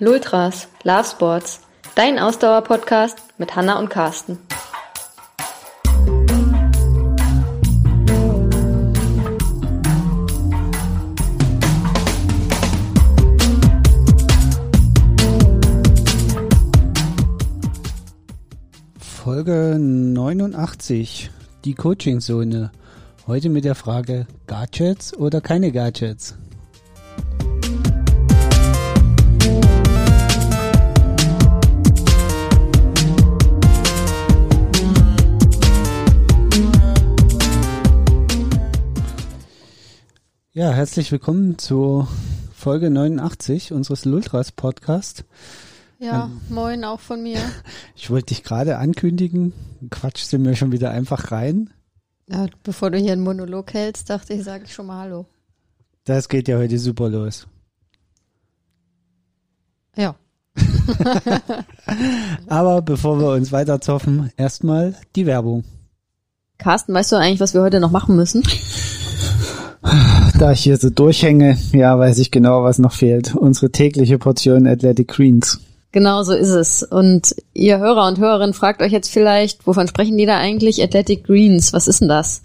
[0.00, 1.60] Lultras, Love Sports,
[1.94, 4.38] dein Ausdauer-Podcast mit Hanna und Carsten.
[18.98, 21.30] Folge 89,
[21.66, 22.70] die Coaching-Zone.
[23.26, 26.36] Heute mit der Frage Gadgets oder keine Gadgets?
[40.60, 42.06] Ja, herzlich willkommen zur
[42.52, 45.24] Folge 89 unseres Lultras Podcast.
[45.98, 47.38] Ja, ähm, moin auch von mir.
[47.96, 49.54] Ich wollte dich gerade ankündigen,
[49.88, 51.70] quatschst du mir schon wieder einfach rein.
[52.26, 55.24] Ja, bevor du hier einen Monolog hältst, dachte ich, sage ich schon mal Hallo.
[56.04, 57.46] Das geht ja heute super los.
[59.96, 60.14] Ja.
[62.48, 65.64] Aber bevor wir uns weiter zoffen, erstmal die Werbung.
[66.58, 68.42] Carsten, weißt du eigentlich, was wir heute noch machen müssen?
[70.40, 73.34] Da ich hier so durchhänge, ja, weiß ich genau, was noch fehlt.
[73.34, 75.60] Unsere tägliche Portion Athletic Greens.
[75.92, 76.82] Genau so ist es.
[76.82, 80.82] Und ihr Hörer und Hörerinnen fragt euch jetzt vielleicht, wovon sprechen die da eigentlich?
[80.82, 82.40] Athletic Greens, was ist denn das?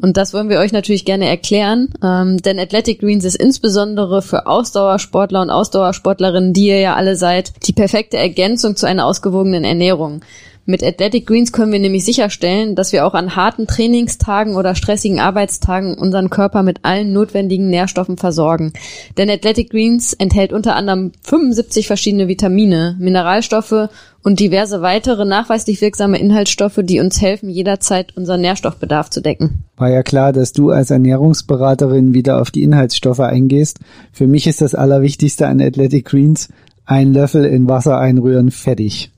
[0.00, 4.46] Und das wollen wir euch natürlich gerne erklären, ähm, denn Athletic Greens ist insbesondere für
[4.46, 10.22] Ausdauersportler und Ausdauersportlerinnen, die ihr ja alle seid, die perfekte Ergänzung zu einer ausgewogenen Ernährung.
[10.66, 15.20] Mit Athletic Greens können wir nämlich sicherstellen, dass wir auch an harten Trainingstagen oder stressigen
[15.20, 18.72] Arbeitstagen unseren Körper mit allen notwendigen Nährstoffen versorgen.
[19.18, 23.90] Denn Athletic Greens enthält unter anderem 75 verschiedene Vitamine, Mineralstoffe
[24.22, 29.64] und diverse weitere nachweislich wirksame Inhaltsstoffe, die uns helfen, jederzeit unseren Nährstoffbedarf zu decken.
[29.76, 33.80] War ja klar, dass du als Ernährungsberaterin wieder auf die Inhaltsstoffe eingehst.
[34.12, 36.48] Für mich ist das Allerwichtigste an Athletic Greens
[36.86, 39.10] ein Löffel in Wasser einrühren, fertig.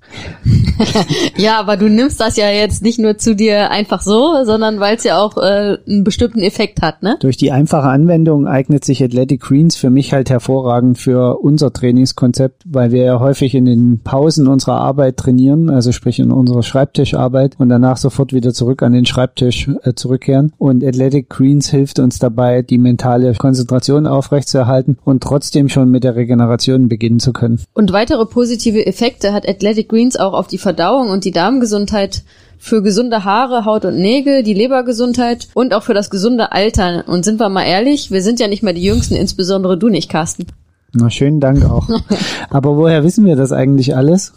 [1.37, 4.97] ja, aber du nimmst das ja jetzt nicht nur zu dir einfach so, sondern weil
[4.97, 7.17] es ja auch äh, einen bestimmten Effekt hat, ne?
[7.21, 12.63] Durch die einfache Anwendung eignet sich Athletic Greens für mich halt hervorragend für unser Trainingskonzept,
[12.67, 17.57] weil wir ja häufig in den Pausen unserer Arbeit trainieren, also sprich in unserer Schreibtischarbeit
[17.59, 20.53] und danach sofort wieder zurück an den Schreibtisch äh, zurückkehren.
[20.59, 26.17] Und Athletic Greens hilft uns dabei, die mentale Konzentration aufrechtzuerhalten und trotzdem schon mit der
[26.17, 27.61] Regeneration beginnen zu können.
[27.75, 32.23] Und weitere positive Effekte hat Athletic Greens auch auf die Verdauung und die Darmgesundheit,
[32.59, 37.01] für gesunde Haare, Haut und Nägel, die Lebergesundheit und auch für das gesunde Altern.
[37.03, 40.11] Und sind wir mal ehrlich, wir sind ja nicht mehr die Jüngsten, insbesondere du nicht,
[40.11, 40.47] Carsten.
[40.93, 41.89] Na, schönen Dank auch.
[42.51, 44.33] Aber woher wissen wir das eigentlich alles?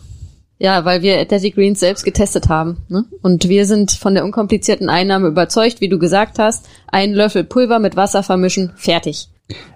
[0.57, 2.79] Ja, weil wir Athletic Greens selbst getestet haben.
[2.89, 3.05] Ne?
[3.21, 6.67] Und wir sind von der unkomplizierten Einnahme überzeugt, wie du gesagt hast.
[6.87, 9.29] Einen Löffel Pulver mit Wasser vermischen, fertig.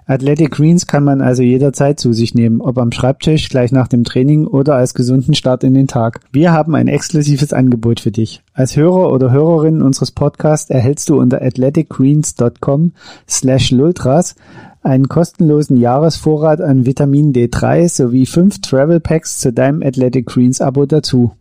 [0.06, 4.04] Athletic Greens kann man also jederzeit zu sich nehmen, ob am Schreibtisch, gleich nach dem
[4.04, 6.20] Training oder als gesunden Start in den Tag.
[6.30, 8.42] Wir haben ein exklusives Angebot für dich.
[8.52, 12.92] Als Hörer oder Hörerin unseres Podcasts erhältst du unter athleticgreens.com
[13.28, 14.34] slash lultras
[14.82, 20.84] einen kostenlosen Jahresvorrat an Vitamin D3 sowie fünf Travel Packs zu deinem Athletic Greens Abo
[20.84, 21.32] dazu.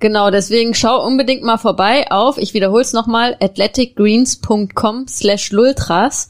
[0.00, 6.28] Genau, deswegen schau unbedingt mal vorbei auf, ich wiederhole es nochmal, athleticgreens.com slash lultras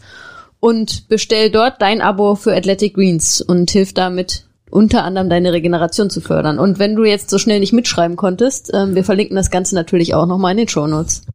[0.64, 6.08] und bestell dort dein Abo für Athletic Greens und hilf damit unter anderem deine Regeneration
[6.08, 6.58] zu fördern.
[6.58, 10.14] Und wenn du jetzt so schnell nicht mitschreiben konntest, ähm, wir verlinken das Ganze natürlich
[10.14, 11.26] auch nochmal in den Show Notes.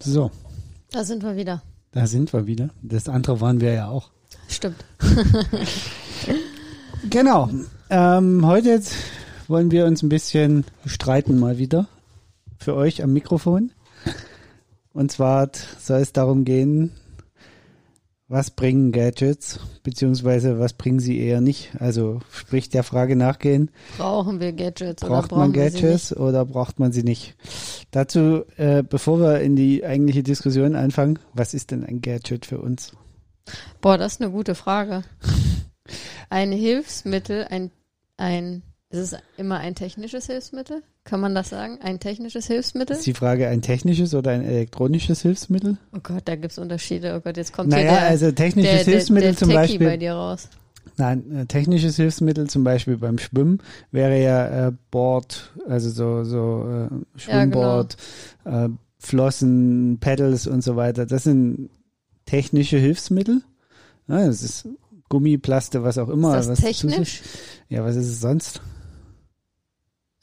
[0.00, 0.30] So.
[0.90, 1.62] Da sind wir wieder.
[1.92, 2.70] Da sind wir wieder.
[2.80, 4.08] Das andere waren wir ja auch.
[4.48, 4.82] Stimmt.
[7.10, 7.50] genau.
[7.90, 8.80] Ähm, heute
[9.48, 11.88] wollen wir uns ein bisschen streiten mal wieder
[12.56, 13.70] für euch am Mikrofon.
[14.94, 16.90] Und zwar soll es darum gehen,
[18.28, 21.72] was bringen Gadgets, beziehungsweise was bringen sie eher nicht?
[21.78, 23.70] Also sprich der Frage nachgehen.
[23.98, 27.36] Brauchen wir Gadgets braucht oder man Gadgets oder braucht man sie nicht?
[27.90, 32.58] Dazu, äh, bevor wir in die eigentliche Diskussion anfangen, was ist denn ein Gadget für
[32.58, 32.92] uns?
[33.80, 35.04] Boah, das ist eine gute Frage.
[36.30, 37.70] Ein Hilfsmittel, ein,
[38.16, 38.62] ein
[38.94, 40.82] ist es immer ein technisches Hilfsmittel?
[41.04, 41.78] Kann man das sagen?
[41.82, 42.96] Ein technisches Hilfsmittel?
[42.96, 45.76] Ist die Frage ein technisches oder ein elektronisches Hilfsmittel?
[45.94, 47.14] Oh Gott, da gibt es Unterschiede.
[47.16, 49.86] Oh Gott, jetzt kommt naja, hier der, also technisches der, Hilfsmittel der, zum Beispiel.
[49.86, 50.48] bei dir raus.
[50.96, 53.60] Nein, technisches Hilfsmittel zum Beispiel beim Schwimmen
[53.90, 57.96] wäre ja äh, Board, also so, so äh, Schwimmboard,
[58.44, 58.66] ja, genau.
[58.66, 61.04] äh, Flossen, Pedals und so weiter.
[61.04, 61.68] Das sind
[62.26, 63.42] technische Hilfsmittel.
[64.06, 64.68] Ja, das ist
[65.08, 66.38] Gummi, Plaste, was auch immer.
[66.38, 67.22] Ist das was technisch?
[67.68, 68.60] Ja, was ist es sonst?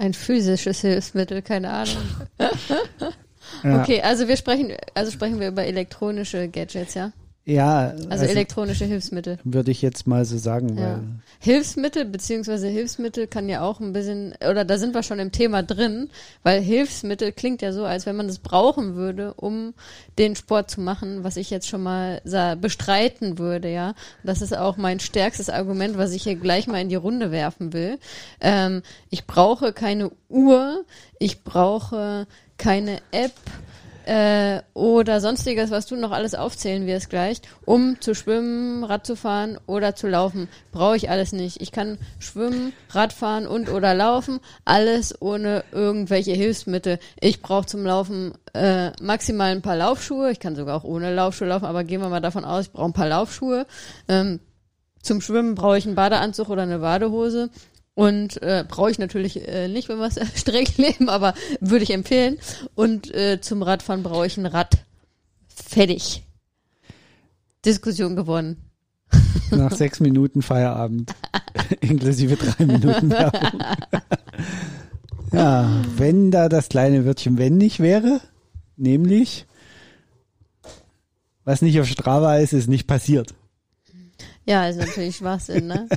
[0.01, 2.03] Ein physisches Hilfsmittel, keine Ahnung.
[2.39, 3.81] ja.
[3.81, 7.11] Okay, also wir sprechen, also sprechen wir über elektronische Gadgets, ja?
[7.43, 9.39] Ja, Also, also elektronische Hilfsmittel.
[9.43, 10.83] Würde ich jetzt mal so sagen, Ja.
[10.83, 10.99] weil
[11.39, 15.63] Hilfsmittel beziehungsweise Hilfsmittel kann ja auch ein bisschen, oder da sind wir schon im Thema
[15.63, 16.09] drin,
[16.43, 19.73] weil Hilfsmittel klingt ja so, als wenn man es brauchen würde, um
[20.19, 22.21] den Sport zu machen, was ich jetzt schon mal
[22.61, 23.95] bestreiten würde, ja.
[24.23, 27.73] Das ist auch mein stärkstes Argument, was ich hier gleich mal in die Runde werfen
[27.73, 27.97] will.
[28.39, 30.85] Ähm, ich brauche keine Uhr,
[31.17, 32.27] ich brauche
[32.59, 33.33] keine App,
[34.11, 39.15] äh, oder sonstiges, was du noch alles aufzählen wirst gleich, um zu schwimmen, Rad zu
[39.15, 40.49] fahren oder zu laufen.
[40.73, 41.61] Brauche ich alles nicht.
[41.61, 46.99] Ich kann schwimmen, Radfahren und oder laufen, alles ohne irgendwelche Hilfsmittel.
[47.21, 50.29] Ich brauche zum Laufen äh, maximal ein paar Laufschuhe.
[50.29, 52.89] Ich kann sogar auch ohne Laufschuhe laufen, aber gehen wir mal davon aus, ich brauche
[52.89, 53.65] ein paar Laufschuhe.
[54.09, 54.41] Ähm,
[55.01, 57.49] zum Schwimmen brauche ich einen Badeanzug oder eine Badehose.
[58.01, 61.91] Und äh, brauche ich natürlich äh, nicht, wenn wir es streng leben, aber würde ich
[61.91, 62.39] empfehlen.
[62.73, 64.79] Und äh, zum Radfahren brauche ich ein Rad.
[65.47, 66.23] Fertig.
[67.63, 68.57] Diskussion gewonnen.
[69.51, 71.13] nach sechs Minuten Feierabend,
[71.81, 73.61] inklusive drei Minuten Werbung.
[75.31, 78.19] ja, wenn da das kleine Wörtchen wenn nicht wäre,
[78.77, 79.45] nämlich,
[81.43, 83.35] was nicht auf Strava ist, ist nicht passiert.
[84.47, 85.87] Ja, ist natürlich Schwachsinn, ne?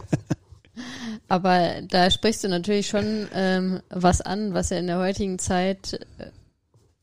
[1.29, 6.01] Aber da sprichst du natürlich schon ähm, was an, was ja in der heutigen Zeit
[6.19, 6.31] äh,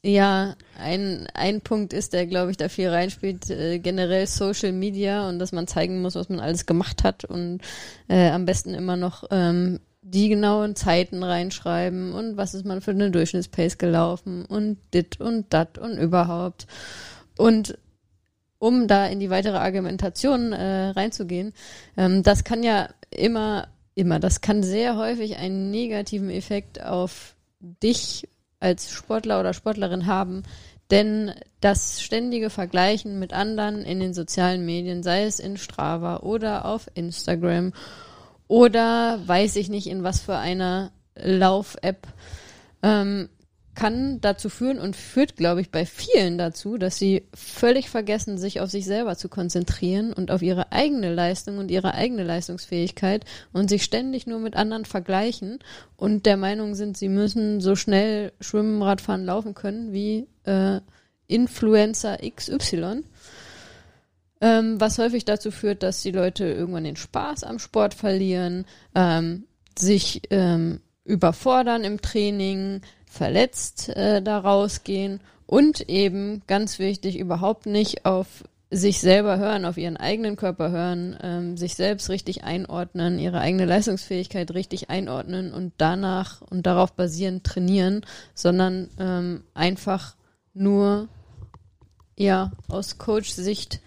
[0.04, 5.28] ja ein, ein Punkt ist, der, glaube ich, da viel reinspielt, äh, generell Social Media
[5.30, 7.62] und dass man zeigen muss, was man alles gemacht hat und
[8.08, 12.92] äh, am besten immer noch ähm, die genauen Zeiten reinschreiben und was ist man für
[12.92, 16.66] eine Durchschnittspace gelaufen und dit und dat und überhaupt.
[17.38, 17.78] Und
[18.62, 21.54] um da in die weitere Argumentation äh, reinzugehen,
[21.98, 28.30] ähm, das kann ja immer, immer, das kann sehr häufig einen negativen Effekt auf dich
[28.60, 30.44] als Sportler oder Sportlerin haben,
[30.92, 36.66] denn das ständige Vergleichen mit anderen in den sozialen Medien, sei es in Strava oder
[36.66, 37.74] auf Instagram
[38.48, 42.08] oder weiß ich nicht in was für einer Lauf-App,
[42.84, 43.30] ähm,
[43.74, 48.60] kann dazu führen und führt, glaube ich, bei vielen dazu, dass sie völlig vergessen, sich
[48.60, 53.70] auf sich selber zu konzentrieren und auf ihre eigene Leistung und ihre eigene Leistungsfähigkeit und
[53.70, 55.60] sich ständig nur mit anderen vergleichen
[55.96, 60.82] und der Meinung sind, sie müssen so schnell schwimmen, Radfahren, laufen können wie äh,
[61.28, 63.04] Influencer XY.
[64.42, 68.66] Ähm, was häufig dazu führt, dass die Leute irgendwann den Spaß am Sport verlieren,
[68.96, 69.46] ähm,
[69.78, 78.06] sich ähm, überfordern im Training, verletzt äh, da rausgehen und eben ganz wichtig überhaupt nicht
[78.06, 83.42] auf sich selber hören, auf ihren eigenen Körper hören, ähm, sich selbst richtig einordnen, ihre
[83.42, 90.16] eigene Leistungsfähigkeit richtig einordnen und danach und darauf basierend trainieren, sondern ähm, einfach
[90.54, 91.10] nur
[92.18, 93.82] ja aus Coach-Sicht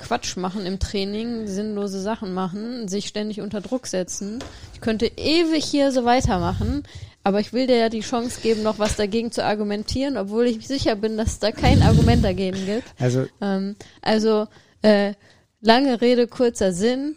[0.00, 4.38] Quatsch machen im Training, sinnlose Sachen machen, sich ständig unter Druck setzen.
[4.74, 6.82] Ich könnte ewig hier so weitermachen,
[7.22, 10.66] aber ich will dir ja die Chance geben, noch was dagegen zu argumentieren, obwohl ich
[10.66, 12.88] sicher bin, dass es da kein Argument dagegen gibt.
[12.98, 14.46] Also Ähm, also
[14.82, 15.12] äh,
[15.60, 17.16] lange Rede, kurzer Sinn.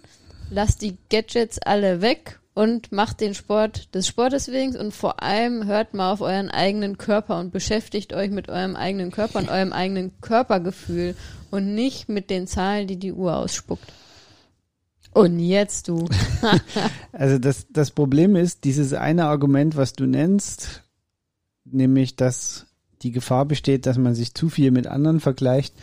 [0.49, 5.65] Lasst die Gadgets alle weg und macht den Sport des Sportes wegen und vor allem
[5.65, 9.73] hört mal auf euren eigenen Körper und beschäftigt euch mit eurem eigenen Körper und eurem
[9.73, 11.15] eigenen Körpergefühl
[11.49, 13.91] und nicht mit den Zahlen, die die Uhr ausspuckt.
[15.13, 16.07] Und jetzt du.
[17.11, 20.81] Also das, das Problem ist, dieses eine Argument, was du nennst,
[21.63, 22.65] nämlich, dass
[23.03, 25.75] die Gefahr besteht, dass man sich zu viel mit anderen vergleicht,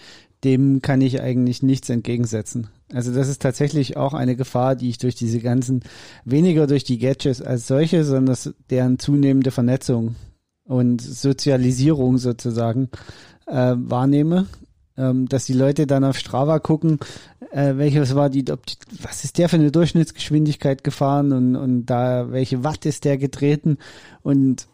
[0.42, 2.68] dem kann ich eigentlich nichts entgegensetzen.
[2.92, 5.82] Also das ist tatsächlich auch eine Gefahr, die ich durch diese ganzen,
[6.24, 8.36] weniger durch die Gadgets als solche, sondern
[8.68, 10.16] deren zunehmende Vernetzung
[10.64, 12.88] und Sozialisierung sozusagen
[13.46, 14.46] äh, wahrnehme.
[14.96, 16.98] Ähm, dass die Leute dann auf Strava gucken,
[17.52, 21.86] äh, welches war die, ob die, was ist der für eine Durchschnittsgeschwindigkeit gefahren und, und
[21.86, 23.78] da, welche Watt ist der getreten
[24.22, 24.66] und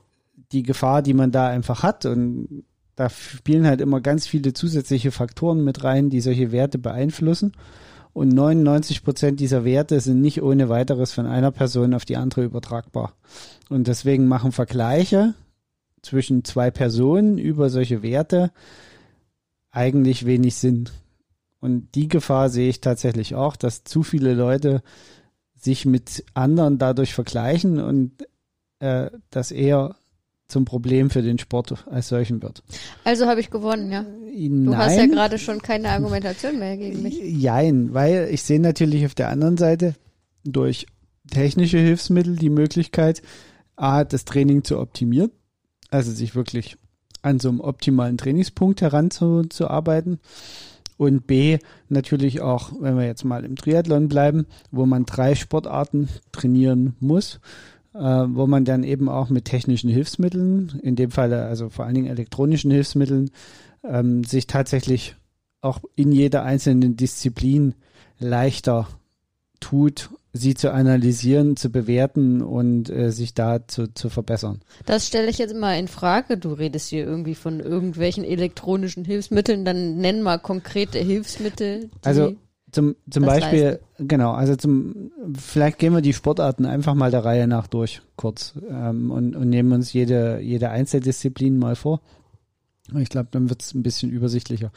[0.52, 2.64] die Gefahr, die man da einfach hat und
[2.96, 7.52] da spielen halt immer ganz viele zusätzliche Faktoren mit rein, die solche Werte beeinflussen.
[8.16, 12.44] Und 99 Prozent dieser Werte sind nicht ohne weiteres von einer Person auf die andere
[12.44, 13.12] übertragbar.
[13.68, 15.34] Und deswegen machen Vergleiche
[16.00, 18.52] zwischen zwei Personen über solche Werte
[19.70, 20.88] eigentlich wenig Sinn.
[21.60, 24.82] Und die Gefahr sehe ich tatsächlich auch, dass zu viele Leute
[25.54, 28.26] sich mit anderen dadurch vergleichen und
[28.78, 29.94] äh, das eher
[30.48, 32.62] zum Problem für den Sport als solchen wird.
[33.04, 34.02] Also habe ich gewonnen, ja.
[34.02, 37.18] Du Nein, hast ja gerade schon keine Argumentation mehr gegen mich.
[37.20, 39.94] Jein, weil ich sehe natürlich auf der anderen Seite
[40.44, 40.86] durch
[41.30, 43.22] technische Hilfsmittel die Möglichkeit,
[43.74, 45.30] A, das Training zu optimieren,
[45.90, 46.76] also sich wirklich
[47.22, 50.20] an so einem optimalen Trainingspunkt heranzuarbeiten
[50.96, 56.08] Und B, natürlich auch, wenn wir jetzt mal im Triathlon bleiben, wo man drei Sportarten
[56.32, 57.40] trainieren muss,
[57.98, 61.94] äh, wo man dann eben auch mit technischen Hilfsmitteln, in dem Fall also vor allen
[61.94, 63.30] Dingen elektronischen Hilfsmitteln,
[63.84, 65.16] ähm, sich tatsächlich
[65.60, 67.74] auch in jeder einzelnen Disziplin
[68.18, 68.88] leichter
[69.60, 74.60] tut, sie zu analysieren, zu bewerten und äh, sich da zu, zu verbessern.
[74.84, 76.36] Das stelle ich jetzt mal in Frage.
[76.36, 81.90] Du redest hier irgendwie von irgendwelchen elektronischen Hilfsmitteln, dann nenn mal konkrete Hilfsmittel.
[82.04, 82.36] also
[82.76, 84.06] zum, zum Beispiel, leisten.
[84.06, 88.52] genau, also zum, vielleicht gehen wir die Sportarten einfach mal der Reihe nach durch, kurz,
[88.68, 92.02] ähm, und, und nehmen uns jede, jede Einzeldisziplin mal vor.
[92.98, 94.72] Ich glaube, dann wird es ein bisschen übersichtlicher.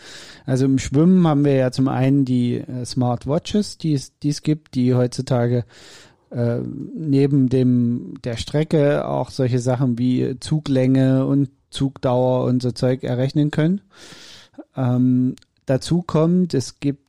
[0.45, 4.75] Also im Schwimmen haben wir ja zum einen die äh, Smart Watches, die es gibt,
[4.75, 5.65] die heutzutage
[6.31, 13.03] äh, neben dem der Strecke auch solche Sachen wie Zuglänge und Zugdauer und so Zeug
[13.03, 13.81] errechnen können.
[14.77, 17.08] Ähm, dazu kommt, es gibt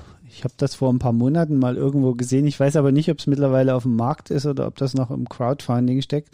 [0.41, 2.47] ich habe das vor ein paar Monaten mal irgendwo gesehen.
[2.47, 5.11] Ich weiß aber nicht, ob es mittlerweile auf dem Markt ist oder ob das noch
[5.11, 6.29] im Crowdfunding steckt.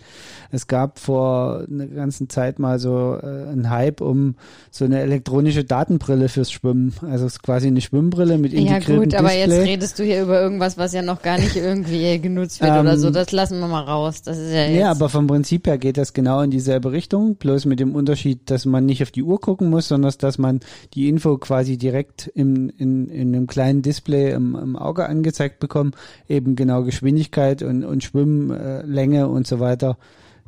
[0.49, 4.35] Es gab vor einer ganzen Zeit mal so äh, einen Hype um
[4.71, 6.93] so eine elektronische Datenbrille fürs Schwimmen.
[7.01, 10.21] Also es ist quasi eine Schwimmbrille mit integriertem Ja gut, aber jetzt redest du hier
[10.21, 13.09] über irgendwas, was ja noch gar nicht irgendwie genutzt wird ähm, oder so.
[13.09, 14.21] Das lassen wir mal raus.
[14.21, 14.79] Das ist ja jetzt.
[14.79, 17.35] Ja, aber vom Prinzip her geht das genau in dieselbe Richtung.
[17.35, 20.61] Bloß mit dem Unterschied, dass man nicht auf die Uhr gucken muss, sondern dass man
[20.93, 25.59] die Info quasi direkt im, in, in einem kleinen Display Display im, im Auge angezeigt
[25.59, 25.91] bekommen,
[26.29, 29.97] eben genau Geschwindigkeit und, und Schwimmlänge und so weiter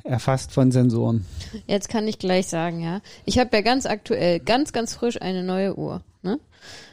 [0.03, 1.25] erfasst von Sensoren.
[1.67, 3.01] Jetzt kann ich gleich sagen, ja.
[3.25, 6.39] Ich habe ja ganz aktuell, ganz, ganz frisch eine neue Uhr, ne?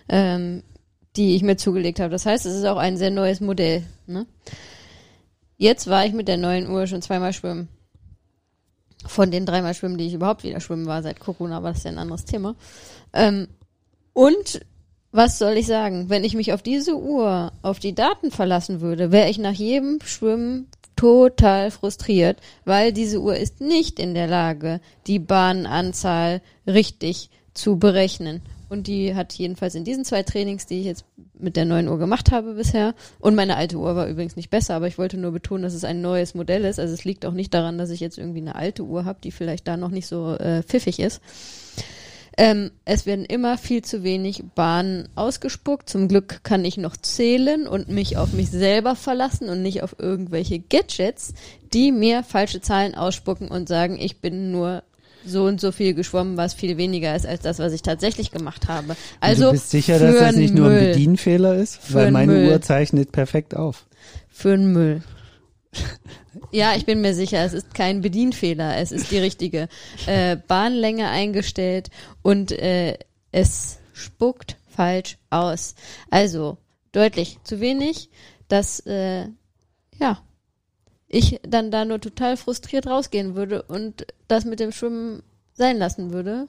[0.09, 0.63] Ähm,
[1.17, 2.11] die ich mir zugelegt habe.
[2.11, 3.85] Das heißt, es ist auch ein sehr neues Modell.
[4.07, 4.27] Ne?
[5.57, 7.69] Jetzt war ich mit der neuen Uhr schon zweimal schwimmen.
[9.07, 11.85] Von den dreimal schwimmen, die ich überhaupt wieder schwimmen war seit Corona, aber das ist
[11.85, 12.55] ja ein anderes Thema.
[13.15, 13.49] Ähm,
[14.13, 14.61] und
[15.17, 16.11] was soll ich sagen?
[16.11, 19.99] Wenn ich mich auf diese Uhr, auf die Daten verlassen würde, wäre ich nach jedem
[20.05, 27.79] Schwimmen total frustriert, weil diese Uhr ist nicht in der Lage, die Bahnanzahl richtig zu
[27.79, 28.43] berechnen.
[28.69, 31.05] Und die hat jedenfalls in diesen zwei Trainings, die ich jetzt
[31.39, 34.75] mit der neuen Uhr gemacht habe bisher, und meine alte Uhr war übrigens nicht besser,
[34.75, 36.81] aber ich wollte nur betonen, dass es ein neues Modell ist.
[36.81, 39.31] Also es liegt auch nicht daran, dass ich jetzt irgendwie eine alte Uhr habe, die
[39.31, 41.23] vielleicht da noch nicht so äh, pfiffig ist.
[42.39, 45.89] Ähm, es werden immer viel zu wenig Bahnen ausgespuckt.
[45.89, 49.97] Zum Glück kann ich noch zählen und mich auf mich selber verlassen und nicht auf
[49.99, 51.33] irgendwelche Gadgets,
[51.73, 54.83] die mir falsche Zahlen ausspucken und sagen, ich bin nur
[55.25, 58.69] so und so viel geschwommen, was viel weniger ist als das, was ich tatsächlich gemacht
[58.69, 58.97] habe.
[59.21, 62.53] Also und du bist sicher, dass das nicht nur ein Bedienfehler ist, weil meine Müll.
[62.53, 63.87] Uhr zeichnet perfekt auf.
[64.29, 65.03] Für den Müll.
[66.53, 69.69] Ja, ich bin mir sicher, es ist kein Bedienfehler, es ist die richtige
[70.07, 71.91] äh, Bahnlänge eingestellt
[72.23, 72.99] und äh,
[73.33, 75.75] es spuckt falsch aus.
[76.11, 76.59] Also
[76.93, 78.11] deutlich zu wenig,
[78.49, 79.27] dass äh,
[79.99, 80.23] ja
[81.09, 85.23] ich dann da nur total frustriert rausgehen würde und das mit dem Schwimmen
[85.55, 86.47] sein lassen würde,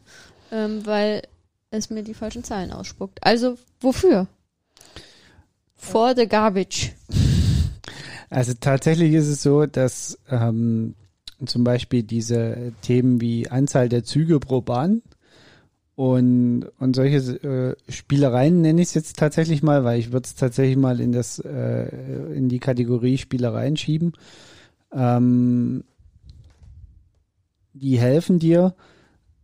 [0.51, 1.21] ähm, weil
[1.69, 3.19] es mir die falschen Zahlen ausspuckt.
[3.23, 4.27] Also wofür?
[5.75, 6.93] For the garbage.
[8.29, 10.95] Also tatsächlich ist es so, dass ähm,
[11.45, 15.01] zum Beispiel diese Themen wie Anzahl der Züge pro Bahn
[15.95, 20.35] und, und solche äh, Spielereien nenne ich es jetzt tatsächlich mal, weil ich würde es
[20.35, 21.87] tatsächlich mal in das äh,
[22.35, 24.13] in die Kategorie Spielereien schieben.
[24.91, 25.83] Ähm,
[27.73, 28.75] die helfen dir,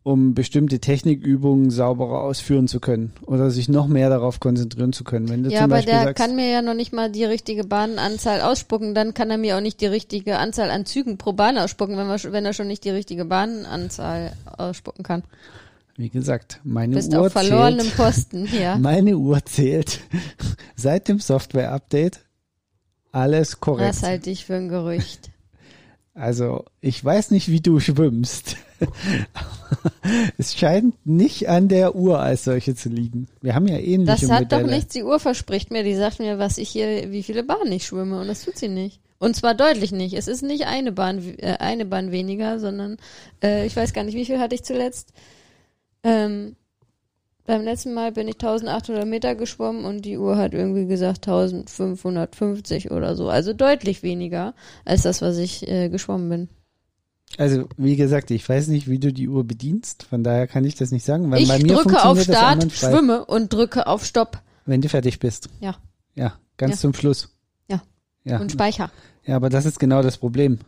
[0.04, 5.30] um bestimmte Technikübungen sauberer ausführen zu können oder sich noch mehr darauf konzentrieren zu können.
[5.30, 7.24] Wenn du ja, zum aber Beispiel der sagst, kann mir ja noch nicht mal die
[7.24, 11.32] richtige Bahnanzahl ausspucken, dann kann er mir auch nicht die richtige Anzahl an Zügen pro
[11.32, 15.24] Bahn ausspucken, wenn, wir, wenn er schon nicht die richtige Bahnanzahl ausspucken kann.
[15.96, 18.78] Wie gesagt, meine Bist Uhr auf verlorenem zählt, Posten, ja.
[18.78, 20.02] Meine Uhr zählt
[20.76, 22.20] seit dem Software-Update
[23.14, 23.90] alles korrekt.
[23.90, 25.30] Das halte ich für ein Gerücht.
[26.16, 28.58] Also, ich weiß nicht, wie du schwimmst.
[30.38, 33.28] es scheint nicht an der Uhr als solche zu liegen.
[33.42, 34.64] Wir haben ja ähnliche Das hat Modelle.
[34.64, 35.84] doch nichts, die Uhr verspricht mir.
[35.84, 38.70] Die sagt mir, was ich hier, wie viele Bahnen ich schwimme und das tut sie
[38.70, 39.00] nicht.
[39.20, 40.14] Und zwar deutlich nicht.
[40.16, 42.98] Es ist nicht eine Bahn, äh, eine Bahn weniger, sondern
[43.42, 45.14] äh, ich weiß gar nicht, wie viel hatte ich zuletzt.
[46.04, 46.56] Ähm,
[47.46, 52.92] beim letzten Mal bin ich 1800 Meter geschwommen und die Uhr hat irgendwie gesagt 1550
[52.92, 53.30] oder so.
[53.30, 54.54] Also deutlich weniger
[54.86, 56.50] als das, was ich äh, geschwommen bin.
[57.38, 60.76] Also, wie gesagt, ich weiß nicht, wie du die Uhr bedienst, von daher kann ich
[60.76, 64.42] das nicht sagen, weil ich bei mir drücke auf Start, schwimme und drücke auf Stopp.
[64.66, 65.50] Wenn du fertig bist.
[65.60, 65.76] Ja.
[66.16, 66.78] Ja, ganz Ja.
[66.80, 67.30] zum Schluss.
[67.68, 67.82] Ja.
[68.24, 68.40] Ja.
[68.40, 68.92] Und Speicher.
[69.26, 70.60] Ja, aber das ist genau das Problem.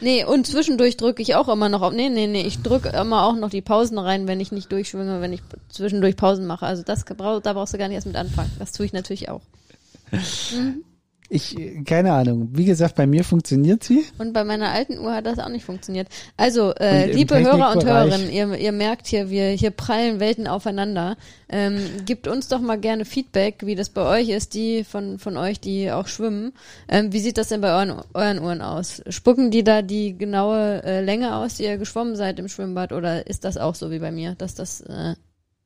[0.00, 1.92] Nee, und zwischendurch drücke ich auch immer noch auf.
[1.94, 5.20] Nee, nee, nee, ich drücke immer auch noch die Pausen rein, wenn ich nicht durchschwinge,
[5.20, 5.40] wenn ich
[5.70, 6.66] zwischendurch Pausen mache.
[6.66, 8.50] Also das da brauchst du gar nicht erst mit anfangen.
[8.58, 9.42] Das tue ich natürlich auch.
[10.12, 10.84] Mhm.
[11.30, 12.50] Ich, keine Ahnung.
[12.52, 14.04] Wie gesagt, bei mir funktioniert sie.
[14.18, 16.06] Und bei meiner alten Uhr hat das auch nicht funktioniert.
[16.36, 21.16] Also, äh, liebe Hörer und Hörerinnen, ihr, ihr merkt hier, wir hier prallen Welten aufeinander.
[21.48, 25.38] Ähm, gebt uns doch mal gerne Feedback, wie das bei euch ist, die von, von
[25.38, 26.52] euch, die auch schwimmen.
[26.88, 29.02] Ähm, wie sieht das denn bei euren, euren Uhren aus?
[29.08, 33.26] Spucken die da die genaue äh, Länge aus, die ihr geschwommen seid im Schwimmbad, oder
[33.26, 35.14] ist das auch so wie bei mir, dass das äh,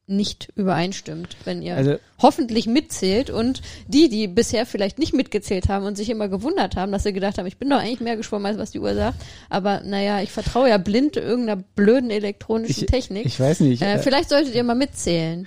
[0.09, 5.85] nicht übereinstimmt, wenn ihr also, hoffentlich mitzählt und die, die bisher vielleicht nicht mitgezählt haben
[5.85, 8.47] und sich immer gewundert haben, dass sie gedacht haben, ich bin doch eigentlich mehr geschwommen,
[8.47, 9.19] als was die Uhr sagt,
[9.50, 13.27] aber naja, ich vertraue ja blind irgendeiner blöden elektronischen ich, Technik.
[13.27, 13.83] Ich weiß nicht.
[13.83, 15.47] Äh, vielleicht solltet ihr mal mitzählen.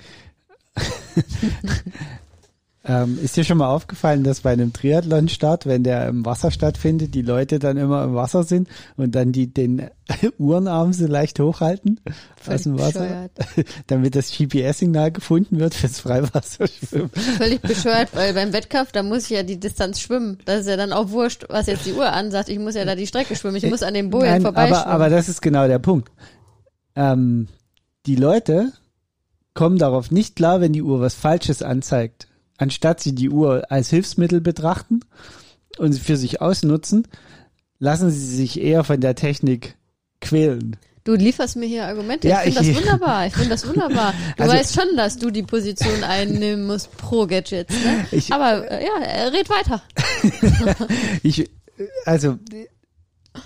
[2.84, 7.14] Ähm, ist dir schon mal aufgefallen, dass bei einem Triathlon-Start, wenn der im Wasser stattfindet,
[7.14, 9.88] die Leute dann immer im Wasser sind und dann die den
[10.40, 12.00] Uhrenarm so leicht hochhalten
[12.38, 13.68] Völlig aus dem Wasser, bescheuert.
[13.88, 17.12] damit das GPS-Signal gefunden wird fürs Freiwasserschwimmen.
[17.38, 20.40] Völlig bescheuert, weil beim Wettkampf, da muss ich ja die Distanz schwimmen.
[20.46, 22.50] Das ist ja dann auch wurscht, was jetzt die Uhr ansagt.
[22.50, 23.58] Ich muss ja da die Strecke schwimmen.
[23.58, 24.84] Ich muss an den Bojen vorbeischwimmen.
[24.86, 26.10] Aber, aber das ist genau der Punkt.
[26.96, 27.48] Ähm,
[28.08, 28.72] die Leute
[29.54, 32.28] kommen darauf nicht klar, wenn die Uhr was Falsches anzeigt
[32.62, 35.02] anstatt sie die Uhr als Hilfsmittel betrachten
[35.78, 37.08] und für sich ausnutzen,
[37.80, 39.76] lassen sie sich eher von der Technik
[40.22, 40.78] quälen.
[41.04, 42.28] Du lieferst mir hier Argumente.
[42.28, 43.26] Ja, ich finde das wunderbar.
[43.26, 44.14] Ich finde das wunderbar.
[44.38, 47.74] Du also, weißt schon, dass du die Position einnehmen musst pro Gadgets.
[47.74, 48.06] Ne?
[48.12, 49.82] Ich, Aber äh, ja, red weiter.
[51.24, 51.50] ich,
[52.06, 52.38] also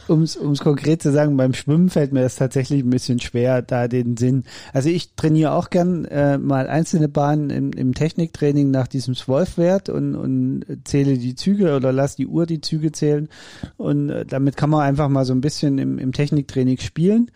[0.07, 3.87] um es konkret zu sagen, beim Schwimmen fällt mir das tatsächlich ein bisschen schwer, da
[3.87, 4.43] den Sinn.
[4.73, 9.89] Also ich trainiere auch gern äh, mal einzelne Bahnen im, im Techniktraining nach diesem Swolf-Wert
[9.89, 13.29] und, und zähle die Züge oder lass die Uhr die Züge zählen.
[13.77, 17.29] Und äh, damit kann man einfach mal so ein bisschen im, im Techniktraining spielen.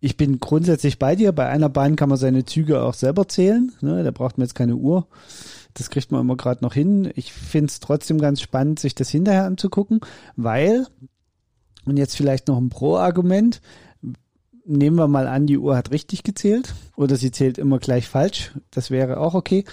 [0.00, 1.32] Ich bin grundsätzlich bei dir.
[1.32, 3.72] Bei einer Bahn kann man seine Züge auch selber zählen.
[3.82, 4.02] Ne?
[4.02, 5.06] Da braucht man jetzt keine Uhr.
[5.74, 7.10] Das kriegt man immer gerade noch hin.
[7.14, 10.00] Ich finde es trotzdem ganz spannend, sich das hinterher anzugucken,
[10.36, 10.86] weil
[11.84, 13.60] und jetzt vielleicht noch ein Pro-Argument.
[14.64, 18.52] Nehmen wir mal an, die Uhr hat richtig gezählt oder sie zählt immer gleich falsch.
[18.70, 19.64] Das wäre auch okay.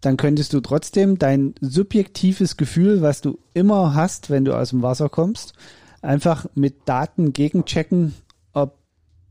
[0.00, 4.82] Dann könntest du trotzdem dein subjektives Gefühl, was du immer hast, wenn du aus dem
[4.82, 5.54] Wasser kommst,
[6.00, 8.14] einfach mit Daten gegenchecken,
[8.52, 8.78] ob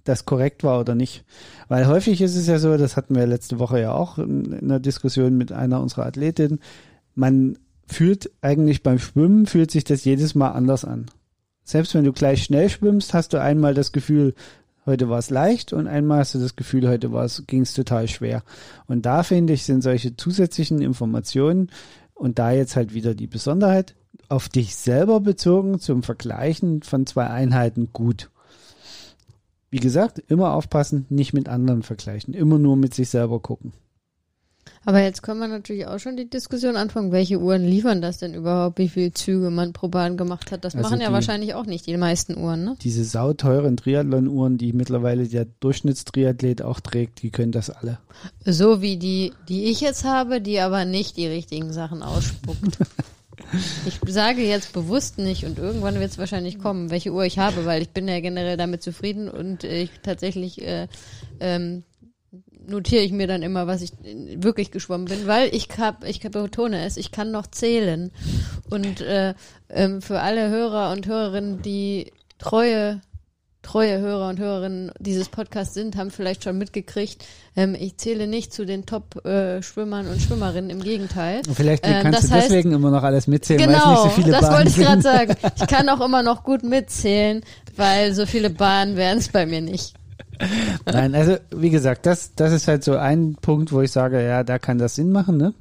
[0.05, 1.25] das korrekt war oder nicht.
[1.67, 4.79] Weil häufig ist es ja so, das hatten wir letzte Woche ja auch in einer
[4.79, 6.59] Diskussion mit einer unserer Athletinnen,
[7.15, 11.07] man fühlt eigentlich beim Schwimmen, fühlt sich das jedes Mal anders an.
[11.63, 14.33] Selbst wenn du gleich schnell schwimmst, hast du einmal das Gefühl,
[14.85, 17.09] heute war es leicht und einmal hast du das Gefühl, heute
[17.47, 18.43] ging es total schwer.
[18.87, 21.69] Und da finde ich, sind solche zusätzlichen Informationen
[22.13, 23.95] und da jetzt halt wieder die Besonderheit
[24.29, 28.29] auf dich selber bezogen zum Vergleichen von zwei Einheiten gut.
[29.69, 33.73] Wie gesagt, immer aufpassen, nicht mit anderen vergleichen, immer nur mit sich selber gucken.
[34.83, 38.33] Aber jetzt können wir natürlich auch schon die Diskussion anfangen, welche Uhren liefern das denn
[38.33, 40.65] überhaupt, wie viele Züge man pro Bahn gemacht hat.
[40.65, 42.75] Das also machen ja die, wahrscheinlich auch nicht die meisten Uhren, ne?
[42.81, 47.99] Diese sauteuren Triathlon-Uhren, die mittlerweile der Durchschnittstriathlet auch trägt, die können das alle.
[48.43, 52.77] So wie die, die ich jetzt habe, die aber nicht die richtigen Sachen ausspuckt.
[53.85, 57.65] Ich sage jetzt bewusst nicht und irgendwann wird es wahrscheinlich kommen, welche Uhr ich habe,
[57.65, 60.87] weil ich bin ja generell damit zufrieden und ich tatsächlich äh,
[61.39, 61.83] ähm,
[62.65, 63.91] notiere ich mir dann immer, was ich
[64.35, 68.11] wirklich geschwommen bin, weil ich hab, ich betone es, ich kann noch zählen.
[68.69, 69.33] Und äh,
[69.69, 73.01] ähm, für alle Hörer und Hörerinnen, die treue
[73.61, 77.23] treue Hörer und Hörerinnen dieses Podcasts sind, haben vielleicht schon mitgekriegt,
[77.55, 81.41] ähm, ich zähle nicht zu den Top-Schwimmern äh, und Schwimmerinnen, im Gegenteil.
[81.47, 84.15] Und vielleicht ähm, kannst du heißt, deswegen immer noch alles mitzählen, genau, weil es nicht
[84.15, 85.35] so viele das Bahnen wollte ich gerade sagen.
[85.57, 87.43] Ich kann auch immer noch gut mitzählen,
[87.75, 89.93] weil so viele Bahnen wären es bei mir nicht.
[90.85, 94.43] Nein, also wie gesagt, das, das ist halt so ein Punkt, wo ich sage, ja,
[94.43, 95.53] da kann das Sinn machen, ne?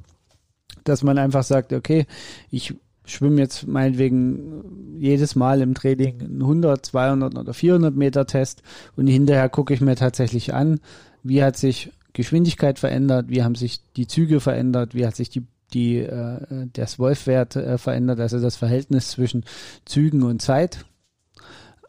[0.83, 2.05] Dass man einfach sagt, okay,
[2.49, 2.73] ich
[3.05, 8.63] schwimme jetzt meinetwegen jedes Mal im Training 100, 200 oder 400 Meter Test
[8.95, 10.79] und hinterher gucke ich mir tatsächlich an,
[11.23, 15.45] wie hat sich Geschwindigkeit verändert, wie haben sich die Züge verändert, wie hat sich die
[15.73, 19.45] die äh, der Wolf-Wert äh, verändert, also das Verhältnis zwischen
[19.85, 20.85] Zügen und Zeit.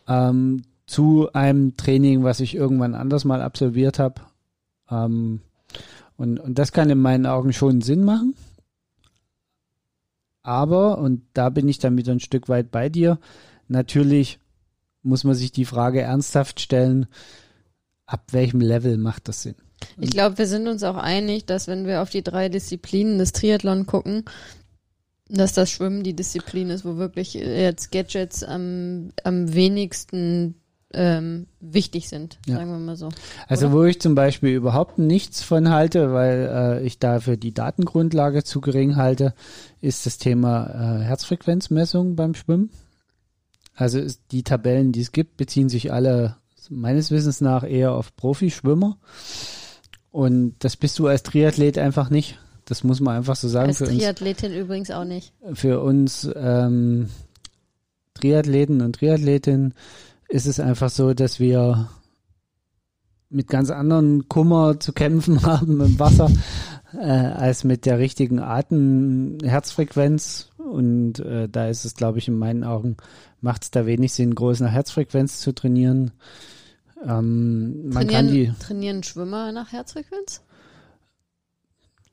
[0.07, 4.21] Ähm, zu einem Training, was ich irgendwann anders mal absolviert habe.
[4.91, 5.41] Ähm,
[6.17, 8.35] und, und das kann in meinen Augen schon Sinn machen.
[10.43, 13.19] Aber, und da bin ich dann wieder ein Stück weit bei dir,
[13.69, 14.39] natürlich
[15.03, 17.07] muss man sich die Frage ernsthaft stellen,
[18.07, 19.55] ab welchem Level macht das Sinn?
[19.99, 23.33] Ich glaube, wir sind uns auch einig, dass wenn wir auf die drei Disziplinen des
[23.33, 24.25] Triathlon gucken,
[25.29, 30.57] Dass das Schwimmen die Disziplin ist, wo wirklich jetzt Gadgets am, am wenigsten
[30.95, 32.57] ähm, wichtig sind, Ja.
[32.57, 33.09] sagen wir mal so.
[33.49, 33.75] Also Oder?
[33.75, 36.49] wo ich zum Beispiel überhaupt nichts von halte, weil
[36.83, 39.35] äh, ich dafür die Datengrundlage zu gering halte,
[39.81, 40.67] ist das Thema
[41.01, 42.71] äh, Herzfrequenzmessung beim Schwimmen.
[43.75, 44.01] Also
[44.31, 46.37] die Tabellen, die es gibt, beziehen sich alle
[46.71, 48.99] meines Wissens nach eher auf Profischwimmer.
[50.11, 52.39] Und das bist du als Triathlet einfach nicht.
[52.67, 53.69] Das muss man einfach so sagen.
[53.69, 55.33] Als für uns Triathletin übrigens auch nicht.
[55.55, 57.09] für uns ähm,
[58.15, 59.75] Triathleten und Triathletinnen
[60.33, 61.91] ist es einfach so, dass wir
[63.29, 66.31] mit ganz anderen Kummer zu kämpfen haben im Wasser
[66.95, 70.49] äh, als mit der richtigen Atem-Herzfrequenz.
[70.57, 72.97] Und äh, da ist es, glaube ich, in meinen Augen,
[73.43, 76.13] macht es da wenig Sinn, groß nach Herzfrequenz zu trainieren.
[77.05, 80.41] Ähm, man kann die, Trainieren, trainieren Schwimmer nach Herzfrequenz?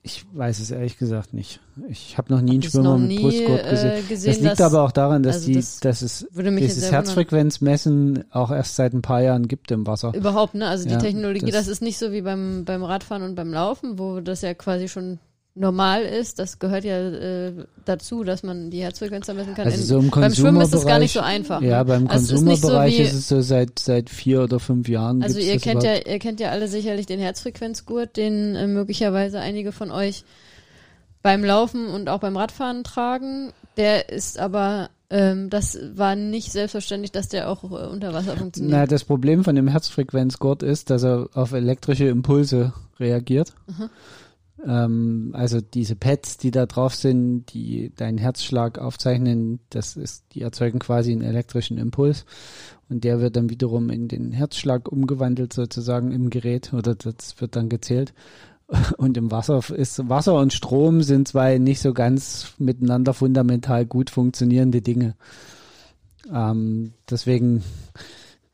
[0.02, 1.60] Ich weiß es ehrlich gesagt nicht.
[1.90, 3.92] Ich habe noch nie einen Schwimmer mit Brustgurt gesehen.
[3.92, 4.32] äh, gesehen.
[4.34, 6.92] Das liegt dass- aber auch daran, dass also die, das dass es dieses.
[6.92, 10.14] Herzfrequenzmessen auch erst seit ein paar Jahren gibt im Wasser.
[10.16, 10.68] Überhaupt, ne?
[10.68, 13.52] Also die Ja, Technologie, das- das, ist nicht so wie beim, beim Radfahren und beim
[13.52, 15.20] Laufen, wo das ja quasi schon
[15.60, 16.40] normal ist.
[16.40, 17.54] Das gehört ja äh,
[17.86, 19.66] dazu, dass man die Herzfrequenz da messen kann.
[19.66, 21.62] Also so im beim Schwimmen ist das gar nicht so einfach.
[21.62, 25.22] Ja, beim Also es ist so ist es so seit seit vier oder fünf Jahren.
[25.22, 26.08] Also ihr kennt ja, überhaupt.
[26.08, 30.24] ihr kennt ja alle sicherlich den Herzfrequenzgurt, den äh, möglicherweise einige von euch
[31.22, 33.52] beim Laufen und auch beim Radfahren tragen.
[33.78, 38.72] Der ist aber, ähm, das war nicht selbstverständlich, dass der auch äh, unter Wasser funktioniert.
[38.72, 43.54] Na, das Problem von dem Herzfrequenzgurt ist, dass er auf elektrische Impulse reagiert.
[43.68, 43.90] Mhm.
[44.66, 50.42] Ähm, also diese Pads, die da drauf sind, die deinen Herzschlag aufzeichnen, das ist, die
[50.42, 52.26] erzeugen quasi einen elektrischen Impuls
[52.90, 57.56] und der wird dann wiederum in den Herzschlag umgewandelt sozusagen im Gerät oder das wird
[57.56, 58.14] dann gezählt.
[58.98, 64.12] Und im Wasser ist Wasser und Strom sind zwei nicht so ganz miteinander fundamental gut
[64.12, 65.16] funktionierende Dinge.
[66.32, 67.64] Ähm, deswegen.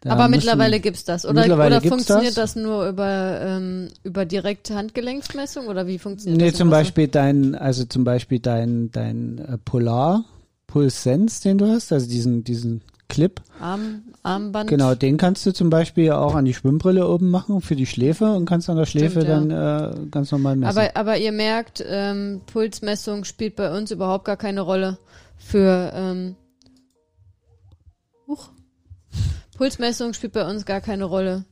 [0.05, 1.25] Da aber mittlerweile gibt's das.
[1.25, 2.53] Oder, oder funktioniert das.
[2.53, 6.59] das, nur über, ähm, über direkte Handgelenksmessung oder wie funktioniert Nee, das?
[6.59, 6.69] im zum?
[6.69, 10.23] Beispiel dein, also zum Beispiel dein, dein äh, Polar
[10.67, 13.41] Pulse Sense, den du hast, also diesen, diesen Clip.
[13.59, 14.69] Arm, Armband.
[14.69, 18.33] Genau, den kannst du zum Beispiel auch an die Schwimmbrille oben machen für die Schläfe
[18.33, 20.77] und kannst an der Schläfe Stimmt, dann äh, ganz normal messen.
[20.77, 24.99] Aber, aber ihr merkt, ähm, Pulsmessung spielt bei uns überhaupt gar keine Rolle
[25.37, 26.35] für ähm,
[28.27, 28.49] Huch.
[29.55, 31.45] Pulsmessung spielt bei uns gar keine Rolle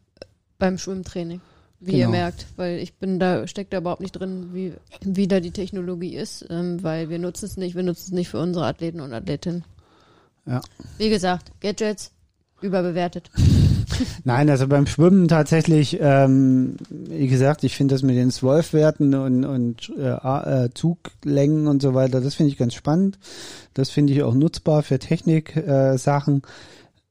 [0.60, 1.42] beim Schwimmtraining,
[1.80, 2.12] wie ihr Genau.
[2.12, 6.16] merkt, weil ich bin da, steckt da überhaupt nicht drin, wie, wie da die Technologie
[6.16, 9.14] ist, ähm, weil wir nutzen es nicht, wir nutzen es nicht für unsere Athleten und
[9.14, 9.64] Athletinnen.
[10.46, 10.62] Ja.
[10.98, 12.12] Wie gesagt, Gadgets
[12.62, 13.30] überbewertet.
[14.24, 19.46] Nein, also beim Schwimmen tatsächlich, ähm, wie gesagt, ich finde das mit den Zwölfwerten und,
[19.46, 23.20] und äh, äh, Zuglängen und so weiter, das finde ich ganz spannend.
[23.74, 25.94] Das finde ich auch nutzbar für Technik-Sachen.
[25.94, 26.42] Äh, Sachen.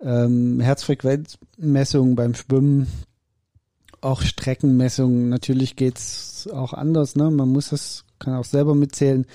[0.02, 2.86] Ähm, Herzfrequenzmessungen beim Schwimmen,
[4.00, 5.28] auch Streckenmessungen.
[5.28, 7.30] Natürlich geht's auch anders, ne?
[7.30, 9.26] Man muss das, kann auch selber mitzählen.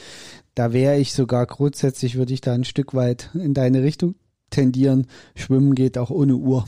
[0.56, 4.16] Da wäre ich sogar grundsätzlich, würde ich da ein Stück weit in deine Richtung
[4.50, 5.08] tendieren.
[5.36, 6.66] Schwimmen geht auch ohne Uhr.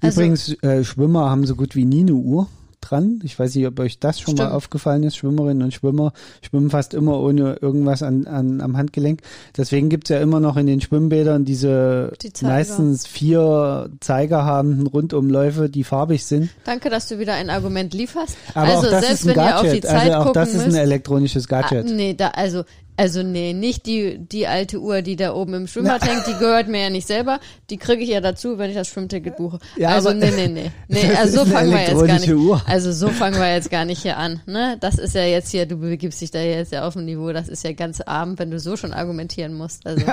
[0.00, 2.48] Also- Übrigens, äh, Schwimmer haben so gut wie nie eine Uhr
[2.88, 3.20] dran.
[3.22, 4.56] Ich weiß nicht, ob euch das schon mal Stimmt.
[4.56, 5.16] aufgefallen ist.
[5.16, 9.20] Schwimmerinnen und Schwimmer schwimmen fast immer ohne irgendwas an, an, am Handgelenk.
[9.56, 15.68] Deswegen gibt's ja immer noch in den Schwimmbädern diese Die meistens vier Zeiger haben Rundumläufe,
[15.68, 16.50] die farbig sind.
[16.64, 18.36] Danke, dass du wieder ein Argument lieferst.
[18.54, 19.84] Aber also auch das selbst ist ein wenn ihr auf Gadget.
[19.84, 21.86] die Zeit also auch gucken das ist müsst, ein elektronisches Gadget.
[21.86, 22.64] Ah, nee, da, also,
[22.96, 26.68] also nee, nicht die, die alte Uhr, die da oben im Schwimmbad hängt, die gehört
[26.68, 27.40] mir ja nicht selber.
[27.70, 29.58] Die kriege ich ja dazu, wenn ich das Schwimmticket buche.
[29.76, 30.70] Ja, also aber- nee, nee, nee.
[30.88, 32.32] Nee, also so fangen wir jetzt gar nicht.
[32.32, 32.62] Uhr.
[32.66, 34.40] Also so fangen wir jetzt gar nicht hier an.
[34.46, 34.76] Ne?
[34.80, 37.48] Das ist ja jetzt hier, du begibst dich da jetzt ja auf ein Niveau, das
[37.48, 39.86] ist ja ganz arm, wenn du so schon argumentieren musst.
[39.86, 40.04] Also,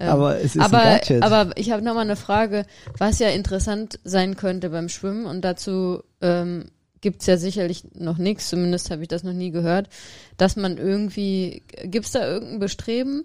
[0.00, 2.64] ähm, aber es ist aber, ein aber ich habe nochmal eine Frage,
[2.98, 6.66] was ja interessant sein könnte beim Schwimmen und dazu ähm,
[7.00, 9.88] gibt's ja sicherlich noch nichts, zumindest habe ich das noch nie gehört,
[10.36, 13.24] dass man irgendwie, gibt's da irgendein Bestreben,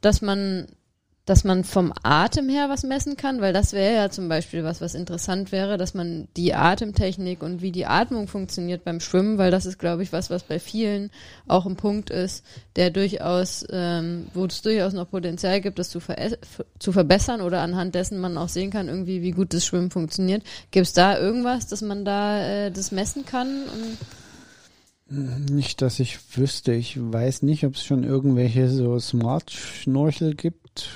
[0.00, 0.66] dass man
[1.28, 4.80] dass man vom Atem her was messen kann, weil das wäre ja zum Beispiel was,
[4.80, 9.50] was interessant wäre, dass man die Atemtechnik und wie die Atmung funktioniert beim Schwimmen, weil
[9.50, 11.10] das ist, glaube ich, was, was bei vielen
[11.46, 16.00] auch ein Punkt ist, der durchaus, ähm, wo es durchaus noch Potenzial gibt, das zu,
[16.00, 16.16] ver
[16.78, 20.42] zu verbessern oder anhand dessen man auch sehen kann, irgendwie, wie gut das Schwimmen funktioniert.
[20.70, 23.64] Gibt es da irgendwas, dass man da äh, das messen kann?
[25.10, 26.72] Nicht, dass ich wüsste.
[26.72, 30.90] Ich weiß nicht, ob es schon irgendwelche so Smart-Schnorchel gibt,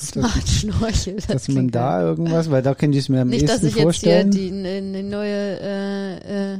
[0.00, 1.16] Smart Schnorchel.
[1.16, 3.66] Das dass man da irgendwas, weil da könnte ich es mir am Nicht, dass ehesten
[3.66, 4.30] ich jetzt hier vorstellen.
[4.30, 6.58] die ne, ne neue, äh, äh,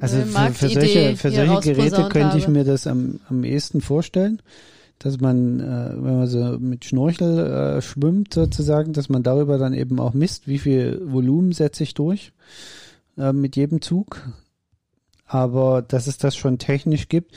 [0.00, 2.52] also neue für, für solche, für solche Geräte könnte ich habe.
[2.52, 4.40] mir das am, am ehesten vorstellen,
[4.98, 9.74] dass man, äh, wenn man so mit Schnorchel äh, schwimmt sozusagen, dass man darüber dann
[9.74, 12.32] eben auch misst, wie viel Volumen setze ich durch
[13.18, 14.20] äh, mit jedem Zug.
[15.26, 17.32] Aber dass es das schon technisch gibt,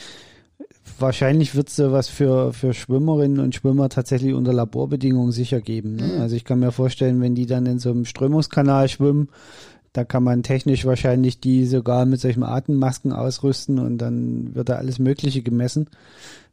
[0.99, 5.95] wahrscheinlich wird es sowas für, für Schwimmerinnen und Schwimmer tatsächlich unter Laborbedingungen sicher geben.
[5.95, 6.03] Ne?
[6.15, 6.21] Mhm.
[6.21, 9.29] Also ich kann mir vorstellen, wenn die dann in so einem Strömungskanal schwimmen,
[9.93, 14.75] da kann man technisch wahrscheinlich die sogar mit solchen Atemmasken ausrüsten und dann wird da
[14.75, 15.89] alles Mögliche gemessen.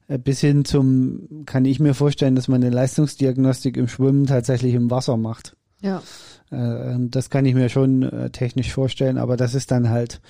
[0.08, 4.74] Äh, Bis hin zum, kann ich mir vorstellen, dass man eine Leistungsdiagnostik im Schwimmen tatsächlich
[4.74, 5.56] im Wasser macht.
[5.82, 6.02] Ja.
[6.50, 10.20] Äh, Das kann ich mir schon äh, technisch vorstellen, aber das ist dann halt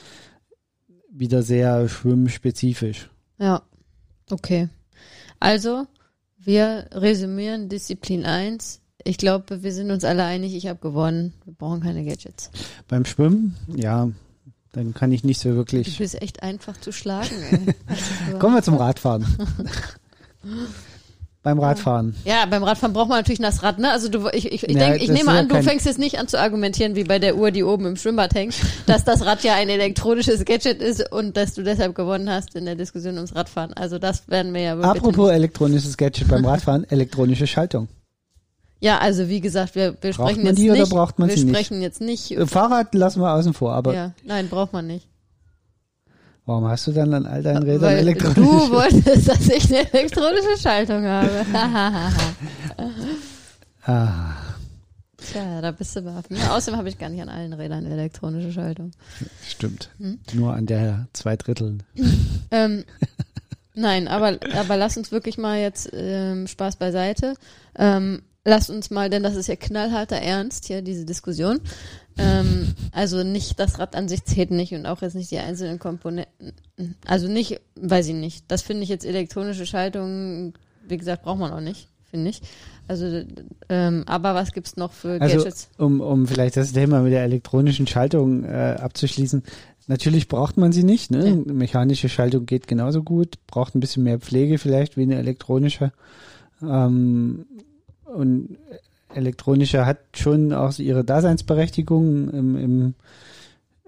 [1.11, 3.11] wieder sehr schwimmspezifisch.
[3.39, 3.63] Ja.
[4.31, 4.69] Okay.
[5.41, 5.87] Also,
[6.39, 8.81] wir resümieren Disziplin 1.
[9.05, 11.35] Ich glaube, wir sind uns alle einig, ich habe gewonnen.
[11.45, 12.51] Wir brauchen keine Gadgets.
[12.89, 14.11] Beim Schwimmen, ja,
[14.73, 15.99] dann kann ich nicht so Du wirklich.
[15.99, 17.75] bist echt einfach zu schlagen, ey.
[17.87, 19.27] Also, Kommen wir zum Radfahren.
[21.45, 22.17] Beim Radfahren.
[22.25, 23.91] Ja, beim Radfahren braucht man natürlich das Rad, ne?
[23.93, 26.27] Also du, ich, ich, ich, Ja, denk, ich nehme an, du fängst jetzt nicht an
[26.27, 28.55] zu argumentieren wie bei der Uhr, die oben im Schwimmbad hängt,
[28.87, 32.65] dass das Rad ja ein elektronisches Gadget ist und dass du deshalb gewonnen hast in
[32.65, 33.75] der Diskussion ums Radfahren.
[33.75, 35.37] Also das werden wir ja bitte Apropos nicht.
[35.37, 37.89] elektronisches Gadget beim Radfahren, elektronische Schaltung.
[38.81, 40.93] Ja, also wie gesagt, wir, wir Braucht sprechen man jetzt die oder nicht.
[40.93, 41.55] braucht man wir sie nicht?
[41.55, 42.35] sprechen jetzt nicht.
[42.47, 45.07] Fahrrad lassen wir außen vor, aber ja, nein, braucht man nicht.
[46.47, 49.93] Warum hast du dann an all deinen Rädern Weil elektronische du wolltest, dass ich eine
[49.93, 51.47] elektronische Schaltung habe.
[53.87, 54.35] Ah,
[55.33, 56.25] Tja, da bist du baff.
[56.51, 58.91] Außerdem habe ich gar nicht an allen Rädern elektronische Schaltung.
[59.47, 59.91] stimmt.
[59.99, 60.19] Hm?
[60.35, 61.79] Nur an der zwei Drittel.
[62.51, 62.85] Ähm,
[63.75, 67.35] nein, aber, aber lass uns wirklich mal jetzt ähm, Spaß beiseite.
[67.77, 71.61] Ähm, lass uns mal, denn das ist ja knallharter Ernst hier, diese Diskussion.
[72.17, 75.79] Ähm, also nicht das Rad an sich zählt nicht und auch jetzt nicht die einzelnen
[75.79, 76.55] Komponenten.
[77.07, 78.45] Also nicht, weiß ich nicht.
[78.49, 80.55] Das finde ich jetzt elektronische Schaltung,
[80.87, 82.41] wie gesagt, braucht man auch nicht, finde ich.
[82.87, 83.23] Also,
[83.69, 85.71] ähm, aber was gibt's noch für Also, Gadgets?
[85.79, 89.43] um, um vielleicht das Thema mit der elektronischen Schaltung äh, abzuschließen.
[89.87, 91.11] Natürlich braucht man sie nicht.
[91.11, 91.29] Ne?
[91.29, 91.53] Ja.
[91.53, 95.93] Mechanische Schaltung geht genauso gut, braucht ein bisschen mehr Pflege vielleicht wie eine elektronische.
[96.63, 97.47] Ähm,
[98.05, 98.59] und
[99.15, 102.95] elektronische hat schon auch ihre Daseinsberechtigung im, im,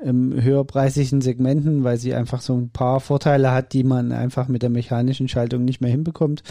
[0.02, 4.62] im höherpreisigen Segmenten, weil sie einfach so ein paar Vorteile hat, die man einfach mit
[4.62, 6.42] der mechanischen Schaltung nicht mehr hinbekommt.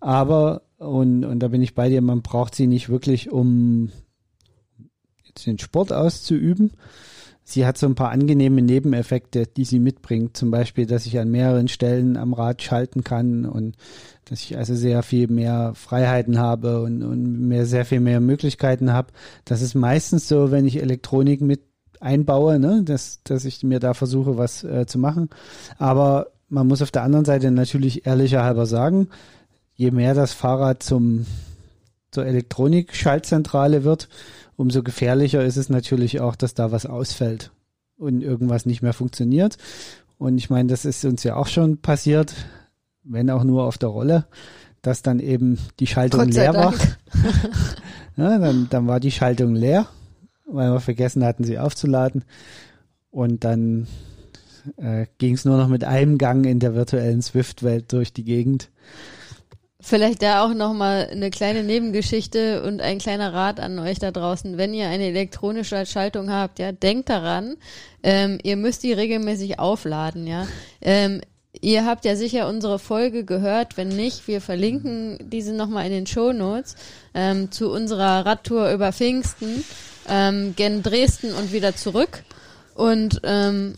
[0.00, 3.90] Aber, und, und da bin ich bei dir, man braucht sie nicht wirklich, um
[5.24, 6.72] jetzt den Sport auszuüben.
[7.46, 10.36] Sie hat so ein paar angenehme Nebeneffekte, die sie mitbringt.
[10.36, 13.76] Zum Beispiel, dass ich an mehreren Stellen am Rad schalten kann und
[14.24, 18.92] dass ich also sehr viel mehr Freiheiten habe und, und mehr, sehr viel mehr Möglichkeiten
[18.92, 19.08] habe.
[19.44, 21.60] Das ist meistens so, wenn ich Elektronik mit
[22.00, 25.28] einbaue, ne, dass, dass ich mir da versuche, was äh, zu machen.
[25.78, 29.08] Aber man muss auf der anderen Seite natürlich ehrlicher halber sagen,
[29.74, 31.26] je mehr das Fahrrad zum,
[32.10, 34.08] zur Elektronik-Schaltzentrale wird,
[34.56, 37.52] umso gefährlicher ist es natürlich auch, dass da was ausfällt
[37.96, 39.56] und irgendwas nicht mehr funktioniert.
[40.18, 42.34] Und ich meine, das ist uns ja auch schon passiert,
[43.02, 44.26] wenn auch nur auf der Rolle,
[44.82, 46.72] dass dann eben die Schaltung leer war.
[46.72, 46.98] Dank.
[48.16, 49.88] Ja, dann, dann war die Schaltung leer,
[50.46, 52.24] weil wir vergessen hatten, sie aufzuladen.
[53.10, 53.88] Und dann
[54.76, 58.70] äh, ging es nur noch mit einem Gang in der virtuellen Swift-Welt durch die Gegend.
[59.86, 64.56] Vielleicht da auch nochmal eine kleine Nebengeschichte und ein kleiner Rat an euch da draußen.
[64.56, 67.56] Wenn ihr eine elektronische Schaltung habt, ja, denkt daran,
[68.02, 70.46] ähm, ihr müsst die regelmäßig aufladen, ja.
[70.80, 71.20] Ähm,
[71.60, 73.76] ihr habt ja sicher unsere Folge gehört.
[73.76, 76.76] Wenn nicht, wir verlinken diese nochmal in den Show Notes
[77.12, 79.64] ähm, zu unserer Radtour über Pfingsten,
[80.08, 82.24] ähm, gen Dresden und wieder zurück.
[82.74, 83.74] Und ähm,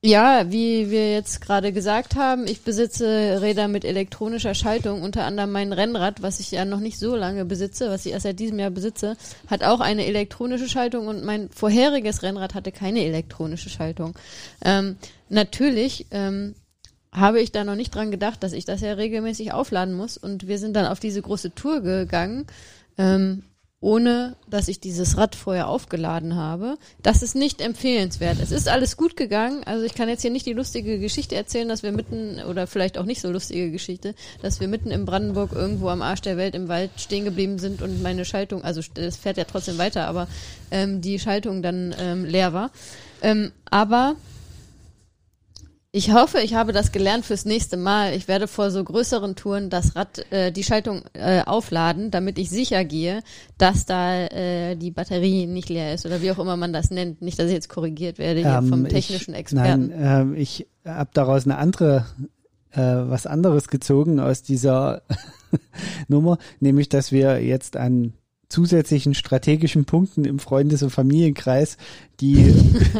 [0.00, 5.50] ja, wie wir jetzt gerade gesagt haben, ich besitze Räder mit elektronischer Schaltung, unter anderem
[5.50, 8.60] mein Rennrad, was ich ja noch nicht so lange besitze, was ich erst seit diesem
[8.60, 9.16] Jahr besitze,
[9.48, 14.14] hat auch eine elektronische Schaltung und mein vorheriges Rennrad hatte keine elektronische Schaltung.
[14.64, 16.54] Ähm, natürlich ähm,
[17.10, 20.46] habe ich da noch nicht dran gedacht, dass ich das ja regelmäßig aufladen muss und
[20.46, 22.46] wir sind dann auf diese große Tour gegangen.
[22.98, 23.42] Ähm,
[23.80, 26.78] ohne dass ich dieses Rad vorher aufgeladen habe.
[27.02, 28.38] Das ist nicht empfehlenswert.
[28.42, 29.62] Es ist alles gut gegangen.
[29.64, 32.98] Also ich kann jetzt hier nicht die lustige Geschichte erzählen, dass wir mitten, oder vielleicht
[32.98, 36.56] auch nicht so lustige Geschichte, dass wir mitten in Brandenburg irgendwo am Arsch der Welt
[36.56, 40.26] im Wald stehen geblieben sind und meine Schaltung, also es fährt ja trotzdem weiter, aber
[40.72, 42.72] ähm, die Schaltung dann ähm, leer war.
[43.22, 44.16] Ähm, aber
[45.90, 48.12] ich hoffe, ich habe das gelernt fürs nächste Mal.
[48.14, 52.50] Ich werde vor so größeren Touren das Rad, äh, die Schaltung äh, aufladen, damit ich
[52.50, 53.22] sicher gehe,
[53.56, 57.22] dass da äh, die Batterie nicht leer ist oder wie auch immer man das nennt.
[57.22, 59.88] Nicht, dass ich jetzt korrigiert werde hier Ähm, vom ich- technischen Experten.
[59.88, 59.98] Nein,
[60.30, 62.04] ähm, ich habe daraus eine andere
[62.72, 65.00] äh, was anderes gezogen aus dieser
[66.08, 68.12] Nummer, nämlich dass wir jetzt an
[68.48, 71.76] zusätzlichen strategischen Punkten im Freundes- und Familienkreis
[72.20, 72.54] die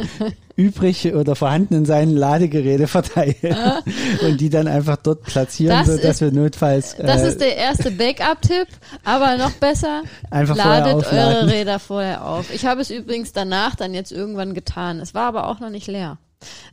[0.55, 3.81] übrig oder vorhandenen seinen Ladegeräte verteilen ah.
[4.25, 6.93] und die dann einfach dort platzieren, das so dass wir notfalls.
[6.93, 8.67] Äh, das ist der erste Backup-Tipp,
[9.03, 12.53] aber noch besser, einfach ladet eure Räder vorher auf.
[12.53, 14.99] Ich habe es übrigens danach dann jetzt irgendwann getan.
[14.99, 16.19] Es war aber auch noch nicht leer.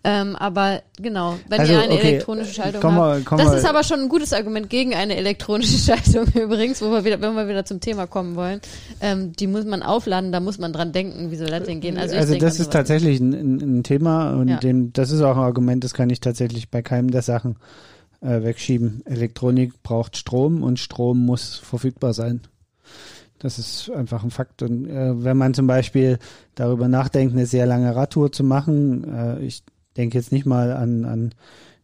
[0.04, 2.08] Ähm, aber genau, wenn also, ihr eine okay.
[2.08, 3.00] elektronische Schaltung komm habt.
[3.00, 3.56] Mal, komm das mal.
[3.56, 7.34] ist aber schon ein gutes Argument gegen eine elektronische Schaltung übrigens, wo wir wieder, wenn
[7.34, 8.60] wir wieder zum Thema kommen wollen.
[9.00, 11.98] Ähm, die muss man aufladen, da muss man dran denken, wie soll das denn gehen?
[11.98, 14.58] Also, also das ist tatsächlich ein, ein, Thema und ja.
[14.58, 17.56] dem, das ist auch ein Argument, das kann ich tatsächlich bei keinem der Sachen
[18.20, 19.02] äh, wegschieben.
[19.04, 22.42] Elektronik braucht Strom und Strom muss verfügbar sein.
[23.38, 24.62] Das ist einfach ein Fakt.
[24.62, 26.18] Und äh, wenn man zum Beispiel
[26.54, 29.62] darüber nachdenkt, eine sehr lange Radtour zu machen, äh, ich
[29.96, 31.34] denke jetzt nicht mal an, an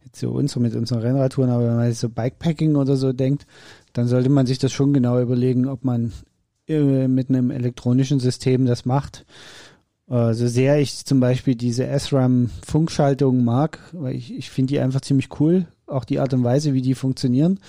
[0.05, 3.45] jetzt so uns mit unseren Rennradtouren, aber wenn man jetzt so Bikepacking oder so denkt,
[3.93, 6.11] dann sollte man sich das schon genau überlegen, ob man
[6.67, 9.25] äh, mit einem elektronischen System das macht.
[10.09, 15.01] Äh, so sehr ich zum Beispiel diese SRAM-Funkschaltung mag, weil ich, ich finde die einfach
[15.01, 17.59] ziemlich cool, auch die Art und Weise, wie die funktionieren.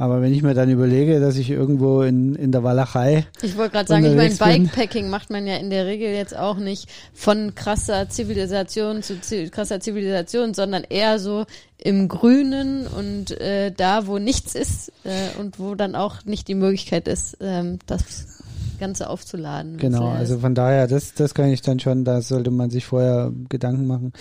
[0.00, 3.26] Aber wenn ich mir dann überlege, dass ich irgendwo in, in der Walachei.
[3.42, 6.56] Ich wollte gerade sagen, ich meine, Bikepacking macht man ja in der Regel jetzt auch
[6.56, 9.18] nicht von krasser Zivilisation zu
[9.50, 11.46] krasser Zivilisation, sondern eher so
[11.78, 16.54] im Grünen und äh, da, wo nichts ist äh, und wo dann auch nicht die
[16.54, 18.37] Möglichkeit ist, ähm, das
[18.78, 19.76] Ganze aufzuladen.
[19.76, 23.32] Genau, also von daher, das, das kann ich dann schon, da sollte man sich vorher
[23.48, 24.12] Gedanken machen.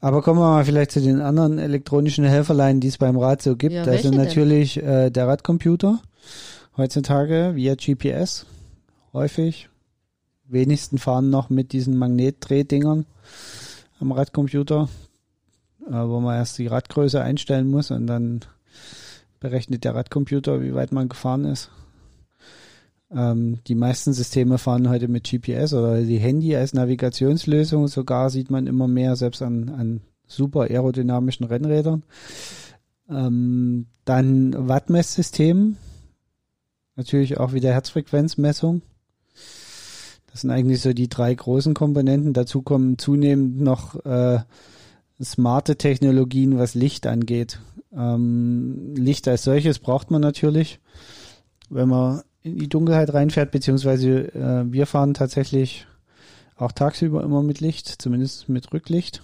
[0.00, 3.56] Aber kommen wir mal vielleicht zu den anderen elektronischen Helferleinen, die es beim Rad so
[3.56, 3.74] gibt.
[3.74, 6.00] Ja, also natürlich äh, der Radcomputer
[6.76, 8.46] heutzutage via GPS
[9.12, 9.68] häufig.
[10.44, 13.06] Wenigsten fahren noch mit diesen Magnetdrehdingern
[14.00, 14.88] am Radcomputer,
[15.86, 18.40] äh, wo man erst die Radgröße einstellen muss und dann
[19.40, 21.70] berechnet der Radcomputer, wie weit man gefahren ist.
[23.14, 27.88] Ähm, die meisten Systeme fahren heute mit GPS oder die Handy als Navigationslösung.
[27.88, 32.04] Sogar sieht man immer mehr, selbst an, an super aerodynamischen Rennrädern.
[33.10, 35.76] Ähm, dann Wattmesssystem.
[36.96, 38.82] Natürlich auch wieder Herzfrequenzmessung.
[40.30, 42.32] Das sind eigentlich so die drei großen Komponenten.
[42.32, 44.40] Dazu kommen zunehmend noch äh,
[45.22, 47.60] smarte Technologien, was Licht angeht.
[47.94, 50.80] Ähm, Licht als solches braucht man natürlich.
[51.68, 55.86] Wenn man in die Dunkelheit reinfährt, beziehungsweise äh, wir fahren tatsächlich
[56.56, 59.22] auch tagsüber immer mit Licht, zumindest mit Rücklicht.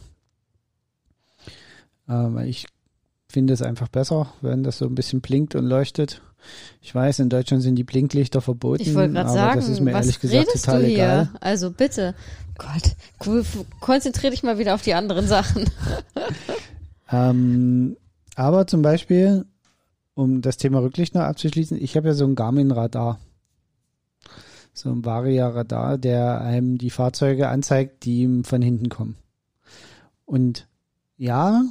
[2.08, 2.66] Ähm, ich
[3.30, 6.22] finde es einfach besser, wenn das so ein bisschen blinkt und leuchtet.
[6.80, 8.82] Ich weiß, in Deutschland sind die Blinklichter verboten.
[8.82, 10.96] Ich wollte gerade sagen, das ist mir was ehrlich gesagt redest total du hier?
[10.96, 11.30] Egal.
[11.40, 12.14] Also bitte,
[12.56, 15.68] Gott, konzentriere dich mal wieder auf die anderen Sachen.
[17.10, 17.96] ähm,
[18.36, 19.44] aber zum Beispiel
[20.18, 23.20] um das Thema Rücklicht noch abzuschließen, ich habe ja so ein Garmin-Radar.
[24.74, 29.16] So ein Varia-Radar, der einem die Fahrzeuge anzeigt, die ihm von hinten kommen.
[30.24, 30.66] Und
[31.16, 31.62] ja,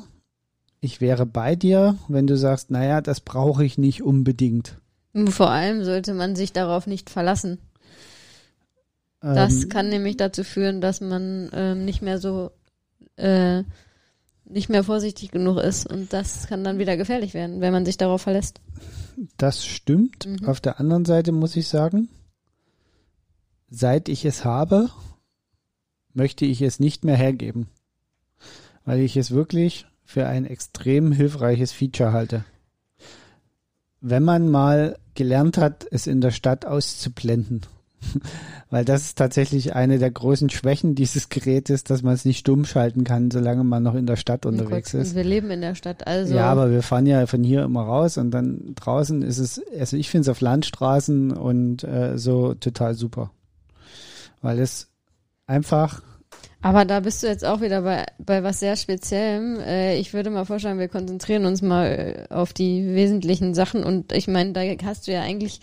[0.79, 4.77] ich wäre bei dir, wenn du sagst, naja, das brauche ich nicht unbedingt.
[5.27, 7.59] Vor allem sollte man sich darauf nicht verlassen.
[9.19, 12.51] Das ähm, kann nämlich dazu führen, dass man ähm, nicht mehr so
[13.17, 13.63] äh,
[14.49, 17.97] nicht mehr vorsichtig genug ist und das kann dann wieder gefährlich werden, wenn man sich
[17.97, 18.61] darauf verlässt.
[19.37, 20.25] Das stimmt.
[20.25, 20.47] Mhm.
[20.47, 22.09] Auf der anderen Seite muss ich sagen,
[23.69, 24.89] seit ich es habe,
[26.13, 27.67] möchte ich es nicht mehr hergeben,
[28.85, 32.45] weil ich es wirklich für ein extrem hilfreiches Feature halte.
[33.99, 37.65] Wenn man mal gelernt hat, es in der Stadt auszublenden
[38.69, 42.65] Weil das ist tatsächlich eine der großen Schwächen dieses Gerätes, dass man es nicht stumm
[42.65, 45.15] schalten kann, solange man noch in der Stadt unterwegs ist.
[45.15, 46.35] Wir leben in der Stadt, also.
[46.35, 49.97] Ja, aber wir fahren ja von hier immer raus und dann draußen ist es, also
[49.97, 53.31] ich finde es auf Landstraßen und äh, so total super.
[54.41, 54.89] Weil es
[55.47, 56.01] einfach
[56.61, 59.59] aber da bist du jetzt auch wieder bei, bei was sehr Speziellem.
[59.59, 63.83] Äh, ich würde mal vorschlagen, wir konzentrieren uns mal auf die wesentlichen Sachen.
[63.83, 65.61] Und ich meine, da hast du ja eigentlich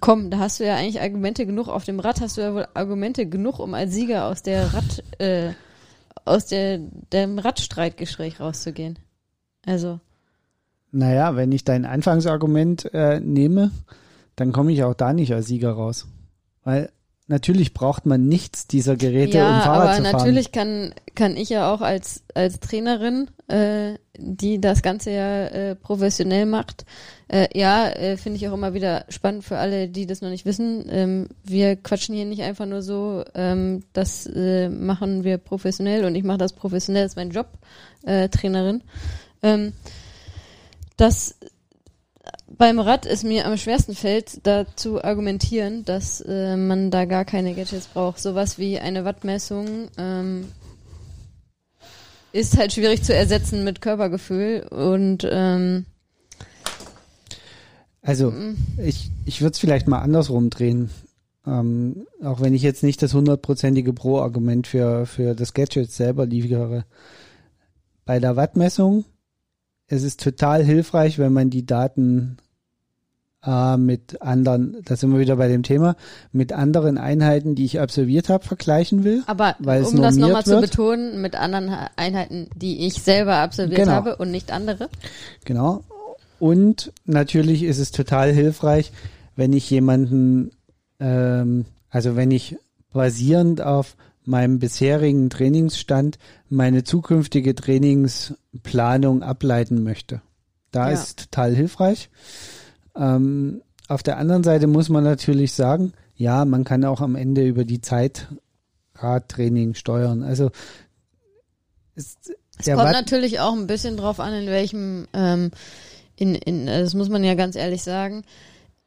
[0.00, 1.68] komm, da hast du ja eigentlich Argumente genug.
[1.68, 5.02] Auf dem Rad hast du ja wohl Argumente genug, um als Sieger aus der Rad,
[5.18, 5.52] äh,
[6.24, 6.78] aus der,
[7.12, 8.98] dem Radstreitgespräch rauszugehen.
[9.66, 10.00] Also.
[10.92, 13.70] Naja, wenn ich dein Anfangsargument äh, nehme,
[14.36, 16.06] dann komme ich auch da nicht als Sieger raus.
[16.64, 16.90] Weil
[17.30, 20.06] natürlich braucht man nichts dieser Geräte, ja, um Fahrrad zu fahren.
[20.06, 25.46] aber natürlich kann, kann ich ja auch als, als Trainerin, äh, die das Ganze ja
[25.46, 26.84] äh, professionell macht,
[27.28, 30.44] äh, ja, äh, finde ich auch immer wieder spannend für alle, die das noch nicht
[30.44, 30.84] wissen.
[30.90, 36.14] Ähm, wir quatschen hier nicht einfach nur so, ähm, das äh, machen wir professionell und
[36.16, 37.46] ich mache das professionell, das ist mein Job,
[38.04, 38.82] äh, Trainerin.
[39.42, 39.72] Ähm,
[40.96, 41.34] Das
[42.56, 47.54] beim Rad ist mir am schwersten fällt, dazu argumentieren, dass äh, man da gar keine
[47.54, 48.20] Gadgets braucht.
[48.20, 50.48] Sowas wie eine Wattmessung ähm,
[52.32, 55.86] ist halt schwierig zu ersetzen mit Körpergefühl und ähm,
[58.02, 58.56] also mm.
[58.84, 60.90] ich, ich würde es vielleicht mal andersrum drehen.
[61.46, 66.84] Ähm, auch wenn ich jetzt nicht das hundertprozentige Pro-Argument für, für das Gadget selber liefere.
[68.04, 69.04] Bei der Wattmessung
[69.90, 72.38] es ist total hilfreich, wenn man die Daten
[73.44, 75.96] äh, mit anderen, da sind wir wieder bei dem Thema,
[76.30, 79.24] mit anderen Einheiten, die ich absolviert habe, vergleichen will.
[79.26, 83.80] Aber weil es um das nochmal zu betonen, mit anderen Einheiten, die ich selber absolviert
[83.80, 83.92] Genau.
[83.92, 84.88] habe und nicht andere.
[85.44, 85.82] Genau.
[86.38, 88.92] Und natürlich ist es total hilfreich,
[89.34, 90.52] wenn ich jemanden,
[91.00, 92.56] ähm, also wenn ich
[92.92, 96.18] basierend auf meinem bisherigen Trainingsstand
[96.48, 100.20] meine zukünftige Trainingsplanung ableiten möchte.
[100.70, 100.94] Da Ja.
[100.94, 102.10] ist total hilfreich.
[102.96, 107.46] Ähm, auf der anderen Seite muss man natürlich sagen, ja, man kann auch am Ende
[107.46, 108.28] über die Zeit
[108.94, 110.22] Radtraining steuern.
[110.22, 110.50] Also
[111.94, 112.16] es,
[112.58, 115.50] Es kommt Watt- natürlich auch ein bisschen drauf an, in welchem, ähm,
[116.16, 118.22] in, in, das muss man ja ganz ehrlich sagen,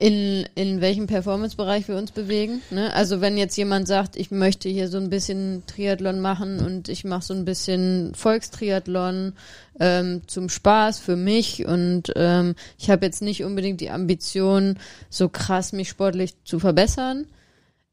[0.03, 2.61] in, in welchem Performance-Bereich wir uns bewegen.
[2.71, 2.93] Ne?
[2.93, 7.05] Also wenn jetzt jemand sagt, ich möchte hier so ein bisschen Triathlon machen und ich
[7.05, 9.31] mache so ein bisschen Volkstriathlon
[9.79, 14.77] ähm, zum Spaß für mich und ähm, ich habe jetzt nicht unbedingt die Ambition,
[15.09, 17.25] so krass mich sportlich zu verbessern,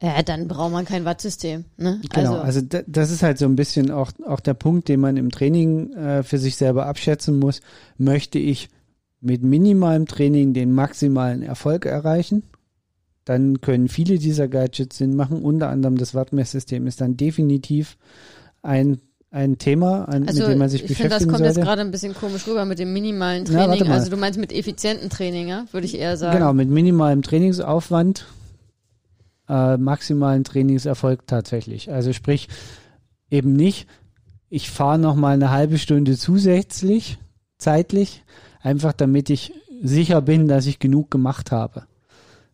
[0.03, 1.65] ja, dann braucht man kein Wattsystem.
[1.77, 2.01] Ne?
[2.13, 5.17] Genau, also, da- das ist halt so ein bisschen auch, auch der Punkt, den man
[5.17, 7.61] im Training äh, für sich selber abschätzen muss.
[7.99, 8.69] Möchte ich
[9.21, 12.43] mit minimalem Training den maximalen Erfolg erreichen?
[13.25, 15.43] Dann können viele dieser Gadgets Sinn machen.
[15.43, 17.97] Unter anderem das Wattmesssystem ist dann definitiv
[18.63, 18.99] ein,
[19.31, 21.67] ein Thema, an, Also mit dem man sich ich finde, das beschäftigen kommt jetzt sollte.
[21.67, 23.89] gerade ein bisschen komisch rüber mit dem minimalen Na, Training.
[23.89, 23.95] mal.
[23.95, 25.67] also du meinst mit effizienten Training, ja?
[25.71, 26.39] Würde ich eher sagen.
[26.39, 28.27] Genau, mit minimalem Trainingsaufwand
[29.49, 31.93] äh, maximalen Trainingserfolg tatsächlich.
[31.93, 32.49] Also sprich
[33.31, 33.87] eben nicht,
[34.49, 37.19] ich fahre noch mal eine halbe Stunde zusätzlich
[37.59, 38.25] zeitlich,
[38.63, 39.53] einfach damit ich
[39.83, 41.85] sicher bin, dass ich genug gemacht habe,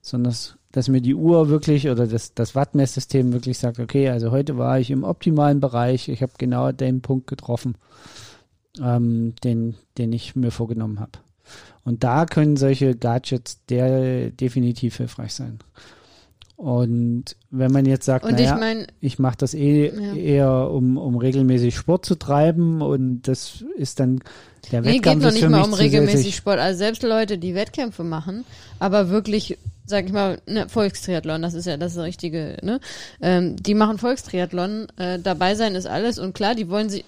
[0.00, 4.30] sondern dass, dass mir die Uhr wirklich oder das, das Wattmesssystem wirklich sagt, okay, also
[4.30, 7.76] heute war ich im optimalen Bereich, ich habe genau den Punkt getroffen,
[8.80, 11.12] ähm, den, den ich mir vorgenommen habe.
[11.84, 15.58] Und da können solche Gadgets der definitiv hilfreich sein.
[16.56, 20.14] Und wenn man jetzt sagt, Und naja, ich meine, ich mache das eh Ja.
[20.14, 24.20] eher, um, um regelmäßig Sport zu treiben und das ist dann
[24.72, 26.36] der nee, geht noch nicht mal um regelmäßig.
[26.36, 26.58] Sport.
[26.58, 28.44] Also selbst Leute, die Wettkämpfe machen,
[28.78, 32.80] aber wirklich, sag ich mal, ne, Volkstriathlon, das ist ja das richtige, ne?
[33.20, 37.04] Ähm, die machen Volkstriathlon, äh, dabei sein ist alles und klar, die wollen sie,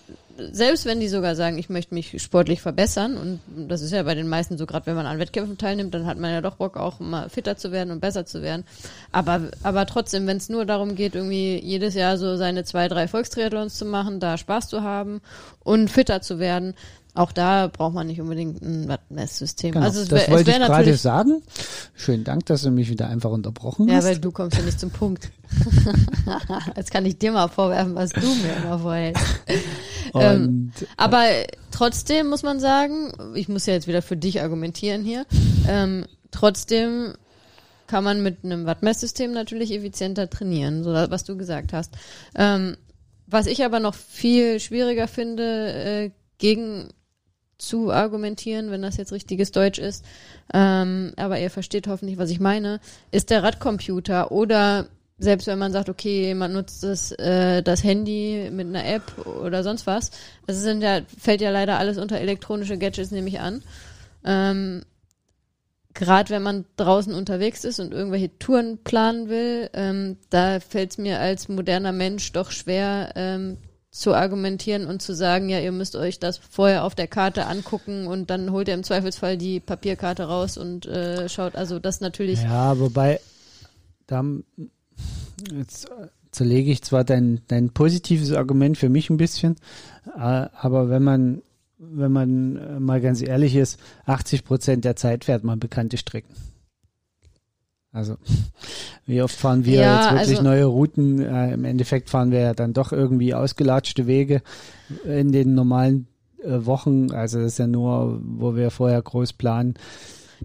[0.53, 4.15] selbst wenn die sogar sagen, ich möchte mich sportlich verbessern und das ist ja bei
[4.15, 6.77] den meisten so, gerade wenn man an Wettkämpfen teilnimmt, dann hat man ja doch Bock
[6.77, 8.65] auch mal fitter zu werden und besser zu werden.
[9.11, 13.09] Aber, aber trotzdem, wenn es nur darum geht, irgendwie jedes Jahr so seine zwei, drei
[13.09, 15.21] Volkstriathlons zu machen, da Spaß zu haben
[15.65, 16.75] und fitter zu werden,
[17.15, 19.73] auch da braucht man nicht unbedingt ein Wattmesssystem.
[19.73, 21.43] Genau, also es das wär, es wollte wär ich gerade sagen.
[21.95, 24.05] Schönen Dank, dass du mich wieder einfach unterbrochen ja, hast.
[24.05, 25.31] weil du kommst ja nicht zum Punkt.
[26.77, 29.25] Jetzt kann ich dir mal vorwerfen, was du mir immer vorhältst.
[30.15, 31.25] ähm, Aber
[31.71, 35.27] trotzdem muss man sagen, ich muss ja jetzt wieder für dich argumentieren hier,
[35.67, 37.15] ähm, trotzdem
[37.87, 41.95] kann man mit einem Wattmesssystem natürlich effizienter trainieren, so was du gesagt hast.
[42.35, 42.77] Ähm,
[43.27, 46.91] was ich aber noch viel schwieriger finde, äh, gegen
[47.59, 50.05] zu argumentieren, wenn das jetzt richtiges Deutsch ist,
[50.55, 52.81] ähm, aber ihr versteht hoffentlich, was ich meine,
[53.11, 54.87] ist der Radcomputer oder
[55.19, 59.65] selbst wenn man sagt, okay, man nutzt das, äh, das Handy mit einer App oder
[59.65, 60.13] sonst was,
[60.47, 63.63] das sind ja, fällt ja leider alles unter elektronische Gadgets, nehme ich an.
[64.25, 64.83] Ähm,
[65.95, 70.99] Gerade wenn man draußen unterwegs ist und irgendwelche Touren planen will, ähm, da fällt es
[70.99, 73.57] mir als moderner Mensch doch schwer, ähm,
[73.91, 78.07] zu argumentieren und zu sagen, ja, ihr müsst euch das vorher auf der Karte angucken
[78.07, 82.43] und dann holt ihr im Zweifelsfall die Papierkarte raus und äh, schaut, also das natürlich.
[82.43, 83.21] ja, wobei
[84.07, 84.25] da
[85.53, 89.57] jetzt äh, zerlege ich zwar dein, dein positives Argument für mich ein bisschen,
[90.17, 91.43] äh, aber wenn man
[91.79, 96.35] wenn man äh, mal ganz ehrlich ist, 80 Prozent der Zeit fährt man bekannte Strecken.
[97.93, 98.17] Also,
[99.07, 101.21] wie oft fahren wir Ja, jetzt wirklich also- neue Routen?
[101.21, 104.43] Äh, Im Endeffekt fahren wir ja dann doch irgendwie ausgelatschte Wege
[105.05, 106.07] in den normalen
[106.43, 107.11] äh, Wochen.
[107.13, 109.75] Also, das ist ja nur, wo wir vorher groß planen.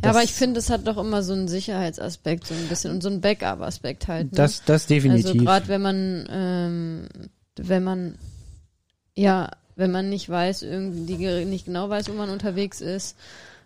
[0.03, 3.03] Ja, aber ich finde, es hat doch immer so einen Sicherheitsaspekt, so ein bisschen und
[3.03, 4.31] so einen Backup-Aspekt halt.
[4.31, 4.37] Ne?
[4.37, 5.25] Das, das definitiv.
[5.31, 7.07] Also gerade wenn man, ähm,
[7.57, 8.15] wenn man,
[9.13, 13.15] ja, wenn man nicht weiß, irgendwie nicht genau weiß, wo man unterwegs ist,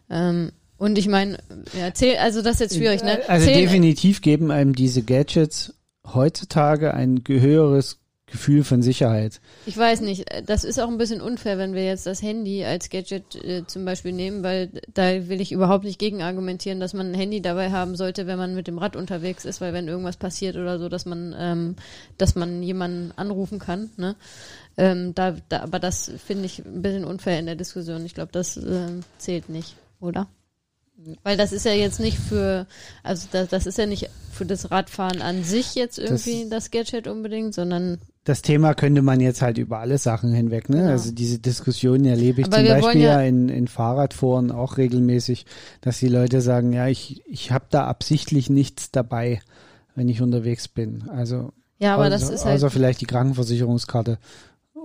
[0.09, 1.37] Ähm, und ich meine,
[1.77, 3.19] ja, zähl, also das ist jetzt schwierig, ne?
[3.27, 5.73] Also Zählen- definitiv geben einem diese Gadgets
[6.13, 7.99] heutzutage ein höheres
[8.29, 9.39] Gefühl von Sicherheit.
[9.65, 12.89] Ich weiß nicht, das ist auch ein bisschen unfair, wenn wir jetzt das Handy als
[12.89, 17.11] Gadget äh, zum Beispiel nehmen, weil da will ich überhaupt nicht gegen argumentieren, dass man
[17.11, 20.17] ein Handy dabei haben sollte, wenn man mit dem Rad unterwegs ist, weil wenn irgendwas
[20.17, 21.75] passiert oder so, dass man, ähm,
[22.17, 23.91] dass man jemanden anrufen kann.
[23.95, 24.17] Ne?
[24.77, 28.05] Ähm, da, da, aber das finde ich ein bisschen unfair in der Diskussion.
[28.05, 30.27] Ich glaube, das ähm, zählt nicht, oder?
[31.23, 32.65] Weil das ist ja jetzt nicht für,
[33.03, 37.07] also das, das ist ja nicht für das Radfahren an sich jetzt irgendwie das, Gadget
[37.07, 40.77] unbedingt, sondern Das Thema könnte man jetzt halt über alle Sachen hinweg, ne?
[40.77, 40.89] Genau.
[40.89, 45.45] Also diese Diskussion erlebe ich Aber zum Beispiel ja- ja in, in Fahrradforen auch regelmäßig,
[45.81, 49.41] dass die Leute sagen, ja, ich, ich habe da absichtlich nichts dabei,
[49.95, 51.07] wenn ich unterwegs bin.
[51.09, 54.17] Also ja, aber außer, das ist halt außer vielleicht die Krankenversicherungskarte.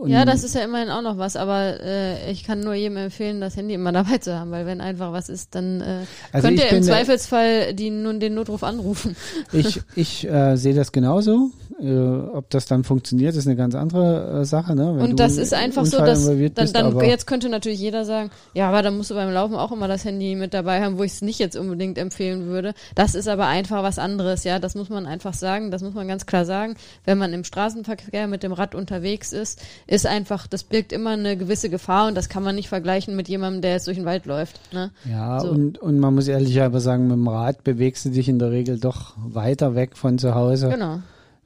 [0.03, 2.97] Und Ja, das ist ja immerhin auch noch was, aber äh, ich kann nur jedem
[2.97, 5.99] empfehlen, das Handy immer dabei zu haben, weil wenn einfach was ist, dann äh,
[6.33, 9.15] Also könnt ihr im Zweifelsfall die, nun den Notruf anrufen.
[9.53, 11.53] Ich, ich äh, sehe das genauso.
[11.81, 14.75] Äh, ob das dann funktioniert, ist eine ganz andere äh, Sache.
[14.75, 14.95] Ne?
[14.97, 17.81] Wenn Und das ist einfach so, Unfall dass involviert dann, bist, dann jetzt könnte natürlich
[17.81, 20.83] jeder sagen, ja, aber dann musst du beim Laufen auch immer das Handy mit dabei
[20.83, 22.75] haben, wo ich es nicht jetzt unbedingt empfehlen würde.
[22.95, 24.59] Das ist aber einfach was anderes, ja.
[24.59, 26.75] Das muss man einfach sagen, das muss man ganz klar sagen.
[27.05, 31.37] Wenn man im Straßenverkehr mit dem Rad unterwegs ist, ist einfach, das birgt immer eine
[31.37, 34.27] gewisse Gefahr und das kann man nicht vergleichen mit jemandem, der jetzt durch den Wald
[34.27, 34.61] läuft.
[34.73, 34.91] Ne?
[35.11, 35.51] Ja, So.
[35.51, 38.51] und, und man muss ehrlich aber sagen, mit dem Rad bewegst du dich in der
[38.51, 40.69] Regel doch weiter weg von zu Hause.
[40.69, 41.01] Genau.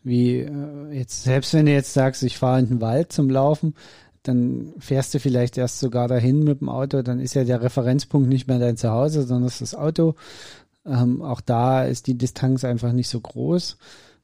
[0.06, 3.74] Wie äh, jetzt, selbst wenn du jetzt sagst, ich fahre in den Wald zum Laufen,
[4.22, 8.28] dann fährst du vielleicht erst sogar dahin mit dem Auto, dann ist ja der Referenzpunkt
[8.28, 10.14] nicht mehr dein Zuhause, sondern ist das Auto.
[10.84, 13.78] Ähm, auch da ist die Distanz einfach nicht so groß,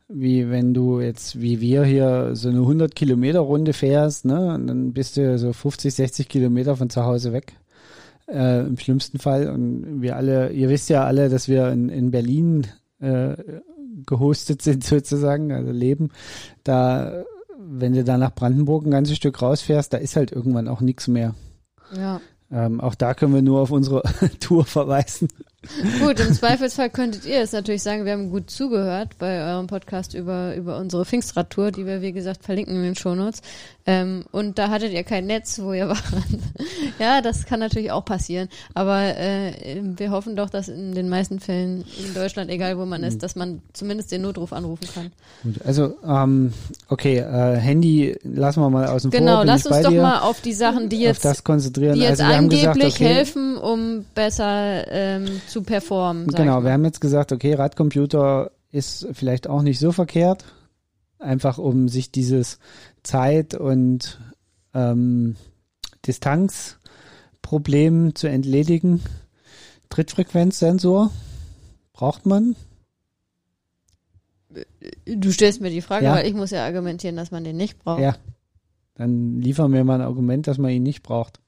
[0.06, 4.68] wie wenn du jetzt, wie wir hier, so eine 100 Kilometer Runde fährst, ne, und
[4.68, 7.54] dann bist du so 50, 60 Kilometer von zu Hause weg.
[8.28, 9.50] Äh, Im schlimmsten Fall.
[9.50, 12.68] Und wir alle, ihr wisst ja alle, dass wir in, in Berlin
[13.00, 13.34] äh,
[14.07, 16.11] gehostet sind sozusagen, also leben.
[16.64, 17.24] Da,
[17.59, 21.09] wenn du da nach Brandenburg ein ganzes Stück rausfährst, da ist halt irgendwann auch nichts
[21.09, 21.34] mehr.
[21.96, 22.20] Ja.
[22.50, 24.03] Ähm, auch da können wir nur auf unsere
[24.40, 25.28] Tour verweisen.
[26.00, 30.12] Gut, im Zweifelsfall könntet ihr jetzt natürlich sagen, wir haben gut zugehört bei eurem Podcast
[30.12, 33.42] über, über unsere Pfingstradtour, die wir, wie gesagt, verlinken in den Shownotes.
[33.84, 36.02] Ähm, und da hattet ihr kein Netz, wo ihr wart.
[36.98, 38.48] ja, das kann natürlich auch passieren.
[38.74, 43.02] Aber äh, wir hoffen doch, dass in den meisten Fällen in Deutschland, egal wo man
[43.02, 45.12] ist, dass man zumindest den Notruf anrufen kann.
[45.42, 46.52] Gut, also ähm,
[46.88, 49.40] okay, äh, Handy lassen wir mal außen Genau, vor.
[49.40, 50.02] bin lass uns doch dir.
[50.02, 51.94] mal auf die Sachen, die auf jetzt, das konzentrieren.
[51.94, 56.26] die jetzt also wir haben angeblich gesagt, okay, helfen, um besser ähm, zu performen.
[56.26, 60.44] Genau, wir haben jetzt gesagt, okay, Radcomputer ist vielleicht auch nicht so verkehrt,
[61.18, 62.59] einfach um sich dieses
[63.03, 64.20] Zeit- und
[64.74, 65.36] ähm,
[66.07, 69.03] Distanzproblem zu entledigen.
[69.90, 71.11] Trittfrequenzsensor
[71.92, 72.57] braucht man.
[75.07, 76.14] Du stellst mir die Frage, Ja.
[76.14, 78.00] weil ich muss ja argumentieren, dass man den nicht braucht.
[78.00, 78.16] Ja.
[78.94, 81.40] Dann liefern wir mal ein Argument, dass man ihn nicht braucht.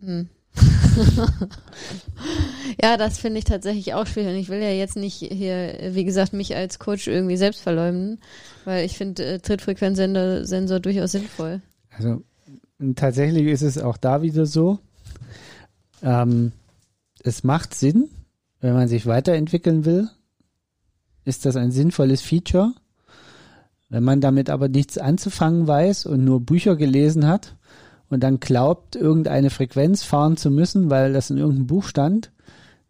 [0.00, 0.28] Hm.
[2.82, 4.34] ja, das finde ich tatsächlich auch schwierig.
[4.34, 8.20] Und ich will ja jetzt nicht hier, wie gesagt, mich als Coach irgendwie selbst verleumden,
[8.64, 11.60] weil ich finde äh, Trittfrequenzsensor Sensor durchaus sinnvoll.
[11.90, 12.22] Also
[12.96, 14.78] tatsächlich ist es auch da wieder so.
[16.02, 16.52] Ähm,
[17.22, 18.08] es macht Sinn,
[18.60, 20.08] wenn man sich weiterentwickeln will,
[21.24, 22.72] ist das ein sinnvolles Feature.
[23.90, 27.56] Wenn man damit aber nichts anzufangen weiß und nur Bücher gelesen hat
[28.10, 32.30] und dann glaubt, irgendeine Frequenz fahren zu müssen, weil das in irgendeinem Buch stand,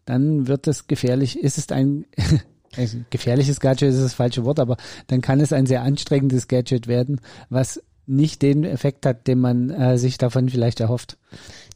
[0.04, 2.06] dann wird es gefährlich, ist es ein
[2.76, 6.86] also gefährliches Gadget ist das falsche Wort, aber dann kann es ein sehr anstrengendes Gadget
[6.86, 11.18] werden, was nicht den Effekt hat, den man äh, sich davon vielleicht erhofft.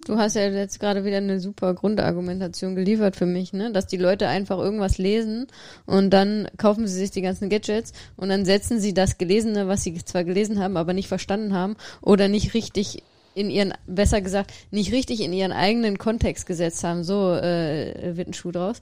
[0.07, 3.71] Du hast ja jetzt gerade wieder eine super Grundargumentation geliefert für mich, ne?
[3.71, 5.47] Dass die Leute einfach irgendwas lesen
[5.87, 9.85] und dann kaufen sie sich die ganzen Gadgets und dann setzen sie das Gelesene, was
[9.85, 13.05] sie zwar gelesen haben, aber nicht verstanden haben oder nicht richtig
[13.35, 17.05] in ihren, besser gesagt, nicht richtig in ihren eigenen Kontext gesetzt haben.
[17.05, 18.81] So äh, wird ein Schuh draus.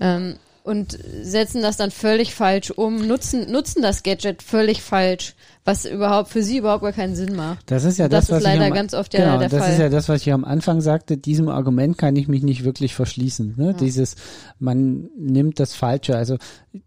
[0.00, 5.34] Ähm, und setzen das dann völlig falsch um, nutzen, nutzen das Gadget völlig falsch,
[5.64, 7.70] was überhaupt für sie überhaupt gar keinen Sinn macht.
[7.70, 9.48] Das ist ja Das das, was ist leider ich am, ganz oft ja genau, der
[9.48, 9.72] das Fall.
[9.72, 11.16] ist ja das, was ich am Anfang sagte.
[11.16, 13.54] Diesem Argument kann ich mich nicht wirklich verschließen.
[13.56, 13.74] Ne?
[13.74, 14.14] Dieses,
[14.60, 16.16] man nimmt das Falsche.
[16.16, 16.36] Also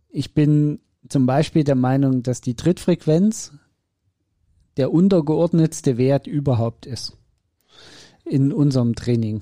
[0.10, 0.80] ich bin
[1.10, 3.51] zum Beispiel der Meinung, dass die Trittfrequenz
[4.78, 7.17] der untergeordnetste Wert überhaupt ist
[8.26, 9.41] in unserem Training.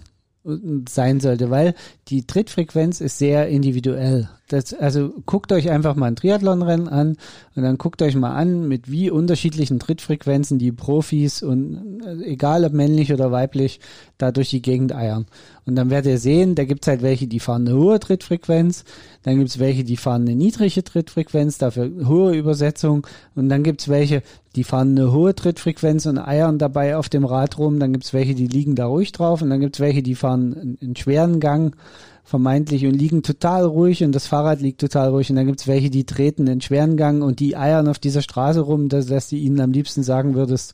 [0.89, 1.73] sein sollte, weil
[2.09, 4.29] die Trittfrequenz ist sehr individuell.
[4.49, 7.15] Das, also guckt euch einfach mal ein Triathlonrennen an
[7.55, 12.65] und dann guckt euch mal an, mit wie unterschiedlichen Trittfrequenzen die Profis und äh, egal
[12.65, 13.79] ob männlich oder weiblich
[14.17, 15.27] da durch die Gegend eiern.
[15.65, 18.83] Und dann werdet ihr sehen, da gibt's halt welche, die fahren eine hohe Trittfrequenz,
[19.23, 24.23] dann gibt's welche, die fahren eine niedrige Trittfrequenz, dafür hohe Übersetzung und dann gibt's welche,
[24.55, 28.35] die fahren eine hohe Trittfrequenz und eiern dabei auf dem Rad rum, dann gibt's welche,
[28.35, 31.75] die liegen da ruhig drauf und dann gibt's welche, die fahren einen schweren Gang
[32.23, 35.29] vermeintlich und liegen total ruhig und das Fahrrad liegt total ruhig.
[35.29, 38.61] Und dann gibt's welche, die treten in schweren Gang und die eiern auf dieser Straße
[38.61, 40.73] rum, dass, dass du ihnen am liebsten sagen würdest,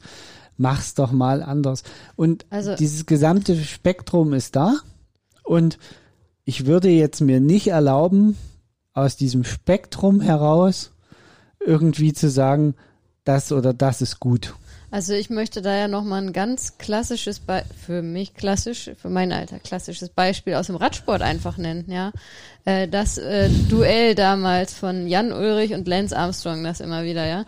[0.57, 1.83] mach's doch mal anders.
[2.15, 4.75] Und also, dieses gesamte Spektrum ist da.
[5.43, 5.79] Und
[6.43, 8.37] ich würde jetzt mir nicht erlauben,
[8.93, 10.91] aus diesem Spektrum heraus
[11.65, 12.75] irgendwie zu sagen,
[13.29, 14.55] das oder das ist gut.
[14.91, 19.31] Also ich möchte da ja nochmal ein ganz klassisches, Be für mich klassisch, für mein
[19.31, 22.11] Alter klassisches Beispiel aus dem Radsport einfach nennen, ja.
[22.65, 27.45] Äh, das äh, Duell damals von Jan Ulrich und Lance Armstrong, das immer wieder, ja.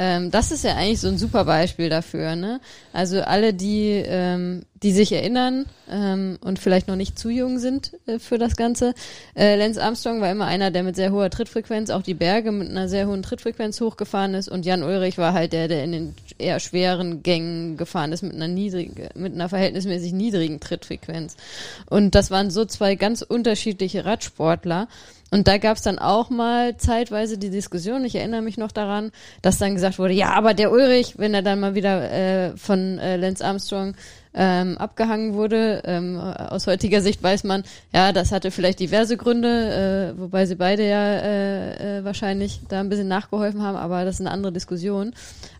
[0.00, 2.62] Ähm, das ist ja eigentlich so ein super Beispiel dafür, ne?
[2.90, 7.92] Also alle, die, ähm, die sich erinnern ähm, und vielleicht noch nicht zu jung sind
[8.06, 8.94] äh, für das Ganze.
[9.36, 12.70] Äh, Lance Armstrong war immer einer, der mit sehr hoher Trittfrequenz auch die Berge mit
[12.70, 16.14] einer sehr hohen Trittfrequenz hochgefahren ist und Jan Ulrich war halt der, der in den
[16.38, 21.36] eher schweren Gängen gefahren ist mit einer niedrigen, mit einer verhältnismäßig niedrigen Trittfrequenz.
[21.90, 24.88] Und das waren so zwei ganz unterschiedliche Radsportler.
[25.30, 29.12] Und da gab es dann auch mal zeitweise die Diskussion, ich erinnere mich noch daran,
[29.42, 32.98] dass dann gesagt wurde, ja, aber der Ulrich, wenn er dann mal wieder äh, von
[32.98, 33.94] äh, Lance Armstrong
[34.34, 35.82] ähm, abgehangen wurde.
[35.84, 40.54] Ähm, aus heutiger Sicht weiß man, ja, das hatte vielleicht diverse Gründe, äh, wobei sie
[40.54, 44.52] beide ja äh, äh, wahrscheinlich da ein bisschen nachgeholfen haben, aber das ist eine andere
[44.52, 45.12] Diskussion.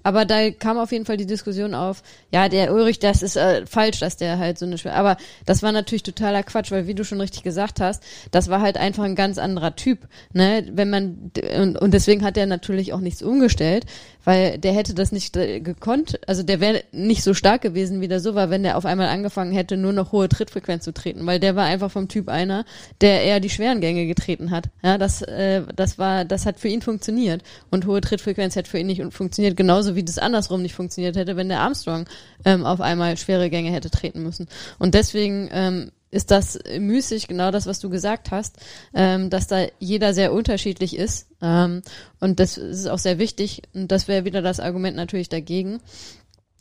[0.03, 2.03] Aber da kam auf jeden Fall die Diskussion auf,
[2.33, 4.95] ja, der Ulrich, das ist äh, falsch, dass der halt so eine schwer.
[4.95, 8.61] Aber das war natürlich totaler Quatsch, weil wie du schon richtig gesagt hast, das war
[8.61, 10.09] halt einfach ein ganz anderer Typ.
[10.33, 10.67] Ne?
[10.73, 13.85] Wenn man und, und deswegen hat er natürlich auch nichts umgestellt,
[14.25, 18.09] weil der hätte das nicht äh, gekonnt, also der wäre nicht so stark gewesen, wie
[18.09, 21.27] der so war, wenn der auf einmal angefangen hätte, nur noch hohe Trittfrequenz zu treten,
[21.27, 22.65] weil der war einfach vom Typ einer,
[23.01, 24.69] der eher die schweren Gänge getreten hat.
[24.83, 28.79] Ja, das, äh, das war, das hat für ihn funktioniert und hohe Trittfrequenz hat für
[28.79, 32.07] ihn nicht funktioniert, genauso wie das andersrum nicht funktioniert hätte, wenn der Armstrong
[32.45, 34.49] ähm, auf einmal schwere Gänge hätte treten müssen.
[34.79, 38.57] Und deswegen ähm, ist das müßig, genau das, was du gesagt hast,
[38.95, 41.29] ähm, dass da jeder sehr unterschiedlich ist.
[41.41, 41.83] Ähm,
[42.19, 43.63] und das ist auch sehr wichtig.
[43.75, 45.81] Und das wäre wieder das Argument natürlich dagegen,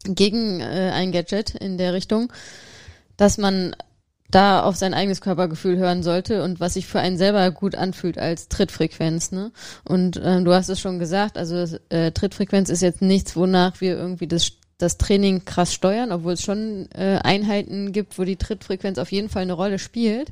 [0.03, 2.31] gegen äh, ein Gadget in der Richtung,
[3.17, 3.75] dass man
[4.31, 8.19] da auf sein eigenes Körpergefühl hören sollte und was sich für einen selber gut anfühlt
[8.19, 9.31] als Trittfrequenz.
[9.31, 9.51] Ne?
[9.85, 13.97] Und ähm, du hast es schon gesagt, also äh, Trittfrequenz ist jetzt nichts, wonach wir
[13.97, 18.97] irgendwie das das Training krass steuern, obwohl es schon äh, Einheiten gibt, wo die Trittfrequenz
[18.97, 20.31] auf jeden Fall eine Rolle spielt.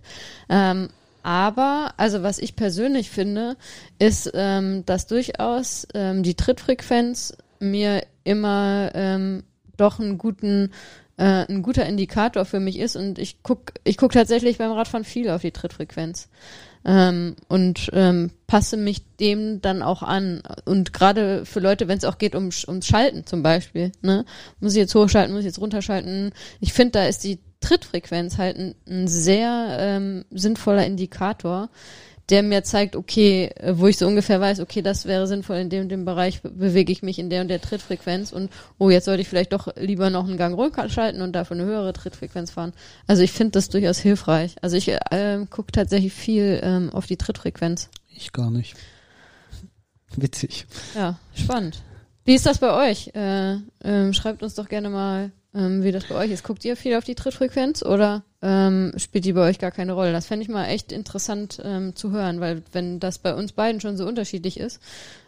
[0.49, 0.87] Ähm,
[1.21, 3.57] aber, also was ich persönlich finde,
[3.99, 9.43] ist, ähm, dass durchaus ähm, die Trittfrequenz mir immer ähm,
[9.77, 10.71] doch einen guten
[11.17, 12.95] äh, ein guter Indikator für mich ist.
[12.95, 16.29] Und ich guck ich guck tatsächlich beim Radfahren viel auf die Trittfrequenz.
[16.85, 20.41] Ähm, und ähm, passe mich dem dann auch an.
[20.65, 24.25] Und gerade für Leute, wenn es auch geht um ums Schalten zum Beispiel, ne,
[24.59, 26.31] muss ich jetzt hochschalten, muss ich jetzt runterschalten.
[26.61, 31.69] Ich finde, da ist die Trittfrequenz halt ein, ein sehr ähm, sinnvoller Indikator,
[32.29, 35.69] der mir zeigt, okay, äh, wo ich so ungefähr weiß, okay, das wäre sinnvoll, in
[35.69, 39.21] dem, dem Bereich bewege ich mich in der und der Trittfrequenz und oh, jetzt sollte
[39.21, 42.73] ich vielleicht doch lieber noch einen Gang runter schalten und dafür eine höhere Trittfrequenz fahren.
[43.07, 44.55] Also ich finde das durchaus hilfreich.
[44.61, 47.89] Also ich äh, gucke tatsächlich viel ähm, auf die Trittfrequenz.
[48.09, 48.75] Ich gar nicht.
[50.15, 50.65] Witzig.
[50.95, 51.81] Ja, spannend.
[52.25, 53.11] Wie ist das bei euch?
[53.15, 56.43] Äh, ähm, schreibt uns doch gerne mal, ähm, wie das bei euch ist.
[56.43, 60.11] Guckt ihr viel auf die Trittfrequenz oder ähm, spielt die bei euch gar keine Rolle?
[60.11, 63.81] Das fände ich mal echt interessant ähm, zu hören, weil wenn das bei uns beiden
[63.81, 64.79] schon so unterschiedlich ist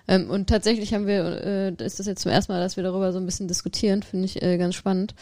[0.07, 3.11] ähm, und tatsächlich haben wir, äh, ist das jetzt zum ersten Mal, dass wir darüber
[3.11, 5.15] so ein bisschen diskutieren, finde ich äh, ganz spannend,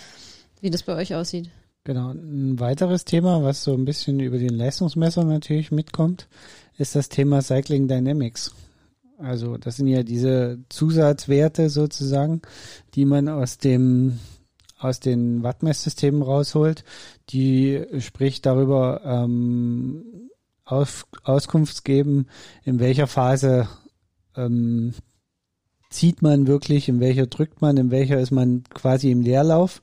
[0.61, 1.49] wie das bei euch aussieht.
[1.83, 2.11] Genau.
[2.11, 6.27] Ein weiteres Thema, was so ein bisschen über den Leistungsmesser natürlich mitkommt,
[6.77, 8.53] ist das Thema Cycling Dynamics.
[9.17, 12.41] Also das sind ja diese Zusatzwerte sozusagen,
[12.93, 14.19] die man aus dem
[14.78, 16.84] aus den Wattmesssystemen rausholt,
[17.30, 20.30] die sprich darüber ähm,
[20.65, 22.28] auf, Auskunft geben,
[22.63, 23.67] in welcher Phase
[24.36, 24.93] ähm,
[25.89, 29.82] zieht man wirklich, in welcher drückt man, in welcher ist man quasi im Leerlauf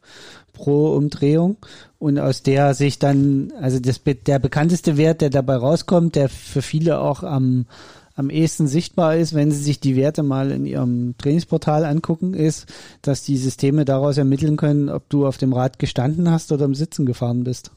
[0.53, 1.57] pro Umdrehung.
[1.99, 6.63] Und aus der sich dann, also das, der bekannteste Wert, der dabei rauskommt, der für
[6.63, 7.67] viele auch am
[8.15, 12.67] am ehesten sichtbar ist, wenn Sie sich die Werte mal in Ihrem Trainingsportal angucken, ist,
[13.03, 16.75] dass die Systeme daraus ermitteln können, ob du auf dem Rad gestanden hast oder im
[16.75, 17.73] Sitzen gefahren bist.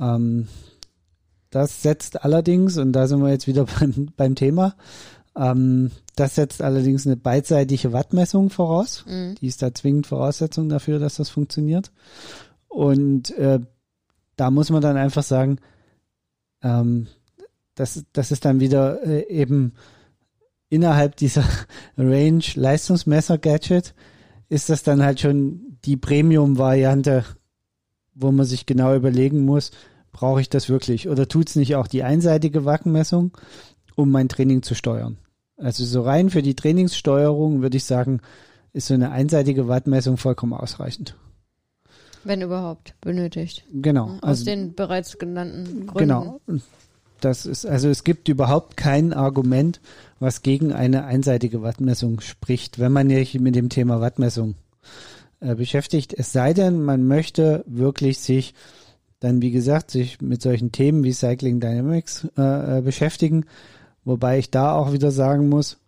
[0.00, 0.48] Ähm,
[1.50, 4.74] das setzt allerdings, und da sind wir jetzt wieder beim, beim Thema,
[5.36, 9.04] ähm, das setzt allerdings eine beidseitige Wattmessung voraus.
[9.06, 9.34] Mhm.
[9.40, 11.92] Die ist da zwingend Voraussetzung dafür, dass das funktioniert.
[12.68, 13.60] Und äh,
[14.36, 15.58] da muss man dann einfach sagen,
[16.62, 17.08] ähm,
[17.76, 19.74] das, das ist dann wieder äh, eben
[20.68, 21.44] innerhalb dieser
[21.96, 23.94] Range Leistungsmesser Gadget
[24.48, 27.24] ist das dann halt schon die Premium-Variante,
[28.14, 29.70] wo man sich genau überlegen muss,
[30.12, 33.36] brauche ich das wirklich oder tut's nicht auch die einseitige Wackenmessung,
[33.94, 35.18] um mein Training zu steuern?
[35.56, 38.20] Also so rein für die Trainingssteuerung würde ich sagen,
[38.72, 41.16] ist so eine einseitige Wattmessung vollkommen ausreichend.
[42.24, 43.64] Wenn überhaupt benötigt.
[43.72, 44.06] Genau.
[44.16, 45.98] Aus Also den bereits genannten Gründen.
[45.98, 46.40] Genau.
[47.20, 49.80] Das ist, also es gibt überhaupt kein Argument,
[50.18, 54.54] was gegen eine einseitige Wattmessung spricht, wenn man sich mit dem Thema Wattmessung
[55.40, 56.14] äh, beschäftigt.
[56.16, 58.54] Es sei denn, man möchte wirklich sich
[59.20, 63.46] dann, wie gesagt, sich mit solchen Themen wie Cycling Dynamics äh, äh, beschäftigen,
[64.04, 65.78] wobei ich da auch wieder sagen muss,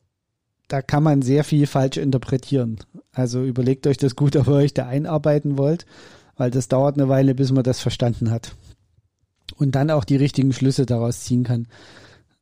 [0.67, 2.79] da kann man sehr viel falsch interpretieren.
[3.13, 5.87] Also überlegt euch das gut, ob ihr euch da einarbeiten wollt,
[6.37, 8.53] weil das dauert eine Weile, bis man das verstanden hat
[9.59, 11.67] und dann auch die richtigen Schlüsse daraus ziehen kann.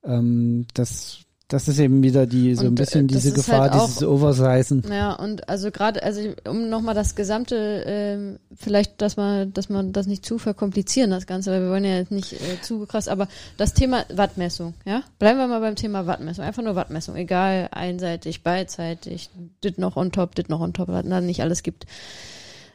[0.04, 3.62] Ähm, das, das ist eben wieder die so Und, ein bisschen äh, das diese Gefahr,
[3.62, 4.84] halt auch- dieses Oversizen.
[4.90, 9.92] Ja, und also gerade, also um nochmal das gesamte, ähm, vielleicht, dass man, dass man
[9.92, 13.08] das nicht zu verkomplizieren, das Ganze, weil wir wollen ja jetzt nicht äh, zu krass,
[13.08, 15.02] aber das Thema Wattmessung, ja?
[15.18, 16.44] Bleiben wir mal beim Thema Wattmessung.
[16.44, 19.30] Einfach nur Wattmessung, egal, einseitig, beidseitig,
[19.64, 21.86] dit noch on top, dit noch on top, was da nicht alles gibt.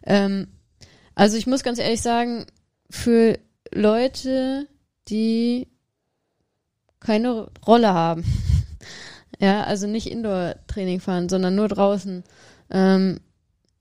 [0.03, 0.47] Ähm,
[1.13, 2.45] also ich muss ganz ehrlich sagen,
[2.89, 3.37] für
[3.71, 4.67] Leute,
[5.07, 5.67] die
[6.99, 8.23] keine Rolle haben,
[9.39, 12.23] ja, also nicht Indoor-Training fahren, sondern nur draußen.
[12.69, 13.19] Ähm,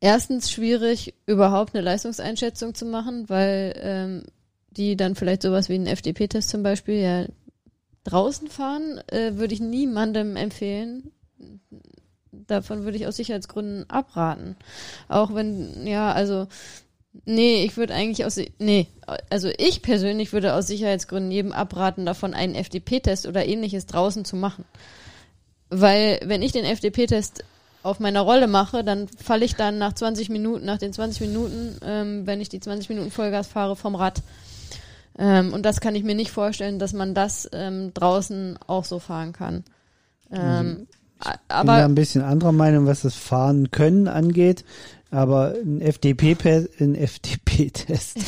[0.01, 4.22] erstens schwierig, überhaupt eine Leistungseinschätzung zu machen, weil ähm,
[4.70, 7.26] die dann vielleicht sowas wie einen FDP-Test zum Beispiel ja
[8.05, 11.11] draußen fahren, äh, würde ich niemandem empfehlen.
[12.32, 14.57] Davon würde ich aus Sicherheitsgründen abraten.
[15.09, 16.47] Auch wenn, ja, also,
[17.24, 18.86] nee, ich würde eigentlich aus, nee,
[19.30, 24.36] also ich persönlich würde aus Sicherheitsgründen jedem abraten, davon einen FDP-Test oder ähnliches draußen zu
[24.36, 24.64] machen.
[25.68, 27.44] Weil, wenn ich den FDP-Test
[27.82, 31.76] auf meiner Rolle mache, dann falle ich dann nach 20 Minuten, nach den 20 Minuten,
[31.84, 34.22] ähm, wenn ich die 20 Minuten Vollgas fahre, vom Rad.
[35.18, 38.98] Ähm, und das kann ich mir nicht vorstellen, dass man das ähm, draußen auch so
[38.98, 39.64] fahren kann.
[40.30, 40.86] Ähm,
[41.20, 44.64] a- bin da aber ein bisschen anderer Meinung, was das Fahren können angeht.
[45.11, 46.36] Aber ein FDP,
[46.78, 48.18] ein FDP-Test,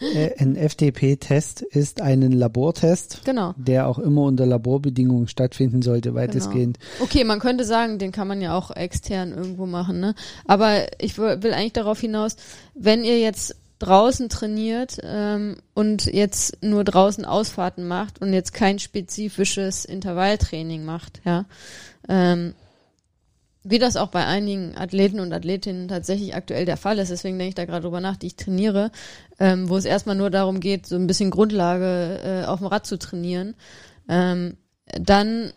[0.14, 3.54] äh, ein FDP-Test ist ein Labortest, genau.
[3.56, 6.78] der auch immer unter Laborbedingungen stattfinden sollte, weitestgehend.
[7.00, 10.14] Okay, man könnte sagen, den kann man ja auch extern irgendwo machen, ne?
[10.46, 12.36] Aber ich will eigentlich darauf hinaus,
[12.74, 18.78] wenn ihr jetzt draußen trainiert ähm, und jetzt nur draußen Ausfahrten macht und jetzt kein
[18.78, 21.46] spezifisches Intervalltraining macht, ja,
[22.08, 22.54] ähm,
[23.62, 27.50] wie das auch bei einigen Athleten und Athletinnen tatsächlich aktuell der Fall ist, deswegen denke
[27.50, 28.90] ich da gerade drüber nach, die ich trainiere,
[29.38, 32.86] ähm, wo es erstmal nur darum geht, so ein bisschen Grundlage äh, auf dem Rad
[32.86, 33.54] zu trainieren,
[34.08, 34.56] ähm,
[34.98, 35.52] dann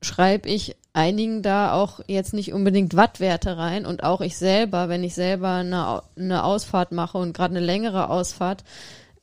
[0.00, 5.04] schreibe ich einigen da auch jetzt nicht unbedingt Wattwerte rein und auch ich selber, wenn
[5.04, 8.64] ich selber eine, eine Ausfahrt mache und gerade eine längere Ausfahrt,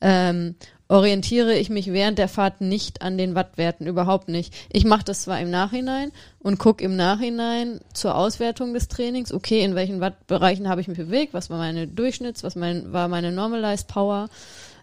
[0.00, 0.56] ähm,
[0.88, 4.54] orientiere ich mich während der Fahrt nicht an den Wattwerten, überhaupt nicht.
[4.70, 9.62] Ich mache das zwar im Nachhinein und gucke im Nachhinein zur Auswertung des Trainings, okay,
[9.64, 13.32] in welchen Wattbereichen habe ich mich bewegt, was war meine Durchschnitts, was mein, war meine
[13.32, 14.28] Normalized Power.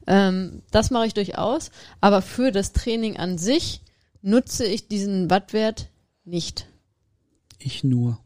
[0.05, 3.81] Ähm, das mache ich durchaus, aber für das Training an sich
[4.21, 5.89] nutze ich diesen Wattwert
[6.25, 6.67] nicht.
[7.59, 8.19] Ich nur.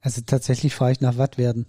[0.00, 1.66] Also tatsächlich fahre ich nach Wattwerten.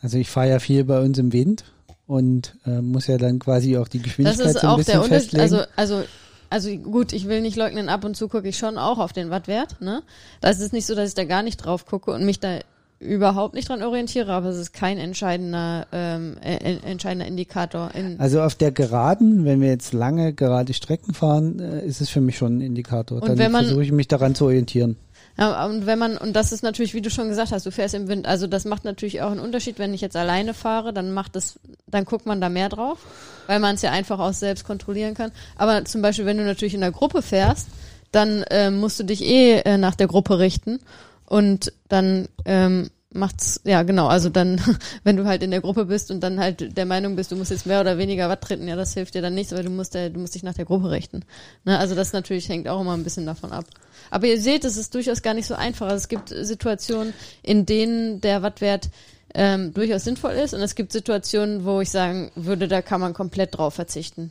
[0.00, 1.64] Also ich fahre ja viel bei uns im Wind
[2.08, 4.92] und äh, muss ja dann quasi auch die Das Geschwindigkeit ist so ein auch bisschen
[4.94, 5.30] der Unterschied.
[5.30, 5.42] festlegen.
[5.42, 6.08] Also, also,
[6.50, 9.28] also gut, ich will nicht leugnen, ab und zu gucke ich schon auch auf den
[9.30, 9.80] Wattwert.
[9.80, 10.02] Ne?
[10.40, 12.60] Das ist nicht so, dass ich da gar nicht drauf gucke und mich da
[12.98, 17.90] überhaupt nicht dran orientiere, aber es ist kein entscheidender, ähm, äh, entscheidender Indikator.
[17.94, 22.08] In, Also auf der Geraden, wenn wir jetzt lange gerade Strecken fahren, äh, ist es
[22.08, 23.22] für mich schon ein Indikator.
[23.22, 24.96] Und Dann versuche ich mich daran zu orientieren.
[25.38, 27.94] Ja, und wenn man, und das ist natürlich, wie du schon gesagt hast, du fährst
[27.94, 31.12] im Wind, also das macht natürlich auch einen Unterschied, wenn ich jetzt alleine fahre, dann
[31.12, 32.98] macht das, dann guckt man da mehr drauf,
[33.46, 35.30] weil man es ja einfach auch selbst kontrollieren kann.
[35.56, 37.68] Aber zum Beispiel, wenn du natürlich in der Gruppe fährst,
[38.10, 40.80] dann ähm, musst du dich eh äh, nach der Gruppe richten
[41.26, 44.60] und dann ähm, macht's, ja genau, also dann,
[45.04, 47.50] wenn du halt in der Gruppe bist und dann halt der Meinung bist, du musst
[47.50, 49.94] jetzt mehr oder weniger Watt treten, ja, das hilft dir dann nichts, weil du musst,
[49.94, 51.24] äh, du musst dich nach der Gruppe richten.
[51.64, 51.78] Ne?
[51.78, 53.64] Also das natürlich hängt auch immer ein bisschen davon ab.
[54.10, 55.86] Aber ihr seht, es ist durchaus gar nicht so einfach.
[55.86, 58.90] Also es gibt Situationen, in denen der Wattwert
[59.34, 60.54] ähm, durchaus sinnvoll ist.
[60.54, 64.30] Und es gibt Situationen, wo ich sagen würde, da kann man komplett drauf verzichten.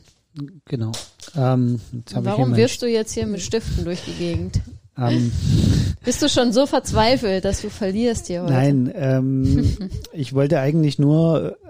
[0.66, 0.92] Genau.
[1.36, 1.80] Ähm,
[2.12, 4.60] Warum wirfst du jetzt hier mit Stiften durch die Gegend?
[4.98, 5.32] Ähm,
[6.04, 8.52] Bist du schon so verzweifelt, dass du verlierst hier heute?
[8.52, 11.68] nein, ähm, ich wollte eigentlich nur äh,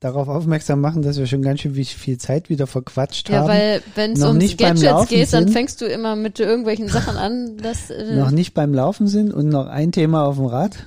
[0.00, 3.48] darauf aufmerksam machen, dass wir schon ganz schön viel Zeit wieder verquatscht Ja, haben.
[3.48, 7.90] weil wenn es ums Gadgets geht, dann fängst du immer mit irgendwelchen Sachen an, dass
[7.90, 10.86] äh, noch nicht beim Laufen sind und noch ein Thema auf dem Rad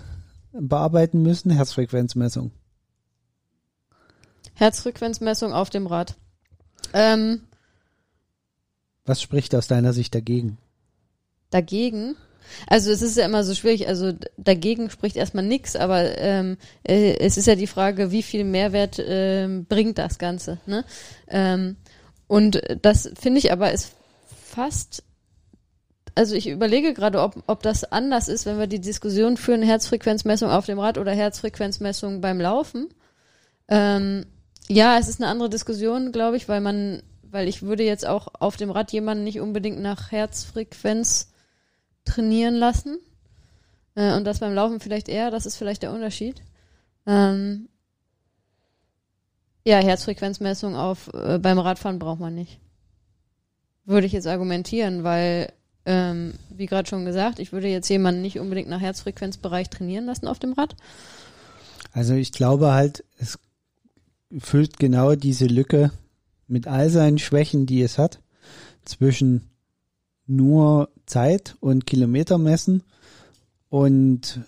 [0.53, 2.51] bearbeiten müssen, Herzfrequenzmessung.
[4.55, 6.15] Herzfrequenzmessung auf dem Rad.
[6.93, 7.41] Ähm,
[9.05, 10.57] Was spricht aus deiner Sicht dagegen?
[11.49, 12.15] Dagegen.
[12.67, 17.17] Also es ist ja immer so schwierig, also dagegen spricht erstmal nichts, aber ähm, äh,
[17.19, 20.59] es ist ja die Frage, wie viel Mehrwert ähm, bringt das Ganze.
[20.65, 20.85] Ne?
[21.27, 21.77] Ähm,
[22.27, 23.93] und das finde ich aber ist
[24.29, 25.03] fast,
[26.15, 30.49] also ich überlege gerade, ob, ob das anders ist, wenn wir die Diskussion führen, Herzfrequenzmessung
[30.49, 32.89] auf dem Rad oder Herzfrequenzmessung beim Laufen.
[33.69, 34.25] Ähm,
[34.67, 38.27] ja, es ist eine andere Diskussion, glaube ich, weil man, weil ich würde jetzt auch
[38.39, 41.29] auf dem Rad jemanden nicht unbedingt nach Herzfrequenz
[42.08, 42.97] trainieren lassen.
[43.95, 46.41] Äh, und das beim Laufen vielleicht eher, das ist vielleicht der Unterschied.
[47.05, 47.70] Ähm,
[49.66, 52.60] ja, Herzfrequenzmessung auf äh, beim Radfahren braucht man nicht.
[53.86, 55.51] Würde ich jetzt argumentieren, weil,
[55.86, 60.28] ähm, wie gerade schon gesagt, ich würde jetzt jemanden nicht unbedingt nach Herzfrequenzbereich trainieren lassen
[60.28, 60.76] auf dem Rad.
[61.91, 63.39] Also ich glaube halt, es
[64.38, 65.91] füllt genau diese Lücke
[66.47, 68.20] mit all seinen Schwächen, die es hat,
[68.86, 69.49] zwischen
[70.28, 72.84] nur Zeit und Kilometer messen
[73.69, 74.41] und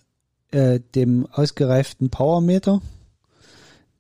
[0.52, 2.82] äh, dem ausgereiften Powermeter.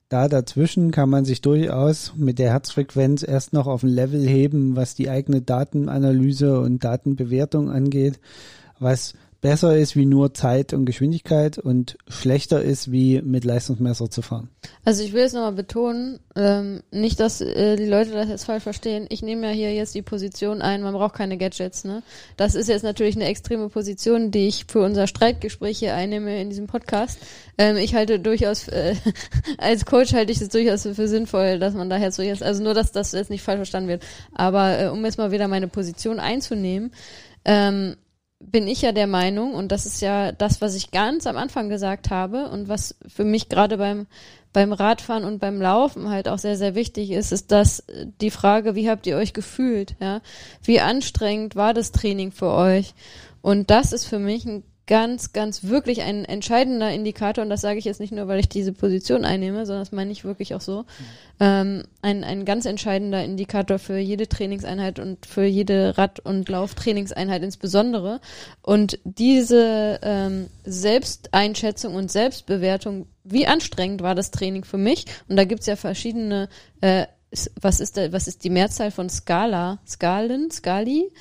[0.09, 4.75] Da dazwischen kann man sich durchaus mit der Herzfrequenz erst noch auf ein Level heben,
[4.75, 8.19] was die eigene Datenanalyse und Datenbewertung angeht,
[8.79, 14.21] was besser ist wie nur Zeit und Geschwindigkeit und schlechter ist wie mit Leistungsmesser zu
[14.21, 14.49] fahren.
[14.83, 18.63] Also ich will es nochmal betonen, ähm, nicht, dass äh, die Leute das jetzt falsch
[18.63, 19.05] verstehen.
[19.09, 21.85] Ich nehme ja hier jetzt die Position ein, man braucht keine Gadgets.
[21.85, 22.03] Ne?
[22.37, 26.49] Das ist jetzt natürlich eine extreme Position, die ich für unser Streitgespräch hier einnehme in
[26.49, 27.19] diesem Podcast.
[27.57, 28.95] Ähm, ich halte durchaus, äh,
[29.57, 32.73] als Coach halte ich es durchaus für sinnvoll, dass man daher so jetzt, also nur,
[32.73, 34.03] dass das jetzt nicht falsch verstanden wird.
[34.33, 36.91] Aber äh, um jetzt mal wieder meine Position einzunehmen,
[37.45, 37.95] ähm,
[38.39, 41.69] bin ich ja der Meinung, und das ist ja das, was ich ganz am Anfang
[41.69, 44.07] gesagt habe und was für mich gerade beim,
[44.53, 48.31] beim Radfahren und beim Laufen halt auch sehr, sehr wichtig ist, ist dass äh, die
[48.31, 49.95] Frage, wie habt ihr euch gefühlt?
[49.99, 50.21] Ja?
[50.63, 52.93] Wie anstrengend war das Training für euch?
[53.41, 57.77] Und das ist für mich ein ganz, ganz wirklich ein entscheidender Indikator, und das sage
[57.77, 60.61] ich jetzt nicht nur, weil ich diese Position einnehme, sondern das meine ich wirklich auch
[60.61, 60.85] so,
[61.39, 67.43] ähm, ein, ein ganz entscheidender Indikator für jede Trainingseinheit und für jede Rad- und Lauftrainingseinheit
[67.43, 68.19] insbesondere.
[68.63, 75.05] Und diese ähm, Selbsteinschätzung und Selbstbewertung, wie anstrengend war das Training für mich?
[75.27, 76.49] Und da gibt's ja verschiedene,
[76.81, 77.05] äh,
[77.61, 79.77] was ist da, was ist die Mehrzahl von Skala?
[79.85, 80.49] Skalen?
[80.49, 81.11] Skali?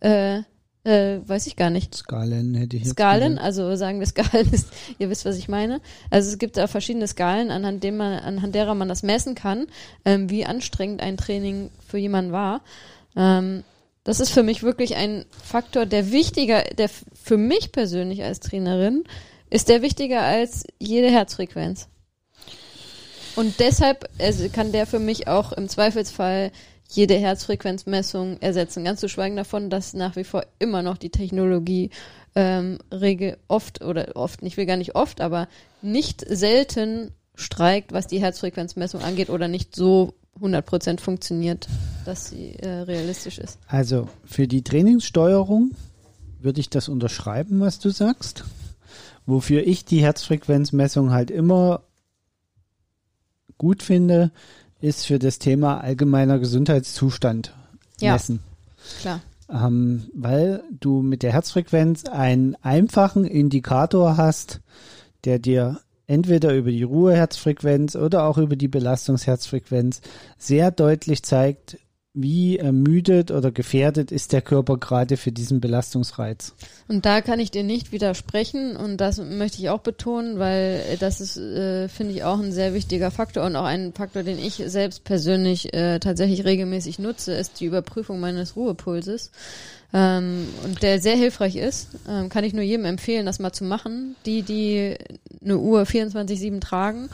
[0.00, 0.44] Äh,
[0.88, 1.94] äh, weiß ich gar nicht.
[1.94, 3.44] Skalen hätte ich jetzt Skalen, gesagt.
[3.44, 4.68] also sagen wir Skalen ist,
[4.98, 5.80] ihr wisst, was ich meine.
[6.10, 9.66] Also es gibt da verschiedene Skalen, anhand, dem man, anhand derer man das messen kann,
[10.04, 12.62] ähm, wie anstrengend ein Training für jemanden war.
[13.16, 13.64] Ähm,
[14.04, 19.04] das ist für mich wirklich ein Faktor, der wichtiger, der für mich persönlich als Trainerin
[19.50, 21.88] ist der wichtiger als jede Herzfrequenz.
[23.36, 26.50] Und deshalb also kann der für mich auch im Zweifelsfall
[26.88, 28.84] jede Herzfrequenzmessung ersetzen.
[28.84, 31.90] Ganz zu schweigen davon, dass nach wie vor immer noch die Technologie
[32.34, 35.48] ähm, regel oft oder oft, ich will gar nicht oft, aber
[35.82, 41.68] nicht selten streikt, was die Herzfrequenzmessung angeht oder nicht so 100% funktioniert,
[42.04, 43.58] dass sie äh, realistisch ist.
[43.66, 45.72] Also für die Trainingssteuerung
[46.40, 48.44] würde ich das unterschreiben, was du sagst.
[49.26, 51.82] Wofür ich die Herzfrequenzmessung halt immer
[53.58, 54.30] gut finde,
[54.80, 57.54] ist für das Thema allgemeiner Gesundheitszustand
[58.00, 58.12] Ja.
[58.12, 58.40] messen.
[59.00, 59.20] Klar.
[59.50, 64.60] Ähm, weil du mit der Herzfrequenz einen einfachen Indikator hast,
[65.24, 70.00] der dir entweder über die Ruheherzfrequenz oder auch über die Belastungsherzfrequenz
[70.38, 71.78] sehr deutlich zeigt,
[72.14, 76.54] wie ermüdet oder gefährdet ist der Körper gerade für diesen Belastungsreiz.
[76.88, 81.20] Und da kann ich dir nicht widersprechen und das möchte ich auch betonen, weil das
[81.20, 84.54] ist, äh, finde ich, auch ein sehr wichtiger Faktor und auch ein Faktor, den ich
[84.66, 89.30] selbst persönlich äh, tatsächlich regelmäßig nutze, ist die Überprüfung meines Ruhepulses.
[89.92, 93.64] Ähm, und der sehr hilfreich ist, ähm, kann ich nur jedem empfehlen, das mal zu
[93.64, 94.16] machen.
[94.26, 94.96] Die, die
[95.42, 97.08] eine Uhr 24-7 tragen,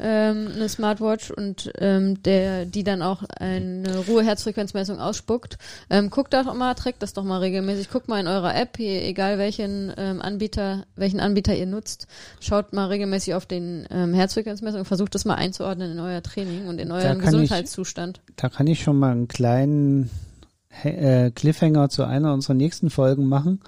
[0.00, 5.58] ähm, eine Smartwatch und ähm, der, die dann auch eine Ruhe-Herzfrequenzmessung ausspuckt.
[5.90, 7.90] Ähm, guckt doch mal, trägt das doch mal regelmäßig.
[7.90, 12.06] Guckt mal in eurer App, hier, egal welchen ähm, Anbieter, welchen Anbieter ihr nutzt,
[12.40, 16.80] schaut mal regelmäßig auf den ähm, Herzfrequenzmessung, versucht das mal einzuordnen in euer Training und
[16.80, 18.20] in euren Gesundheitszustand.
[18.28, 20.10] Ich, da kann ich schon mal einen kleinen
[20.82, 23.60] äh, Cliffhanger zu einer unserer nächsten Folgen machen.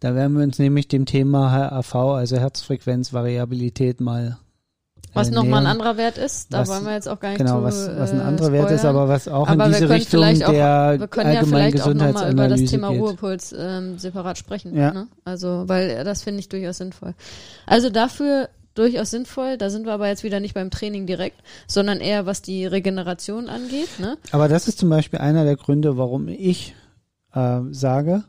[0.00, 4.38] Da werden wir uns nämlich dem Thema HRV, also Herzfrequenzvariabilität, mal
[5.16, 7.58] was nochmal ein anderer Wert ist, da was, wollen wir jetzt auch gar nicht Genau,
[7.58, 10.50] zu, was, was ein anderer Wert ist, aber was auch aber in diese Richtung auch,
[10.50, 13.00] der Wir können ja vielleicht auch nochmal über das Thema geht.
[13.00, 14.76] Ruhepuls ähm, separat sprechen.
[14.76, 14.92] Ja.
[14.92, 15.08] Ne?
[15.24, 17.14] Also, weil das finde ich durchaus sinnvoll.
[17.66, 19.56] Also dafür durchaus sinnvoll.
[19.56, 23.48] Da sind wir aber jetzt wieder nicht beim Training direkt, sondern eher was die Regeneration
[23.48, 23.98] angeht.
[23.98, 24.16] Ne?
[24.32, 26.74] Aber das ist zum Beispiel einer der Gründe, warum ich
[27.34, 28.24] äh, sage,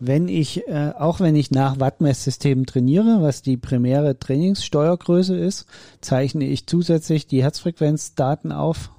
[0.00, 5.66] wenn ich, äh, auch wenn ich nach Wattmesssystemen trainiere, was die primäre Trainingssteuergröße ist,
[6.00, 8.90] zeichne ich zusätzlich die Herzfrequenzdaten auf,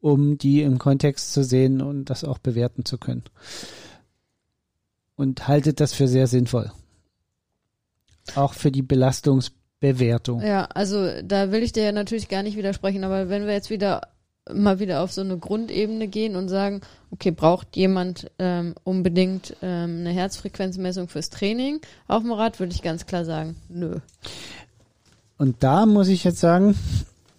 [0.00, 3.24] um die im Kontext zu sehen und das auch bewerten zu können.
[5.16, 6.70] Und halte das für sehr sinnvoll.
[8.34, 10.42] Auch für die Belastungsbewertung.
[10.42, 13.70] Ja, also da will ich dir ja natürlich gar nicht widersprechen, aber wenn wir jetzt
[13.70, 14.02] wieder
[14.54, 16.80] mal wieder auf so eine Grundebene gehen und sagen,
[17.10, 22.82] okay, braucht jemand ähm, unbedingt ähm, eine Herzfrequenzmessung fürs Training auf dem Rad, würde ich
[22.82, 23.96] ganz klar sagen, nö.
[25.36, 26.76] Und da muss ich jetzt sagen,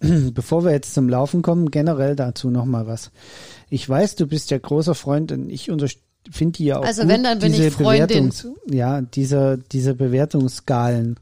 [0.00, 3.10] bevor wir jetzt zum Laufen kommen, generell dazu nochmal was.
[3.68, 5.70] Ich weiß, du bist ja großer Freund und ich
[6.30, 8.06] finde die ja auch Also gut, wenn, dann bin ich Freundin.
[8.06, 11.18] Bewertungs ja, diese, diese Bewertungsskalen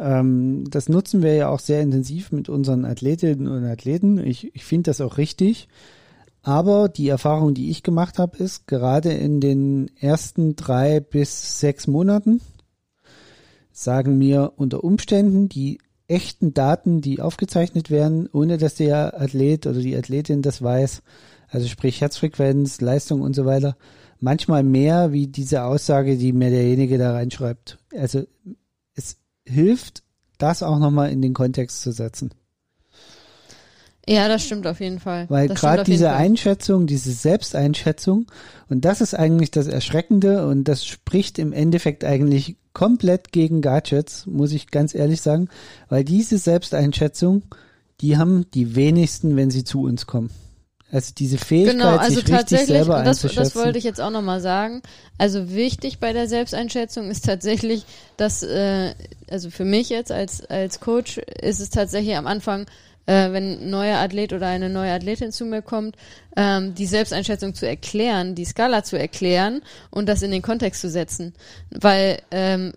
[0.00, 4.18] ähm, das nutzen wir ja auch sehr intensiv mit unseren Athletinnen und Athleten.
[4.18, 5.68] Ich, ich finde das auch richtig.
[6.42, 11.86] Aber die Erfahrung, die ich gemacht habe, ist, gerade in den ersten drei bis sechs
[11.86, 12.40] Monaten
[13.72, 15.78] sagen mir unter Umständen die
[16.08, 21.02] echten Daten, die aufgezeichnet werden, ohne dass der Athlet oder die Athletin das weiß,
[21.48, 23.76] also sprich Herzfrequenz, Leistung und so weiter,
[24.20, 27.78] manchmal mehr wie diese Aussage, die mir derjenige da reinschreibt.
[27.96, 28.22] Also
[29.46, 30.02] hilft,
[30.38, 32.30] das auch nochmal in den Kontext zu setzen.
[34.08, 35.26] Ja, das stimmt auf jeden Fall.
[35.28, 38.26] Weil gerade diese Einschätzung, diese Selbsteinschätzung,
[38.68, 44.26] und das ist eigentlich das Erschreckende und das spricht im Endeffekt eigentlich komplett gegen Gadgets,
[44.26, 45.48] muss ich ganz ehrlich sagen,
[45.88, 47.42] weil diese Selbsteinschätzung,
[48.00, 50.30] die haben die wenigsten, wenn sie zu uns kommen.
[50.92, 53.42] Also diese Fähigkeit, genau, also sich richtig selber das, einzuschätzen.
[53.42, 54.82] Das wollte ich jetzt auch nochmal sagen.
[55.18, 57.84] Also wichtig bei der Selbsteinschätzung ist tatsächlich,
[58.16, 58.94] dass, äh,
[59.28, 62.66] also für mich jetzt als, als Coach ist es tatsächlich am Anfang,
[63.06, 65.96] äh, wenn ein neuer Athlet oder eine neue Athletin zu mir kommt,
[66.36, 70.90] ähm, die Selbsteinschätzung zu erklären, die Skala zu erklären und das in den Kontext zu
[70.90, 71.34] setzen.
[71.70, 72.74] Weil ähm,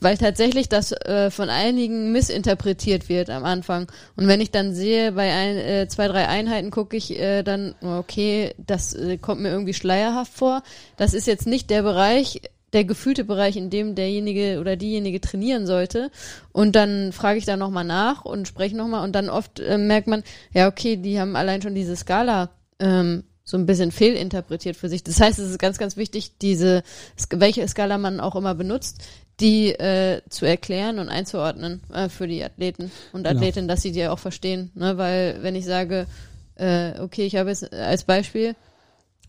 [0.00, 3.90] weil tatsächlich das äh, von einigen missinterpretiert wird am Anfang.
[4.16, 7.74] Und wenn ich dann sehe, bei ein, äh, zwei, drei Einheiten gucke ich äh, dann,
[7.82, 10.62] okay, das äh, kommt mir irgendwie schleierhaft vor.
[10.96, 12.42] Das ist jetzt nicht der Bereich,
[12.72, 16.10] der gefühlte Bereich, in dem derjenige oder diejenige trainieren sollte.
[16.52, 20.08] Und dann frage ich da nochmal nach und spreche nochmal und dann oft äh, merkt
[20.08, 20.22] man,
[20.52, 25.04] ja, okay, die haben allein schon diese Skala ähm, so ein bisschen fehlinterpretiert für sich.
[25.04, 26.82] Das heißt, es ist ganz, ganz wichtig, diese,
[27.30, 29.04] welche Skala man auch immer benutzt,
[29.40, 33.36] die äh, zu erklären und einzuordnen äh, für die Athleten und genau.
[33.36, 34.70] Athletinnen, dass sie die auch verstehen.
[34.74, 34.96] Ne?
[34.96, 36.06] Weil wenn ich sage,
[36.54, 38.56] äh, okay, ich habe jetzt als Beispiel,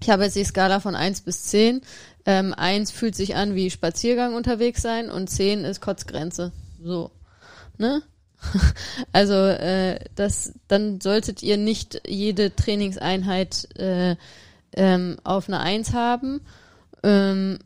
[0.02, 1.82] ich habe jetzt die Skala von eins bis zehn.
[2.26, 6.52] Ähm, 1 fühlt sich an wie Spaziergang unterwegs sein und zehn ist Kotzgrenze.
[6.82, 7.12] So.
[7.78, 8.02] Ne?
[9.12, 14.16] also äh, das, dann solltet ihr nicht jede Trainingseinheit äh,
[14.74, 16.42] ähm, auf eine Eins haben.
[17.04, 17.60] Ähm,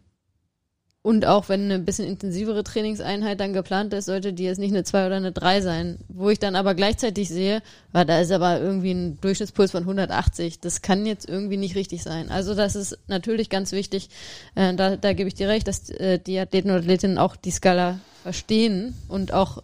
[1.03, 4.83] und auch wenn eine bisschen intensivere Trainingseinheit dann geplant ist, sollte die jetzt nicht eine
[4.83, 5.97] 2 oder eine 3 sein.
[6.09, 10.59] Wo ich dann aber gleichzeitig sehe, weil da ist aber irgendwie ein Durchschnittspuls von 180.
[10.59, 12.29] Das kann jetzt irgendwie nicht richtig sein.
[12.29, 14.09] Also das ist natürlich ganz wichtig.
[14.53, 17.51] Äh, da, da gebe ich dir recht, dass äh, die Athleten und Athletinnen auch die
[17.51, 19.63] Skala verstehen und auch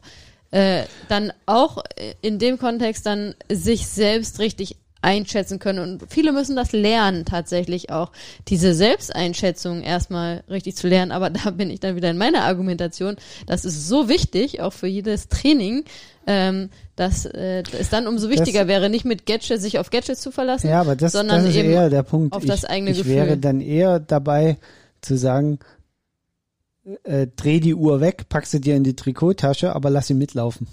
[0.49, 1.83] äh, dann auch
[2.21, 5.79] in dem Kontext dann sich selbst richtig einschätzen können.
[5.79, 8.11] Und viele müssen das lernen, tatsächlich auch,
[8.47, 11.11] diese Selbsteinschätzung erstmal richtig zu lernen.
[11.11, 13.15] Aber da bin ich dann wieder in meiner Argumentation.
[13.45, 15.83] Das ist so wichtig, auch für jedes Training,
[16.25, 20.21] ähm, dass äh, es dann umso wichtiger das, wäre, nicht mit Gadgets sich auf Gadgets
[20.21, 22.35] zu verlassen, ja, aber das, sondern das ist eben eher der Punkt.
[22.35, 23.13] auf das eigene ich, Gefühl.
[23.13, 24.57] Ich wäre dann eher dabei
[24.99, 25.59] zu sagen,
[27.03, 30.67] äh, dreh die Uhr weg, pack sie dir in die Trikottasche, aber lass sie mitlaufen.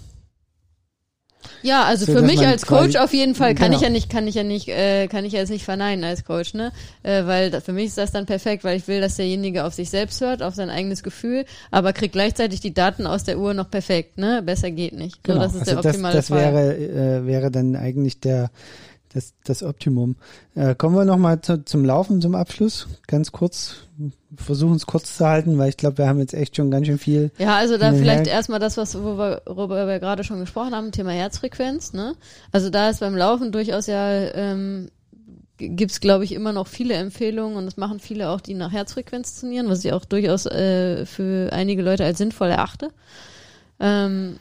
[1.63, 3.77] Ja, also So, für mich als Coach auf jeden Fall kann Genau.
[3.77, 6.23] ich ja nicht, kann ich ja nicht, äh, kann ich ja jetzt nicht verneinen als
[6.25, 6.71] Coach, ne?
[7.03, 9.73] Äh, weil da, für mich ist das dann perfekt, weil ich will, dass derjenige auf
[9.73, 13.53] sich selbst hört, auf sein eigenes Gefühl, aber kriegt gleichzeitig die Daten aus der Uhr
[13.53, 14.41] noch perfekt, ne?
[14.45, 15.23] Besser geht nicht.
[15.23, 15.37] Genau.
[15.37, 16.53] So, das ist also der das, optimale das Fall.
[16.53, 18.49] wäre, äh, wäre dann eigentlich der,
[19.15, 20.17] das, das Optimum.
[20.53, 22.87] Äh, kommen wir nochmal zu, zum Laufen zum Abschluss.
[23.07, 23.77] Ganz kurz,
[24.35, 26.99] versuchen es kurz zu halten, weil ich glaube, wir haben jetzt echt schon ganz schön
[26.99, 27.31] viel.
[27.37, 30.91] Ja, also da vielleicht erstmal das, was wo wir, worüber wir gerade schon gesprochen haben,
[30.91, 31.93] Thema Herzfrequenz.
[31.93, 32.15] Ne?
[32.51, 34.89] Also da ist beim Laufen durchaus ja ähm,
[35.57, 38.73] g- gibt's glaube ich immer noch viele Empfehlungen und das machen viele auch, die nach
[38.73, 42.89] Herzfrequenz trainieren, was ich auch durchaus äh, für einige Leute als sinnvoll erachte.
[43.79, 44.37] Ähm,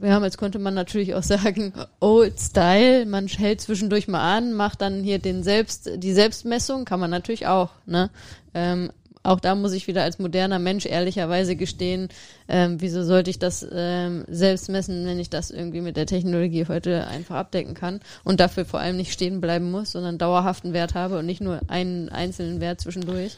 [0.00, 4.52] wir haben jetzt könnte man natürlich auch sagen, Old Style, man hält zwischendurch mal an,
[4.52, 8.10] macht dann hier den Selbst, die Selbstmessung, kann man natürlich auch, ne?
[8.54, 8.90] Ähm,
[9.24, 12.08] auch da muss ich wieder als moderner Mensch ehrlicherweise gestehen,
[12.48, 16.66] ähm, wieso sollte ich das ähm, selbst messen, wenn ich das irgendwie mit der Technologie
[16.66, 20.94] heute einfach abdecken kann und dafür vor allem nicht stehen bleiben muss, sondern dauerhaften Wert
[20.94, 23.36] habe und nicht nur einen einzelnen Wert zwischendurch.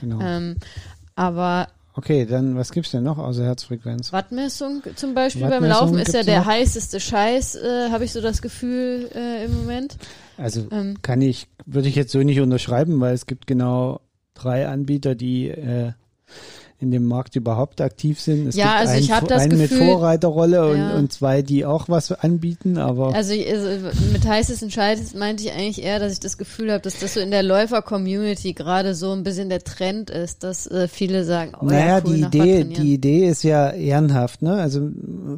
[0.00, 0.20] Genau.
[0.20, 0.56] Ähm,
[1.14, 1.68] aber
[1.98, 4.12] Okay, dann was gibt's denn noch außer Herzfrequenz?
[4.12, 6.46] Wattmessung zum Beispiel beim Wattmessung Laufen ist ja der noch.
[6.46, 9.96] heißeste Scheiß, äh, habe ich so das Gefühl äh, im Moment.
[10.36, 10.98] Also Ähm.
[11.02, 14.00] kann ich, würde ich jetzt so nicht unterschreiben, weil es gibt genau
[14.34, 15.90] drei Anbieter, die äh,
[16.80, 18.46] in dem Markt überhaupt aktiv sind.
[18.46, 20.94] Es Ja, gibt also einen, ich hab das einen mit Gefühl- Vorreiterrolle und, Ja.
[20.94, 23.68] und zwei, die auch was anbieten, aber Also, ich- also
[24.12, 27.20] mit heißesten Scheiß meinte ich eigentlich eher, dass ich das Gefühl habe, dass das so
[27.20, 31.64] in der Läufer-Community gerade so ein bisschen der Trend ist, dass äh, viele sagen, oh
[31.64, 34.54] naja, ja, cool, die Idee, die Idee ist ja ehrenhaft, ne?
[34.54, 34.88] Also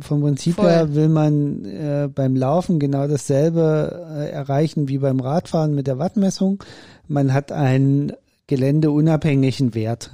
[0.01, 0.67] vom Prinzip Voll.
[0.69, 5.99] her will man äh, beim Laufen genau dasselbe äh, erreichen wie beim Radfahren mit der
[5.99, 6.63] Wattmessung.
[7.09, 8.13] Man hat einen
[8.47, 10.11] geländeunabhängigen Wert.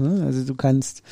[0.00, 0.24] Ne?
[0.24, 1.02] Also du kannst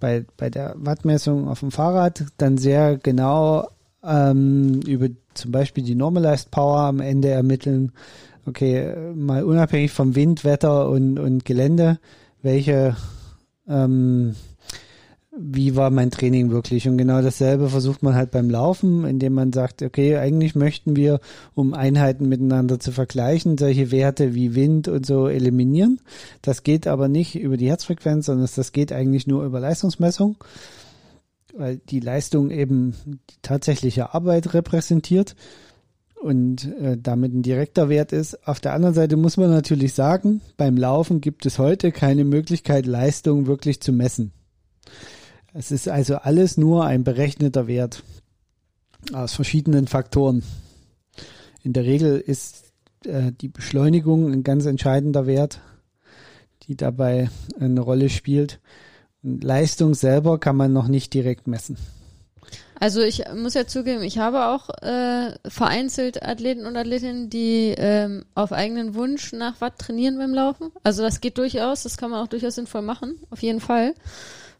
[0.00, 3.68] bei, bei der Wattmessung auf dem Fahrrad dann sehr genau
[4.02, 7.92] ähm, über zum Beispiel die Normalized Power am Ende ermitteln.
[8.46, 11.98] Okay, mal unabhängig vom Wind, Wetter und, und Gelände,
[12.42, 12.96] welche
[13.66, 14.34] ähm,
[15.36, 16.86] wie war mein Training wirklich?
[16.86, 21.20] Und genau dasselbe versucht man halt beim Laufen, indem man sagt, okay, eigentlich möchten wir,
[21.54, 26.00] um Einheiten miteinander zu vergleichen, solche Werte wie Wind und so eliminieren.
[26.42, 30.36] Das geht aber nicht über die Herzfrequenz, sondern das geht eigentlich nur über Leistungsmessung,
[31.56, 35.34] weil die Leistung eben die tatsächliche Arbeit repräsentiert
[36.22, 38.46] und äh, damit ein direkter Wert ist.
[38.46, 42.86] Auf der anderen Seite muss man natürlich sagen, beim Laufen gibt es heute keine Möglichkeit,
[42.86, 44.32] Leistung wirklich zu messen.
[45.56, 48.02] Es ist also alles nur ein berechneter Wert
[49.12, 50.42] aus verschiedenen Faktoren.
[51.62, 52.72] In der Regel ist
[53.04, 55.60] äh, die Beschleunigung ein ganz entscheidender Wert,
[56.64, 57.30] die dabei
[57.60, 58.58] eine Rolle spielt.
[59.22, 61.78] Und Leistung selber kann man noch nicht direkt messen.
[62.80, 68.24] Also ich muss ja zugeben, ich habe auch äh, vereinzelt Athleten und Athletinnen, die ähm,
[68.34, 70.72] auf eigenen Wunsch nach Watt trainieren beim Laufen.
[70.82, 73.94] Also das geht durchaus, das kann man auch durchaus sinnvoll machen, auf jeden Fall.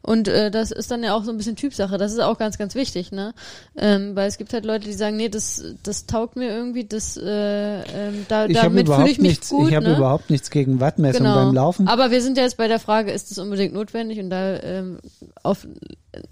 [0.05, 1.97] Und äh, das ist dann ja auch so ein bisschen Typsache.
[1.97, 3.33] Das ist auch ganz, ganz wichtig, ne?
[3.75, 7.17] Ähm, weil es gibt halt Leute, die sagen, nee, das, das taugt mir irgendwie, das,
[7.17, 9.71] äh, ähm, da, Ich damit fühle ich mich nichts, gut.
[9.71, 9.97] ich habe ne?
[9.97, 11.37] überhaupt nichts gegen Wattmessung genau.
[11.37, 11.89] beim Laufen.
[11.89, 14.19] Aber wir sind ja jetzt bei der Frage, ist das unbedingt notwendig?
[14.19, 14.99] Und da ähm,
[15.43, 15.67] auf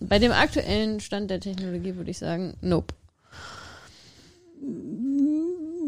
[0.00, 2.94] bei dem aktuellen Stand der Technologie würde ich sagen, nope.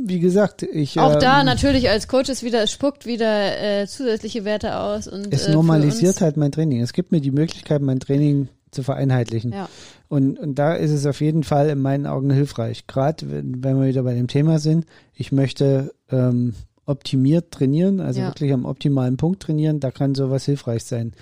[0.07, 3.87] Wie gesagt, ich Auch da ähm, natürlich als Coach ist wieder, es spuckt wieder äh,
[3.87, 6.83] zusätzliche Werte aus und es äh, normalisiert halt mein Training.
[6.83, 9.53] Es gibt mir die Möglichkeit, mein Training zu vereinheitlichen.
[9.53, 9.69] Ja.
[10.09, 12.87] Und, und da ist es auf jeden Fall in meinen Augen hilfreich.
[12.87, 14.85] Gerade wenn, wenn wir wieder bei dem Thema sind,
[15.15, 18.27] ich möchte ähm, optimiert trainieren, also Ja.
[18.27, 21.15] wirklich am optimalen Punkt trainieren, da kann sowas hilfreich sein.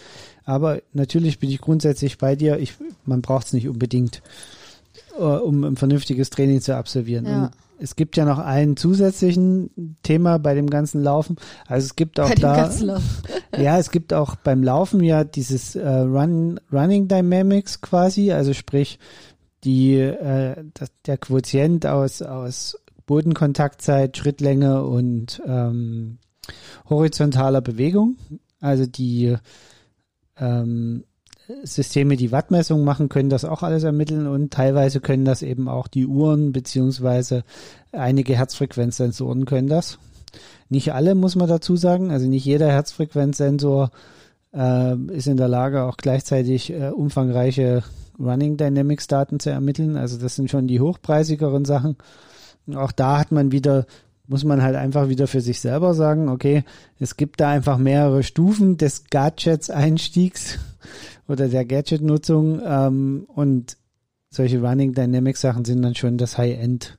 [0.45, 2.74] Aber natürlich bin ich grundsätzlich bei dir, ich,
[3.05, 4.22] man braucht es nicht unbedingt,
[5.18, 7.26] um ein vernünftiges Training zu absolvieren.
[7.26, 7.50] Ja.
[7.78, 11.36] Es gibt ja noch einen zusätzlichen Thema bei dem ganzen Laufen.
[11.66, 12.70] Also es gibt auch bei da,
[13.58, 19.00] ja, es gibt auch beim Laufen ja dieses äh, Run, Running Dynamics quasi, also sprich
[19.64, 26.18] die äh, das, der Quotient aus aus Bodenkontaktzeit, Schrittlänge und ähm,
[26.89, 28.16] horizontaler Bewegung,
[28.60, 29.36] also die
[30.36, 31.05] ähm,
[31.62, 35.89] Systeme, die Wattmessungen machen, können das auch alles ermitteln und teilweise können das eben auch
[35.89, 37.45] die Uhren beziehungsweise
[37.93, 39.99] einige Herzfrequenzsensoren können das.
[40.69, 42.11] Nicht alle, muss man dazu sagen.
[42.11, 43.91] Also nicht jeder Herzfrequenzsensor
[44.55, 47.83] äh, ist in der Lage, auch gleichzeitig äh, umfangreiche
[48.19, 49.97] Running Dynamics Daten zu ermitteln.
[49.97, 51.97] Also das sind schon die hochpreisigeren Sachen.
[52.74, 53.87] Auch da hat man wieder,
[54.27, 56.65] muss man halt einfach wieder für sich selber sagen, okay,
[56.99, 60.59] es gibt da einfach mehrere Stufen des Gadgets-Einstiegs
[61.32, 63.76] oder der Gadget-Nutzung ähm, und
[64.30, 66.98] solche Running Dynamics Sachen sind dann schon das High-End,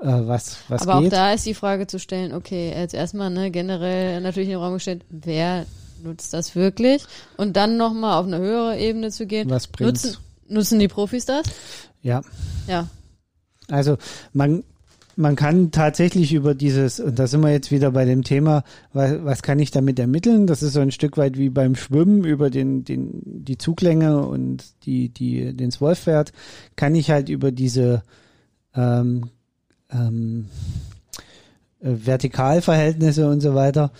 [0.00, 1.12] äh, was, was Aber geht.
[1.12, 4.60] auch da ist die Frage zu stellen, okay, jetzt erstmal ne, generell natürlich in den
[4.62, 5.66] Raum gestellt, wer
[6.02, 7.04] nutzt das wirklich?
[7.36, 9.48] Und dann nochmal auf eine höhere Ebene zu gehen.
[9.50, 10.04] was bringt's?
[10.04, 10.18] Nutzen,
[10.48, 11.46] nutzen die Profis das?
[12.02, 12.22] Ja,
[12.66, 12.88] Ja.
[13.70, 13.96] also
[14.34, 14.64] man,
[15.16, 19.24] man kann tatsächlich über dieses, und da sind wir jetzt wieder bei dem Thema, was,
[19.24, 20.46] was kann ich damit ermitteln?
[20.46, 24.64] Das ist so ein Stück weit wie beim Schwimmen über den, den, die Zuglänge und
[24.84, 26.32] die, die, den Swolfwert,
[26.76, 28.02] kann ich halt über diese
[28.74, 29.30] ähm,
[29.92, 30.46] ähm,
[31.80, 33.92] äh, Vertikalverhältnisse und so weiter,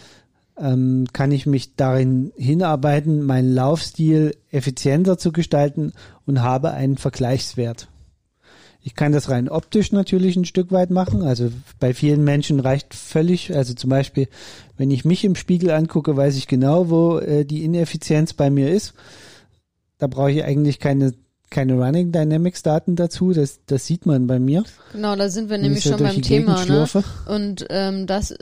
[0.57, 5.93] ähm, kann ich mich darin hinarbeiten, meinen Laufstil effizienter zu gestalten
[6.27, 7.89] und habe einen Vergleichswert.
[8.86, 11.23] Ich kann das rein optisch natürlich ein Stück weit machen.
[11.23, 11.51] Also
[11.81, 14.28] bei vielen Menschen reicht völlig, also zum Beispiel,
[14.77, 18.70] wenn ich mich im Spiegel angucke, weiß ich genau, wo äh, die Ineffizienz bei mir
[18.70, 18.93] ist.
[19.97, 21.15] Da brauche ich eigentlich keine,
[21.48, 23.32] keine Running Dynamics Daten dazu.
[23.32, 24.65] Das, das sieht man bei mir.
[24.93, 26.62] Genau, da sind wir nämlich schon beim Thema.
[26.66, 26.86] Ne?
[27.27, 28.35] Und ähm, das,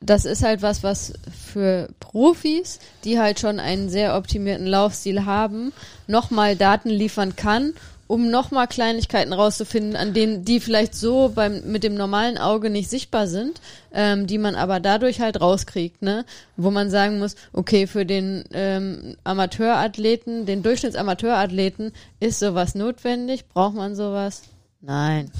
[0.00, 5.74] das ist halt was, was für Profis, die halt schon einen sehr optimierten Laufstil haben,
[6.06, 7.74] nochmal Daten liefern kann,
[8.12, 12.90] um nochmal Kleinigkeiten rauszufinden, an denen die vielleicht so beim mit dem normalen Auge nicht
[12.90, 13.62] sichtbar sind,
[13.94, 16.26] ähm, die man aber dadurch halt rauskriegt, ne?
[16.58, 23.76] Wo man sagen muss, okay, für den ähm, Amateurathleten, den Durchschnittsamateurathleten ist sowas notwendig, braucht
[23.76, 24.42] man sowas?
[24.82, 25.30] Nein.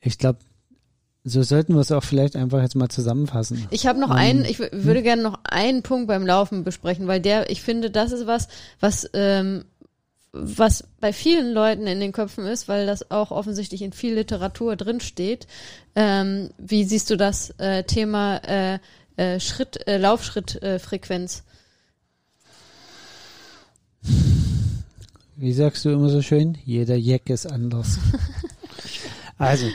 [0.00, 0.40] Ich glaube,
[1.22, 3.66] so sollten wir es auch vielleicht einfach jetzt mal zusammenfassen.
[3.70, 7.06] Ich habe noch Ähm, einen, ich w- würde gerne noch einen Punkt beim Laufen besprechen,
[7.06, 8.48] weil der, ich finde, das ist was,
[8.80, 9.64] was, ähm,
[10.32, 14.76] was bei vielen Leuten in den Köpfen ist, weil das auch offensichtlich in viel Literatur
[14.76, 15.46] drinsteht.
[15.94, 18.78] Ähm, wie siehst du das äh, Thema äh,
[19.16, 21.44] äh, Schritt, äh, Laufschrittfrequenz?
[24.04, 24.08] Äh?
[25.36, 26.58] Wie sagst du immer so schön?
[26.64, 27.98] Jeder Jack ist anders.
[29.38, 29.66] also,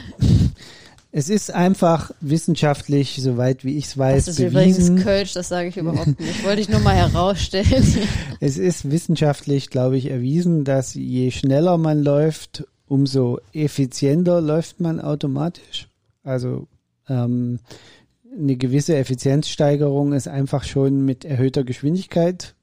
[1.15, 4.97] es ist einfach wissenschaftlich, soweit wie ich es weiß, das ist übrigens bewiesen.
[4.97, 6.43] Kölsch, das sage ich überhaupt nicht.
[6.43, 7.85] Wollte ich nur mal herausstellen.
[8.39, 14.99] Es ist wissenschaftlich, glaube ich, erwiesen, dass je schneller man läuft, umso effizienter läuft man
[14.99, 15.87] automatisch.
[16.23, 16.67] Also
[17.07, 17.59] ähm,
[18.35, 22.55] eine gewisse Effizienzsteigerung ist einfach schon mit erhöhter Geschwindigkeit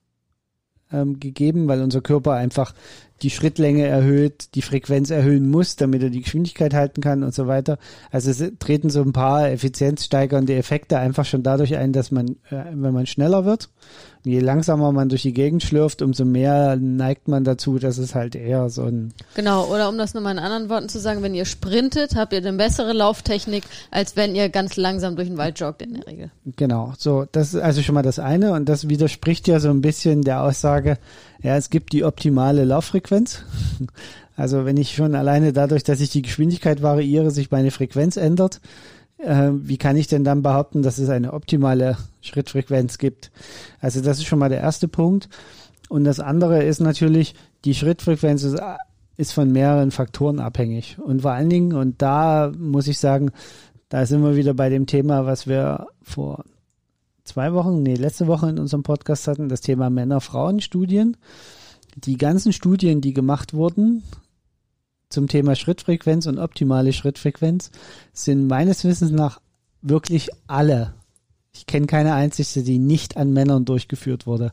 [0.92, 2.74] ähm, gegeben, weil unser Körper einfach
[3.22, 7.46] die Schrittlänge erhöht, die Frequenz erhöhen muss, damit er die Geschwindigkeit halten kann und so
[7.46, 7.78] weiter.
[8.10, 12.64] Also es treten so ein paar effizienzsteigernde Effekte einfach schon dadurch ein, dass man, äh,
[12.72, 13.68] wenn man schneller wird,
[14.24, 18.34] je langsamer man durch die Gegend schlürft, umso mehr neigt man dazu, dass es halt
[18.34, 21.44] eher so ein Genau, oder um das nochmal in anderen Worten zu sagen, wenn ihr
[21.44, 25.82] sprintet, habt ihr eine bessere Lauftechnik, als wenn ihr ganz langsam durch den Wald joggt
[25.82, 26.30] in der Regel.
[26.56, 29.80] Genau, so, das ist also schon mal das eine und das widerspricht ja so ein
[29.80, 30.98] bisschen der Aussage,
[31.42, 33.42] ja, es gibt die optimale Lauffrequenz.
[34.36, 38.62] Also wenn ich schon alleine dadurch, dass ich die Geschwindigkeit variiere, sich meine Frequenz ändert,
[39.22, 43.30] äh, wie kann ich denn dann behaupten, dass es eine optimale Schrittfrequenz gibt?
[43.80, 45.28] Also das ist schon mal der erste Punkt.
[45.88, 47.34] Und das andere ist natürlich,
[47.64, 48.60] die Schrittfrequenz ist,
[49.16, 50.98] ist von mehreren Faktoren abhängig.
[50.98, 53.32] Und vor allen Dingen, und da muss ich sagen,
[53.88, 56.44] da sind wir wieder bei dem Thema, was wir vor
[57.24, 61.16] zwei Wochen, nee, letzte Woche in unserem Podcast hatten, das Thema Männer-Frauen-Studien.
[61.96, 64.04] Die ganzen Studien, die gemacht wurden
[65.10, 67.70] zum Thema Schrittfrequenz und optimale Schrittfrequenz,
[68.12, 69.40] sind meines Wissens nach
[69.82, 70.94] wirklich alle.
[71.52, 74.52] Ich kenne keine einzige, die nicht an Männern durchgeführt wurde.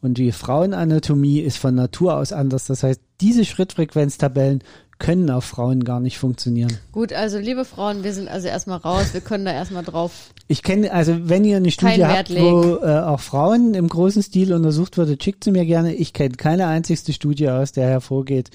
[0.00, 2.66] Und die Frauenanatomie ist von Natur aus anders.
[2.66, 4.62] Das heißt, diese Schrittfrequenztabellen
[4.98, 6.76] können auf Frauen gar nicht funktionieren.
[6.92, 10.32] Gut, also liebe Frauen, wir sind also erstmal raus, wir können da erstmal drauf.
[10.48, 14.52] Ich kenne, also wenn ihr eine Studie habt, wo äh, auch Frauen im großen Stil
[14.52, 15.94] untersucht wurde, schickt sie mir gerne.
[15.94, 18.50] Ich kenne keine einzigste Studie aus, der hervorgeht,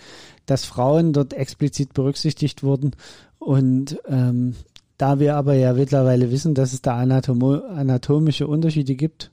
[0.45, 2.91] dass Frauen dort explizit berücksichtigt wurden.
[3.39, 4.55] Und ähm,
[4.97, 9.31] da wir aber ja mittlerweile wissen, dass es da anatomische Unterschiede gibt,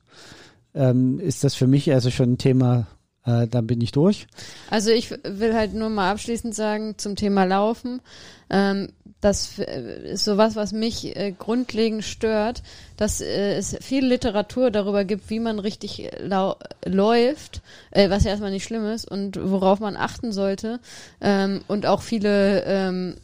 [0.75, 2.87] ähm, ist das für mich also schon ein Thema,
[3.25, 4.27] äh, dann bin ich durch.
[4.71, 8.01] Also ich will halt nur mal abschließend sagen zum Thema Laufen.
[8.49, 8.89] Ähm,
[9.21, 12.63] das äh, ist sowas, was mich äh, grundlegend stört,
[12.97, 17.61] dass äh, es viel Literatur darüber gibt, wie man richtig lau läuft,
[17.91, 20.81] äh, was ja erstmal nicht schlimm ist und worauf man achten sollte.
[21.21, 23.17] Ähm, und auch viele, ähm,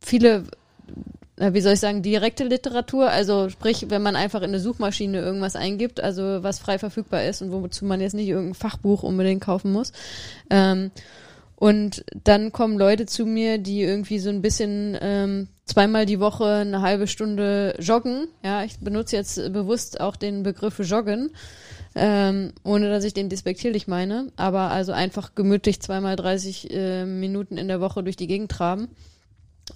[0.00, 0.44] viele
[1.36, 5.54] wie soll ich sagen, direkte Literatur, also sprich, wenn man einfach in eine Suchmaschine irgendwas
[5.54, 9.72] eingibt, also was frei verfügbar ist und wozu man jetzt nicht irgendein Fachbuch unbedingt kaufen
[9.72, 9.92] muss.
[10.48, 10.90] Ähm,
[11.56, 16.46] und dann kommen Leute zu mir, die irgendwie so ein bisschen ähm, zweimal die Woche
[16.46, 18.28] eine halbe Stunde joggen.
[18.42, 21.30] Ja, ich benutze jetzt bewusst auch den Begriff joggen.
[21.94, 27.56] ähm, ohne dass ich den despektierlich meine, aber also einfach gemütlich zweimal 30 äh, Minuten
[27.56, 28.88] in der Woche durch die Gegend traben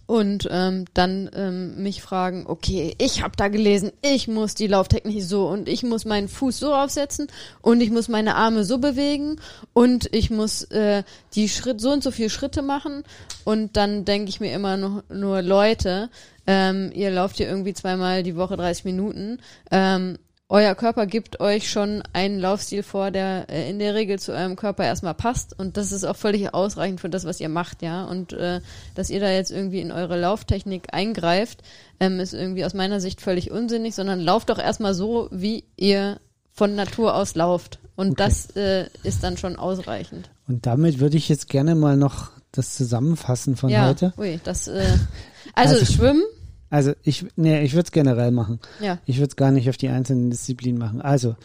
[0.07, 5.23] und ähm, dann ähm, mich fragen, okay, ich habe da gelesen, ich muss die Lauftechnik
[5.23, 7.29] so und ich muss meinen Fuß so aufsetzen
[7.63, 9.41] und ich muss meine Arme so bewegen
[9.73, 11.03] und ich muss äh,
[11.35, 13.05] die Schritt so und so viele Schritte machen
[13.45, 16.11] und dann denke ich mir immer nur, nur Leute,
[16.47, 19.39] ähm, ihr lauft hier irgendwie zweimal die Woche 30 Minuten.
[19.71, 20.19] Ähm,
[20.53, 24.57] euer Körper gibt euch schon einen Laufstil vor, der äh, in der Regel zu eurem
[24.57, 28.05] Körper erstmal passt und das ist auch völlig ausreichend für das, was ihr macht, ja.
[28.05, 28.61] Und äh,
[28.97, 31.63] dass ihr da jetzt irgendwie in eure Lauftechnik eingreift,
[32.01, 36.19] ähm, ist irgendwie aus meiner Sicht völlig unsinnig, sondern lauft doch erstmal so, wie ihr
[36.53, 37.79] von Natur aus lauft.
[37.95, 38.23] Und Okay.
[38.25, 40.31] das äh, ist dann schon ausreichend.
[40.49, 44.13] Und damit würde ich jetzt gerne mal noch das zusammenfassen von ja, heute.
[44.19, 44.81] ui, das äh,
[45.55, 46.23] also, Also- Schwimmen,
[46.71, 48.61] Also ich, nee, ich würde es generell machen.
[48.81, 51.03] ja, Ich würde es gar nicht auf die einzelnen Disziplinen machen.
[51.03, 51.37] Also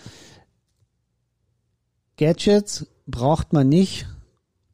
[2.17, 4.07] Gadgets braucht man nicht,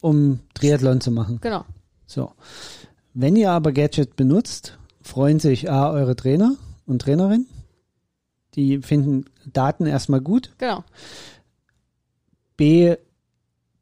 [0.02, 1.40] um Triathlon zu machen.
[1.42, 1.66] genau.
[2.06, 2.32] So.
[3.14, 6.56] Wenn ihr aber Gadget benutzt, freuen sich A, eure Trainer
[6.86, 7.48] und Trainerinnen.
[8.56, 10.52] Die finden Daten erstmal gut.
[10.58, 10.84] Genau.
[12.58, 12.96] B,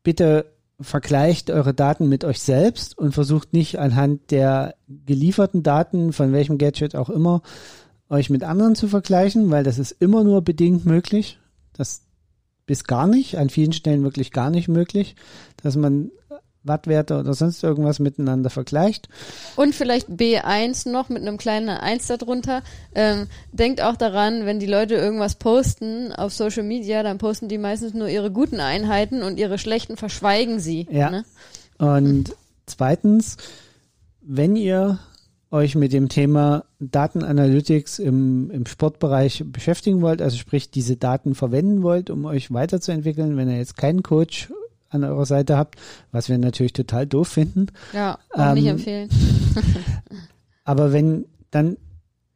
[0.03, 4.75] bitte vergleicht eure Daten mit euch selbst und versucht nicht anhand der
[5.05, 7.41] gelieferten Daten von welchem Gadget auch immer
[8.09, 11.39] euch mit anderen zu vergleichen, weil das ist immer nur bedingt möglich.
[11.73, 12.01] Das
[12.65, 15.15] bis gar nicht, an vielen Stellen wirklich gar nicht möglich,
[15.57, 16.11] dass man
[16.63, 19.07] Wattwerte oder sonst irgendwas miteinander vergleicht.
[19.55, 22.61] Und vielleicht B1 noch mit einem kleinen 1 darunter.
[22.93, 27.57] Ähm, denkt auch daran, wenn die Leute irgendwas posten auf Social Media, dann posten die
[27.57, 30.87] meistens nur ihre guten Einheiten und ihre schlechten verschweigen sie.
[30.91, 31.09] Ja.
[31.09, 31.25] Ne?
[31.77, 33.37] Und zweitens,
[34.21, 34.99] wenn ihr
[35.51, 41.81] euch mit dem Thema Datenanalytics im, im Sportbereich beschäftigen wollt, also sprich diese Daten verwenden
[41.81, 44.49] wollt, um euch weiterzuentwickeln, wenn ihr jetzt keinen Coach
[44.89, 45.75] an eurer Seite habt,
[46.11, 49.09] was wir natürlich total doof finden, Ja, auch nicht Ähm, empfehlen.
[50.63, 51.77] aber wenn, dann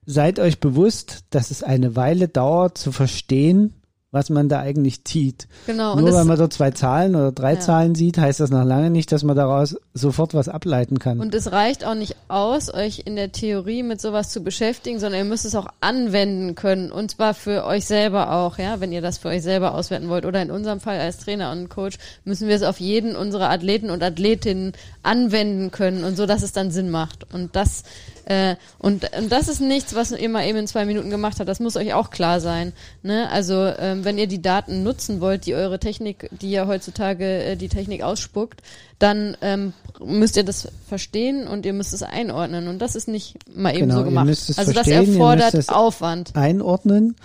[0.05, 3.73] seid euch bewusst, dass es eine Weile dauert zu verstehen,
[4.13, 5.47] was man da eigentlich zieht.
[5.65, 5.93] Genau.
[5.95, 7.59] Und Nur weil man dort zwei Zahlen oder drei Ja.
[7.59, 11.19] Zahlen sieht, heißt das noch lange nicht, dass man daraus sofort was ableiten kann.
[11.19, 15.19] und es reicht auch nicht aus, euch in der Theorie mit sowas zu beschäftigen, sondern
[15.19, 16.91] ihr müsst es auch anwenden können.
[16.91, 20.25] Und zwar für euch selber auch, ja, wenn ihr das für euch selber auswerten wollt.
[20.25, 23.89] Oder in unserem Fall als Trainer und Coach müssen wir es auf jeden unserer Athleten
[23.89, 27.33] und Athletinnen anwenden können und so, dass es dann Sinn macht.
[27.33, 27.83] Und das
[28.25, 31.49] äh, und, und das ist nichts, was ihr mal eben in zwei Minuten gemacht habt.
[31.49, 32.73] Das muss euch auch klar sein.
[33.01, 33.29] Ne?
[33.29, 37.55] Also ähm, wenn ihr die Daten nutzen wollt, die eure Technik, die ja heutzutage äh,
[37.55, 38.61] die Technik ausspuckt,
[38.99, 39.73] dann ähm,
[40.03, 42.67] müsst ihr das verstehen und ihr müsst es einordnen.
[42.67, 44.27] Und das ist nicht mal eben Genau, so gemacht.
[44.29, 46.35] also das erfordert müsst es- Aufwand.
[46.35, 47.15] einordnen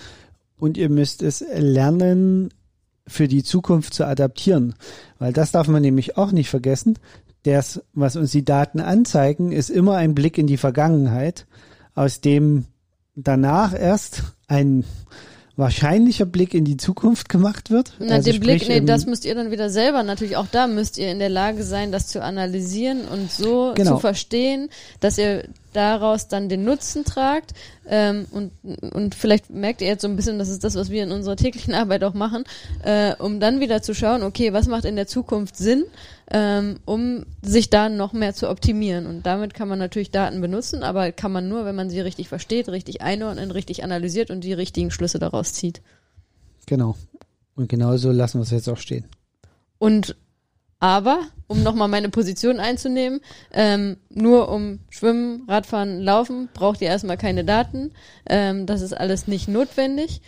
[0.59, 2.51] und ihr müsst es lernen,
[3.07, 4.75] für die Zukunft zu adaptieren.
[5.19, 6.99] Weil das darf man nämlich auch nicht vergessen.
[7.44, 11.47] Das, was uns die Daten anzeigen, ist immer ein Blick in die Vergangenheit,
[11.94, 12.66] aus dem
[13.15, 14.85] danach erst ein
[15.56, 17.93] wahrscheinlicher Blick in die Zukunft gemacht wird.
[17.98, 20.98] Na, Also den Blick, nee, das müsst ihr dann wieder selber natürlich, auch da müsst
[20.98, 23.94] ihr in der Lage sein, das zu analysieren und so Genau.
[23.94, 24.69] zu verstehen,
[25.01, 27.55] dass ihr daraus dann den Nutzen tragt.
[27.86, 28.53] Ähm, und,
[28.93, 31.36] und vielleicht merkt ihr jetzt so ein bisschen, das ist das, was wir in unserer
[31.36, 32.45] täglichen Arbeit auch machen,
[32.82, 35.85] äh, um dann wieder zu schauen, okay, was macht in der Zukunft Sinn,
[36.31, 39.07] ähm, um sich da noch mehr zu optimieren.
[39.07, 42.28] Und damit kann man natürlich Daten benutzen, aber kann man nur, wenn man sie richtig
[42.28, 45.81] versteht, richtig einordnet, richtig analysiert und die richtigen Schlüsse daraus zieht.
[46.66, 46.97] Genau.
[47.55, 49.05] Und genauso lassen wir es jetzt auch stehen.
[49.78, 50.15] Und
[50.81, 53.20] aber, um nochmal meine Position einzunehmen,
[53.53, 57.93] ähm, nur um Schwimmen, Radfahren, Laufen braucht ihr erstmal keine Daten.
[58.29, 60.20] Ähm, das ist alles nicht notwendig.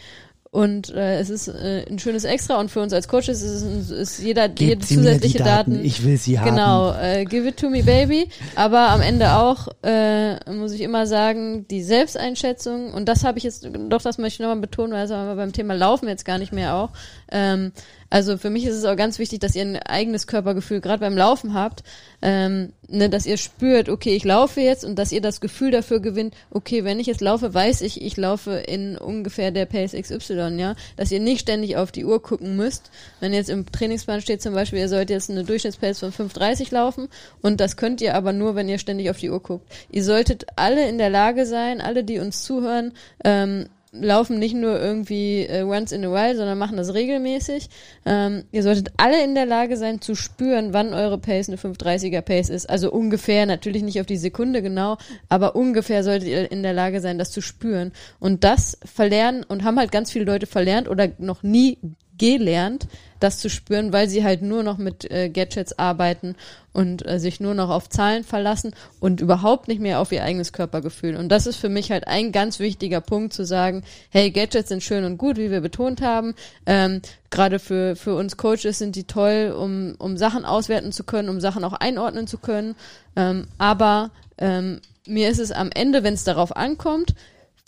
[0.52, 3.90] Und äh, es ist äh, ein schönes Extra und für uns als Coaches ist, es,
[3.90, 5.84] ist jeder jede Gebt die zusätzliche Daten, Daten.
[5.84, 6.51] ich will sie haben.
[6.51, 8.28] Genau, äh, give it to me, baby.
[8.56, 13.44] Aber am Ende auch äh, muss ich immer sagen, die Selbsteinschätzung und das habe ich
[13.44, 16.24] jetzt, doch das möchte ich nochmal betonen, weil das haben wir beim Thema Laufen jetzt
[16.24, 16.90] gar nicht mehr auch.
[17.31, 17.73] Ähm,
[18.11, 21.16] also für mich ist es auch ganz wichtig, dass ihr ein eigenes Körpergefühl gerade beim
[21.16, 21.85] Laufen habt,
[22.23, 26.01] ähm, ne, dass ihr spürt, okay, ich laufe jetzt und dass ihr das Gefühl dafür
[26.01, 30.57] gewinnt, okay, wenn ich jetzt laufe, weiß ich, ich laufe in ungefähr der Pace XY,
[30.59, 32.90] ja, dass ihr nicht ständig auf die Uhr gucken müsst.
[33.20, 37.09] Wenn jetzt im Trainingsplan steht zum Beispiel, ihr sollt jetzt eine Durchschnittspace von 5,30 laufen
[37.43, 39.70] und das könnt ihr aber nur, wenn ihr ständig auf die Uhr guckt.
[39.89, 42.93] Ihr solltet alle in der Lage sein, alle, die uns zuhören,
[43.24, 47.68] ähm, laufen nicht nur irgendwie äh, once in a while, sondern machen das regelmäßig.
[48.06, 52.22] Ähm, ihr solltet alle in der Lage sein zu spüren, wann eure Pace eine 530er
[52.22, 52.70] Pace ist.
[52.70, 54.96] Also ungefähr, natürlich nicht auf die Sekunde genau,
[55.28, 57.92] aber ungefähr solltet ihr in der Lage sein, das zu spüren.
[58.20, 61.78] Und das verlernen und haben halt ganz viele Leute verlernt oder noch nie
[62.20, 62.86] gelernt,
[63.18, 66.36] das zu spüren, weil sie halt nur noch mit äh, Gadgets arbeiten
[66.72, 70.52] und äh, sich nur noch auf Zahlen verlassen und überhaupt nicht mehr auf ihr eigenes
[70.52, 71.16] Körpergefühl.
[71.16, 74.82] Und das ist für mich halt ein ganz wichtiger Punkt zu sagen, hey, Gadgets sind
[74.82, 76.34] schön und gut, wie wir betont haben.
[76.66, 81.28] Ähm, Gerade für, für uns Coaches sind die toll, um, um Sachen auswerten zu können,
[81.28, 82.74] um Sachen auch einordnen zu können.
[83.16, 87.14] Ähm, aber ähm, mir ist es am Ende, wenn es darauf ankommt,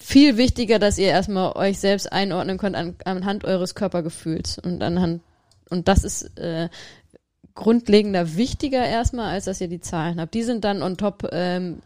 [0.02, 5.22] viel wichtiger, dass ihr erstmal euch selbst einordnen könnt an, anhand eures Körpergefühls und anhand
[5.70, 6.68] und das ist äh,
[7.54, 10.34] grundlegender wichtiger erstmal, als dass ihr die Zahlen habt.
[10.34, 11.78] Die sind dann on top ähm,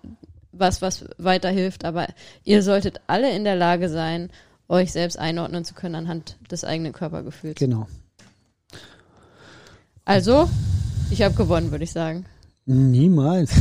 [0.52, 2.09] was, was weiterhilft, aber
[2.44, 4.30] ihr solltet alle in der Lage sein,
[4.68, 7.56] euch selbst einordnen zu können anhand des eigenen Körpergefühls.
[7.56, 7.86] Genau.
[10.05, 10.48] Also,
[11.10, 12.26] ich habe gewonnen, würde ich sagen.
[12.64, 13.52] Niemals.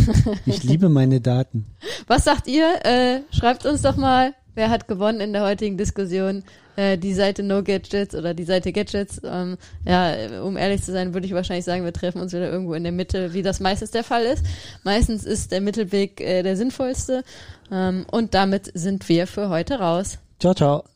[0.46, 1.66] Ich liebe meine Daten.
[2.08, 2.84] Was sagt ihr?
[2.84, 6.44] Äh, schreibt uns doch mal, wer hat gewonnen in der heutigen Diskussion
[6.76, 9.22] äh, die Seite No Gadgets oder die Seite Gadgets.
[9.24, 12.74] Ähm, ja, um ehrlich zu sein, würde ich wahrscheinlich sagen, wir treffen uns wieder irgendwo
[12.74, 14.44] in der Mitte, wie das meistens der Fall ist.
[14.84, 17.24] Meistens ist der Mittelweg äh, der sinnvollste.
[17.72, 20.18] Ähm, und damit sind wir für heute raus.
[20.40, 20.95] Ciao, ciao.